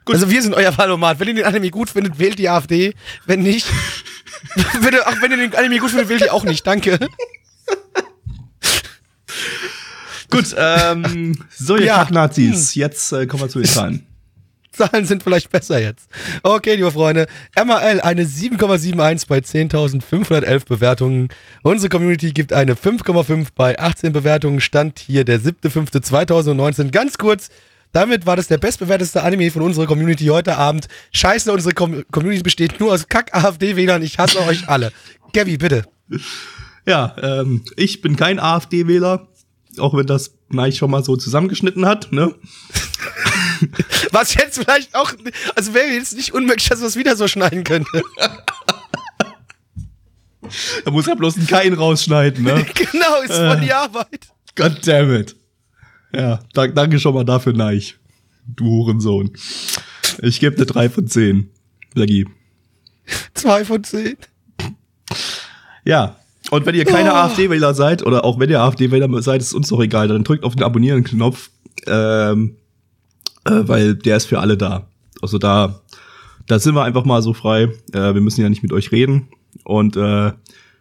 Gut. 0.05 0.15
Also 0.15 0.31
wir 0.31 0.43
sind 0.43 0.55
euer 0.55 0.77
Valomat. 0.77 1.21
Wenn 1.21 1.29
ihr 1.29 1.35
den 1.35 1.45
Anime 1.45 1.71
gut 1.71 1.91
findet, 1.91 2.19
wählt 2.19 2.39
die 2.39 2.49
AfD. 2.49 2.95
Wenn 3.27 3.43
nicht, 3.43 3.67
bitte, 4.83 5.07
auch 5.07 5.23
wenn 5.23 5.31
ihr 5.31 5.37
den 5.39 5.55
Anime 5.55 5.79
gut 5.79 5.91
findet, 5.91 6.09
wählt 6.09 6.23
ihr 6.23 6.35
auch 6.35 6.45
nicht. 6.45 6.67
Danke. 6.67 6.99
Gut, 10.31 10.55
ähm, 10.59 11.37
so 11.51 11.77
ihr 11.77 11.87
Ja. 11.87 11.99
Hm. 11.99 12.05
Kacknazis, 12.05 12.75
jetzt 12.75 13.13
äh, 13.13 13.27
kommen 13.27 13.43
wir 13.43 13.49
zu 13.49 13.59
den 13.61 13.69
Zahlen. 13.69 14.07
Zahlen 14.73 15.05
sind 15.05 15.23
vielleicht 15.23 15.51
besser 15.51 15.81
jetzt. 15.81 16.09
Okay, 16.43 16.77
liebe 16.77 16.91
Freunde. 16.91 17.27
MRL 17.57 18.01
eine 18.01 18.25
7,71 18.25 19.27
bei 19.29 19.39
10.511 19.39 20.65
Bewertungen. 20.67 21.29
Unsere 21.63 21.89
Community 21.89 22.33
gibt 22.33 22.53
eine 22.53 22.75
5,5 22.75 23.49
bei 23.55 23.79
18 23.79 24.13
Bewertungen. 24.13 24.61
Stand 24.61 25.01
hier 25.01 25.25
der 25.25 25.41
7.5.2019. 25.41 26.91
Ganz 26.91 27.19
kurz, 27.19 27.51
damit 27.93 28.27
war 28.27 28.37
das 28.37 28.47
der 28.47 28.59
bestbewerteste 28.59 29.23
Anime 29.23 29.51
von 29.51 29.63
unserer 29.63 29.87
Community 29.87 30.27
heute 30.27 30.57
Abend. 30.57 30.87
Scheiße, 31.13 31.53
unsere 31.53 31.75
Com 31.75 32.05
Community 32.13 32.43
besteht 32.43 32.79
nur 32.79 32.93
aus 32.93 33.09
Kack-AfD-Wählern. 33.09 34.03
Ich 34.03 34.19
hasse 34.19 34.41
euch 34.47 34.69
alle. 34.69 34.93
Gabby, 35.33 35.59
bitte. 35.59 35.85
Ja, 36.87 37.15
ähm, 37.21 37.65
ich 37.77 38.01
bin 38.01 38.17
kein 38.17 38.39
AfD-Wähler, 38.39 39.29
auch 39.81 39.95
wenn 39.97 40.07
das 40.07 40.35
Neich 40.49 40.77
schon 40.77 40.91
mal 40.91 41.05
so 41.05 41.17
zusammengeschnitten 41.17 41.87
hat, 41.87 42.13
ne? 42.13 42.35
Was 44.13 44.35
jetzt 44.35 44.59
vielleicht 44.59 44.95
auch, 44.95 45.13
also 45.55 45.75
wäre 45.75 45.89
jetzt 45.89 46.17
nicht 46.17 46.33
unmöglich, 46.33 46.69
dass 46.69 46.81
wir 46.81 46.87
es 46.87 46.97
wieder 46.97 47.17
so 47.17 47.29
schneiden 47.29 47.65
könnte. 47.65 48.03
Da 50.85 50.91
muss 50.91 51.07
ja 51.07 51.15
bloß 51.15 51.37
ein 51.37 51.47
Kein 51.47 51.75
rausschneiden, 51.75 52.43
ne? 52.43 52.67
genau, 52.75 53.21
ist 53.23 53.33
voll 53.33 53.61
die 53.61 53.73
Arbeit. 53.73 54.27
God 54.57 54.85
damn 54.85 55.15
it. 55.15 55.37
Ja, 56.13 56.41
da, 56.55 56.67
danke 56.67 56.99
schon 56.99 57.15
mal 57.15 57.25
dafür, 57.25 57.53
Neich. 57.53 57.99
Du 58.47 58.65
Hurensohn. 58.65 59.31
Ich 60.23 60.41
gebe 60.41 60.57
eine 60.57 60.67
3 60.67 60.91
von 60.91 61.07
10. 61.07 61.51
Blackie. 61.95 62.27
Zwei 63.35 63.65
von 63.65 63.83
zehn. 63.85 64.17
Ja. 65.85 66.17
Und 66.51 66.67
wenn 66.67 66.75
ihr 66.75 66.85
keine 66.85 67.13
Oh. 67.13 67.17
AfD-Wähler 67.17 67.75
seid, 67.75 68.05
oder 68.05 68.25
auch 68.25 68.39
wenn 68.39 68.51
ihr 68.51 68.61
AfD-Wähler 68.61 69.23
seid, 69.23 69.41
ist 69.41 69.53
uns 69.55 69.69
doch 69.69 69.81
egal, 69.81 70.09
dann 70.09 70.25
drückt 70.25 70.45
auf 70.45 70.55
den 70.57 70.65
Abonnieren-Knopf, 70.65 71.51
ähm, 71.87 72.57
äh, 73.45 73.51
weil 73.63 73.95
der 73.95 74.17
ist 74.17 74.27
für 74.27 74.41
alle 74.41 74.57
da. 74.57 74.87
Also 75.23 75.39
da, 75.39 75.81
da 76.47 76.59
sind 76.59 76.75
wir 76.75 76.83
einfach 76.85 77.05
mal 77.05 77.23
so 77.23 77.33
frei. 77.33 77.69
Äh, 77.93 78.15
wir 78.15 78.21
müssen 78.21 78.41
ja 78.43 78.49
nicht 78.49 78.63
mit 78.63 78.73
euch 78.73 78.91
reden. 78.93 79.29
Und 79.65 79.97
äh, 79.97 80.33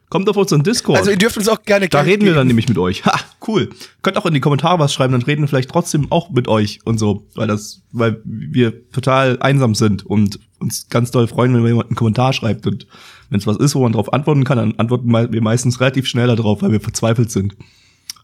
kommt 0.09 0.27
auf 0.29 0.37
unseren 0.37 0.63
Discord. 0.63 0.97
Also 0.97 1.11
ihr 1.11 1.17
dürft 1.17 1.37
uns 1.37 1.47
auch 1.47 1.61
gerne 1.63 1.87
da 1.87 2.01
reden 2.01 2.25
wir 2.25 2.33
dann 2.33 2.47
nämlich 2.47 2.67
mit 2.67 2.77
euch. 2.77 3.05
Ha, 3.05 3.19
cool. 3.47 3.69
Könnt 4.01 4.17
auch 4.17 4.25
in 4.25 4.33
die 4.33 4.39
Kommentare 4.39 4.79
was 4.79 4.93
schreiben, 4.93 5.13
dann 5.13 5.21
reden 5.21 5.41
wir 5.43 5.47
vielleicht 5.47 5.69
trotzdem 5.69 6.11
auch 6.11 6.29
mit 6.31 6.47
euch 6.47 6.79
und 6.85 6.97
so, 6.97 7.27
weil 7.35 7.47
das, 7.47 7.81
weil 7.91 8.21
wir 8.23 8.89
total 8.91 9.37
einsam 9.41 9.75
sind 9.75 10.05
und 10.05 10.39
uns 10.59 10.87
ganz 10.89 11.11
doll 11.11 11.27
freuen, 11.27 11.53
wenn 11.53 11.65
jemand 11.65 11.89
einen 11.89 11.95
Kommentar 11.95 12.33
schreibt 12.33 12.65
und 12.67 12.87
wenn 13.29 13.39
es 13.39 13.47
was 13.47 13.57
ist, 13.57 13.75
wo 13.75 13.81
man 13.81 13.91
darauf 13.91 14.11
antworten 14.13 14.43
kann, 14.43 14.57
dann 14.57 14.75
antworten 14.77 15.11
wir 15.11 15.41
meistens 15.41 15.79
relativ 15.79 16.07
schnell 16.07 16.27
darauf, 16.27 16.61
weil 16.61 16.71
wir 16.71 16.81
verzweifelt 16.81 17.31
sind. 17.31 17.55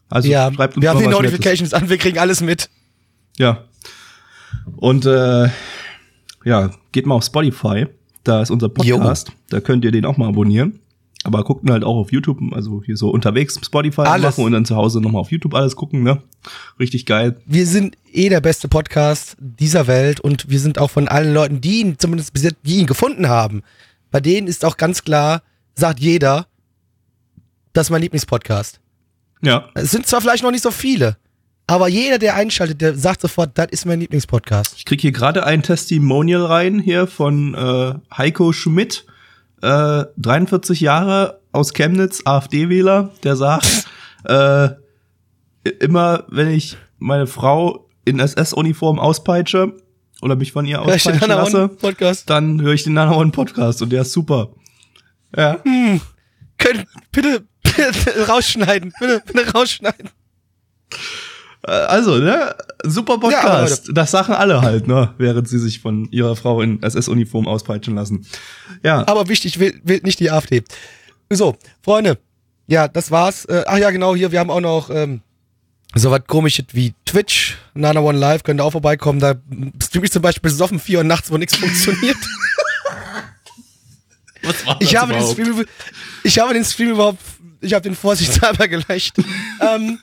Also 0.09 0.29
Ja, 0.29 0.51
schreibt 0.53 0.75
uns 0.75 0.83
wir 0.83 0.89
haben 0.89 0.99
die. 0.99 1.07
Notifications 1.07 1.73
an, 1.73 1.89
wir 1.89 1.97
kriegen 1.97 2.17
alles 2.19 2.41
mit. 2.41 2.69
Ja. 3.37 3.63
Und 4.75 5.05
äh, 5.05 5.49
ja, 6.43 6.71
geht 6.91 7.05
mal 7.05 7.15
auf 7.15 7.23
Spotify. 7.23 7.87
Da 8.23 8.41
ist 8.41 8.49
unser 8.49 8.69
Podcast. 8.69 9.31
Da 9.49 9.59
könnt 9.59 9.85
ihr 9.85 9.91
den 9.91 10.05
auch 10.05 10.17
mal 10.17 10.27
abonnieren. 10.29 10.79
Aber 11.23 11.43
guckt 11.43 11.67
halt 11.67 11.83
auch 11.83 11.97
auf 11.97 12.11
YouTube, 12.11 12.37
also 12.51 12.83
hier 12.85 12.97
so 12.97 13.09
unterwegs 13.09 13.59
Spotify 13.63 14.01
Alles. 14.01 14.23
machen 14.23 14.45
und 14.45 14.51
dann 14.51 14.63
zu 14.63 14.75
Hause 14.75 15.01
nochmal 15.01 15.21
auf 15.21 15.31
YouTube 15.31 15.55
alles 15.55 15.75
gucken, 15.75 16.03
ne? 16.03 16.21
Richtig 16.79 17.07
geil. 17.07 17.41
Wir 17.47 17.65
sind 17.65 17.97
eh 18.13 18.29
der 18.29 18.41
beste 18.41 18.67
Podcast 18.67 19.35
dieser 19.39 19.87
Welt 19.87 20.19
und 20.19 20.49
wir 20.51 20.59
sind 20.59 20.77
auch 20.77 20.91
von 20.91 21.07
allen 21.07 21.33
Leuten, 21.33 21.61
die 21.61 21.81
ihn 21.81 21.97
zumindest 21.97 22.31
bis 22.33 22.43
jetzt, 22.43 22.57
die 22.63 22.75
ihn 22.77 22.85
gefunden 22.85 23.27
haben. 23.27 23.63
Bei 24.15 24.21
denen 24.21 24.47
ist 24.47 24.63
auch 24.63 24.77
ganz 24.77 25.03
klar, 25.03 25.41
sagt 25.73 25.99
jeder, 25.99 26.47
das 27.73 27.87
ist 27.87 27.89
mein 27.89 28.01
Lieblingspodcast. 28.01 28.79
Ja. 29.41 29.67
Es 29.73 29.91
sind 29.91 30.07
zwar 30.07 30.21
vielleicht 30.21 30.41
noch 30.41 30.51
nicht 30.51 30.63
so 30.63 30.71
viele, 30.71 31.17
aber 31.67 31.89
jeder, 31.89 32.17
der 32.17 32.35
einschaltet, 32.35 32.79
der 32.79 32.95
sagt 32.95 33.19
sofort, 33.19 33.57
das 33.57 33.67
ist 33.71 33.85
mein 33.85 33.99
Lieblingspodcast. 33.99 34.75
Ich 34.77 34.85
krieg 34.85 35.01
hier 35.01 35.11
gerade 35.11 35.45
ein 35.45 35.63
Testimonial 35.63 36.45
rein 36.45 36.79
hier 36.79 37.07
von 37.07 37.55
äh, 37.55 37.95
Heiko 38.15 38.53
Schmidt, 38.53 39.05
äh, 39.61 40.05
43 40.15 40.79
Jahre 40.79 41.41
aus 41.51 41.73
Chemnitz, 41.73 42.21
AfD-Wähler, 42.23 43.11
der 43.25 43.35
sagt, 43.35 43.85
äh, 44.23 44.69
immer 45.81 46.23
wenn 46.29 46.51
ich 46.51 46.77
meine 46.99 47.27
Frau 47.27 47.89
in 48.05 48.19
SS-Uniform 48.19 48.97
auspeitsche 48.97 49.75
oder 50.25 50.35
mich 50.35 50.51
von 50.51 50.65
ihr 50.65 50.71
Ja, 50.71 50.79
noch 50.79 51.27
lasse, 51.27 51.67
Podcast. 51.69 52.29
dann 52.29 52.59
höre 52.59 52.73
ich 52.73 52.83
den 52.83 52.93
Nana 52.93 53.15
One 53.15 53.31
Podcast 53.31 53.81
und 53.83 53.91
der 53.91 54.01
ist 54.01 54.11
super. 54.11 54.49
Ja. 55.37 55.59
Könnt, 56.57 56.85
bitte, 57.11 57.43
bitte 57.61 58.27
rausschneiden, 58.27 58.91
bitte, 58.99 59.21
bitte 59.25 59.51
rausschneiden. 59.53 60.09
Äh, 61.67 61.71
Also, 61.71 62.17
ne? 62.17 62.55
Super 62.83 63.19
Podcast. 63.19 63.89
das 63.93 64.11
sagen 64.11 64.33
alle 64.33 64.61
halt, 64.61 64.87
ne? 64.87 65.13
Während 65.19 65.47
sie 65.47 65.59
sich 65.59 65.79
von 65.79 66.09
ihrer 66.11 66.35
Frau 66.35 66.61
in 66.61 66.81
SS-Uniform 66.81 67.47
auspeitschen 67.47 67.93
lassen. 67.95 68.25
Ja. 68.83 69.07
Aber 69.07 69.27
wichtig, 69.29 69.59
wählt, 69.59 69.79
wählt 69.83 70.03
nicht 70.05 70.19
die 70.19 70.31
AfD. 70.31 70.63
So, 71.29 71.55
Freunde, 71.83 72.17
ja, 72.67 72.87
das 72.87 73.11
war's. 73.11 73.45
Äh, 73.45 73.63
ach 73.67 73.77
ja, 73.77 73.91
genau, 73.91 74.15
hier, 74.15 74.31
wir 74.31 74.39
haben 74.39 74.49
auch 74.51 74.61
noch 74.61 74.89
ähm, 74.89 75.21
so 75.95 76.11
was 76.11 76.21
komisches 76.27 76.65
wie 76.73 76.93
Twitch, 77.05 77.57
Nana 77.73 78.01
One 78.01 78.17
Live, 78.17 78.43
könnt 78.43 78.59
ihr 78.59 78.63
auch 78.65 78.71
vorbeikommen. 78.71 79.19
Da 79.19 79.35
stream 79.81 80.03
ich 80.03 80.11
zum 80.11 80.21
Beispiel 80.21 80.49
besoffen 80.49 80.79
4 80.79 80.99
Uhr 80.99 81.03
nachts, 81.03 81.31
wo 81.31 81.37
nichts 81.37 81.55
funktioniert. 81.55 82.17
Was 84.43 84.65
war 84.65 84.77
Ich 84.79 84.95
habe, 84.95 85.13
den 85.13 85.23
Stream, 85.25 85.65
ich 86.23 86.37
habe 86.39 86.53
den 86.53 86.63
Stream 86.63 86.91
überhaupt, 86.91 87.19
ich 87.61 87.73
habe 87.73 87.81
den 87.81 87.95
vorsichtshalber 87.95 88.67
gelöscht. 88.67 89.15
ähm, 89.59 89.99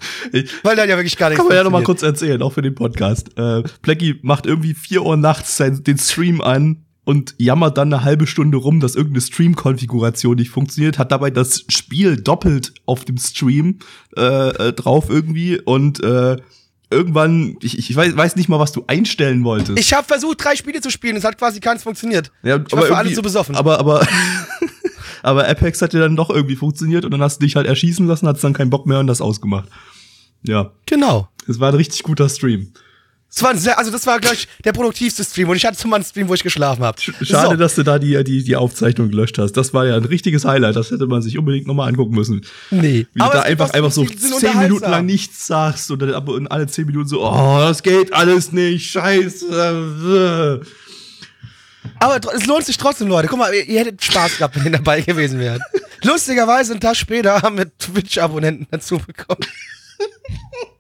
weil 0.64 0.74
da 0.76 0.84
ja 0.84 0.96
wirklich 0.96 1.16
gar 1.16 1.28
nichts 1.28 1.38
Kann 1.38 1.46
man 1.48 1.56
ja 1.56 1.62
noch 1.62 1.70
mal 1.70 1.84
funktioniert. 1.84 1.86
kurz 1.86 2.22
erzählen, 2.22 2.42
auch 2.42 2.52
für 2.52 2.62
den 2.62 2.74
Podcast. 2.74 3.28
Äh, 3.38 3.62
Blackie 3.82 4.18
macht 4.22 4.46
irgendwie 4.46 4.74
4 4.74 5.02
Uhr 5.02 5.16
nachts 5.16 5.58
den 5.58 5.98
Stream 5.98 6.40
an, 6.40 6.84
und 7.04 7.34
jammert 7.38 7.78
dann 7.78 7.92
eine 7.92 8.04
halbe 8.04 8.26
Stunde 8.26 8.58
rum, 8.58 8.80
dass 8.80 8.94
irgendeine 8.94 9.22
Stream-Konfiguration 9.22 10.36
nicht 10.36 10.50
funktioniert, 10.50 10.98
hat 10.98 11.10
dabei 11.10 11.30
das 11.30 11.64
Spiel 11.68 12.16
doppelt 12.16 12.72
auf 12.86 13.04
dem 13.04 13.18
Stream 13.18 13.78
äh, 14.16 14.22
äh, 14.68 14.72
drauf 14.72 15.10
irgendwie 15.10 15.60
und 15.60 16.02
äh, 16.02 16.36
irgendwann, 16.90 17.56
ich, 17.62 17.78
ich 17.78 17.96
weiß, 17.96 18.16
weiß 18.16 18.36
nicht 18.36 18.48
mal, 18.48 18.60
was 18.60 18.72
du 18.72 18.84
einstellen 18.86 19.44
wolltest. 19.44 19.78
Ich 19.78 19.92
habe 19.94 20.06
versucht, 20.06 20.44
drei 20.44 20.54
Spiele 20.54 20.80
zu 20.80 20.90
spielen, 20.90 21.16
es 21.16 21.24
hat 21.24 21.38
quasi 21.38 21.58
keins 21.58 21.82
funktioniert. 21.82 22.30
Ja, 22.42 22.56
ich 22.64 22.72
war 22.72 22.82
für 22.82 22.96
alle 22.96 23.12
zu 23.12 23.22
besoffen. 23.22 23.56
Aber, 23.56 23.78
aber, 23.78 24.06
aber 25.22 25.48
Apex 25.48 25.82
hat 25.82 25.94
ja 25.94 26.00
dann 26.00 26.14
doch 26.14 26.30
irgendwie 26.30 26.56
funktioniert 26.56 27.04
und 27.04 27.10
dann 27.10 27.22
hast 27.22 27.40
du 27.40 27.46
dich 27.46 27.56
halt 27.56 27.66
erschießen 27.66 28.06
lassen, 28.06 28.28
hast 28.28 28.44
dann 28.44 28.52
keinen 28.52 28.70
Bock 28.70 28.86
mehr 28.86 29.00
und 29.00 29.06
das 29.08 29.20
ausgemacht. 29.20 29.68
Ja. 30.42 30.72
Genau. 30.86 31.28
Es 31.48 31.58
war 31.58 31.70
ein 31.70 31.76
richtig 31.76 32.02
guter 32.02 32.28
Stream. 32.28 32.72
Das 33.32 33.42
war 33.42 33.56
sehr, 33.56 33.78
also 33.78 33.90
das 33.90 34.06
war 34.06 34.20
gleich 34.20 34.46
der 34.62 34.72
produktivste 34.72 35.24
Stream 35.24 35.48
und 35.48 35.56
ich 35.56 35.64
hatte 35.64 35.88
mal 35.88 35.96
einen 35.96 36.04
Stream, 36.04 36.28
wo 36.28 36.34
ich 36.34 36.42
geschlafen 36.42 36.84
habe. 36.84 37.00
Schade, 37.00 37.48
so. 37.50 37.56
dass 37.56 37.74
du 37.74 37.82
da 37.82 37.98
die, 37.98 38.22
die, 38.24 38.44
die 38.44 38.56
Aufzeichnung 38.56 39.08
gelöscht 39.08 39.38
hast. 39.38 39.52
Das 39.52 39.72
war 39.72 39.86
ja 39.86 39.96
ein 39.96 40.04
richtiges 40.04 40.44
Highlight. 40.44 40.76
Das 40.76 40.90
hätte 40.90 41.06
man 41.06 41.22
sich 41.22 41.38
unbedingt 41.38 41.66
nochmal 41.66 41.88
angucken 41.88 42.14
müssen. 42.14 42.44
Nee. 42.70 43.06
Wie 43.14 43.20
aber 43.22 43.32
du 43.32 43.38
da 43.38 43.42
einfach, 43.44 43.70
einfach 43.70 43.90
so 43.90 44.04
zehn 44.04 44.58
Minuten 44.58 44.90
lang 44.90 45.06
nichts 45.06 45.46
sagst 45.46 45.90
und 45.90 46.02
dann 46.02 46.46
alle 46.48 46.66
zehn 46.66 46.84
Minuten 46.84 47.08
so, 47.08 47.26
oh, 47.26 47.56
das 47.58 47.82
geht 47.82 48.12
alles 48.12 48.52
nicht, 48.52 48.90
scheiße. 48.90 50.60
Aber 52.00 52.34
es 52.34 52.46
lohnt 52.46 52.66
sich 52.66 52.76
trotzdem, 52.76 53.08
Leute. 53.08 53.28
Guck 53.28 53.38
mal, 53.38 53.54
ihr, 53.54 53.66
ihr 53.66 53.80
hättet 53.80 54.04
Spaß 54.04 54.36
gehabt, 54.36 54.56
wenn 54.56 54.66
ihr 54.66 54.72
dabei 54.72 55.00
gewesen 55.00 55.38
wärt. 55.40 55.62
Lustigerweise, 56.02 56.72
einen 56.72 56.80
Tag 56.80 56.96
später 56.96 57.40
haben 57.40 57.56
wir 57.56 57.76
Twitch-Abonnenten 57.78 58.66
dazu 58.70 58.98
bekommen. 58.98 59.40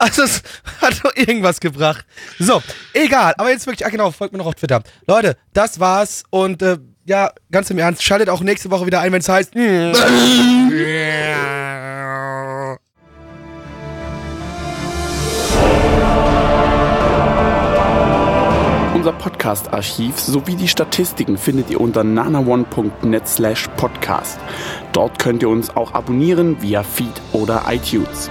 Also 0.00 0.22
es 0.22 0.42
hat 0.80 1.04
doch 1.04 1.14
irgendwas 1.14 1.60
gebracht. 1.60 2.06
So, 2.38 2.62
egal. 2.94 3.34
Aber 3.36 3.50
jetzt 3.50 3.66
wirklich, 3.66 3.86
ah 3.86 3.90
genau, 3.90 4.10
folgt 4.10 4.32
mir 4.32 4.38
noch 4.38 4.46
auf 4.46 4.54
Twitter. 4.54 4.82
Leute, 5.06 5.36
das 5.52 5.78
war's. 5.78 6.24
Und 6.30 6.62
äh, 6.62 6.78
ja, 7.04 7.32
ganz 7.50 7.68
im 7.68 7.78
Ernst, 7.78 8.02
schaltet 8.02 8.30
auch 8.30 8.40
nächste 8.40 8.70
Woche 8.70 8.86
wieder 8.86 9.00
ein, 9.00 9.12
wenn 9.12 9.20
es 9.20 9.28
heißt. 9.28 9.54
Unser 18.94 19.12
Podcast-Archiv 19.12 20.18
sowie 20.18 20.56
die 20.56 20.68
Statistiken 20.68 21.36
findet 21.36 21.70
ihr 21.70 21.80
unter 21.80 22.04
nanaone.net 22.04 23.28
slash 23.28 23.68
podcast. 23.76 24.38
Dort 24.92 25.18
könnt 25.18 25.42
ihr 25.42 25.50
uns 25.50 25.76
auch 25.76 25.92
abonnieren 25.92 26.62
via 26.62 26.82
Feed 26.82 27.20
oder 27.32 27.64
iTunes. 27.68 28.30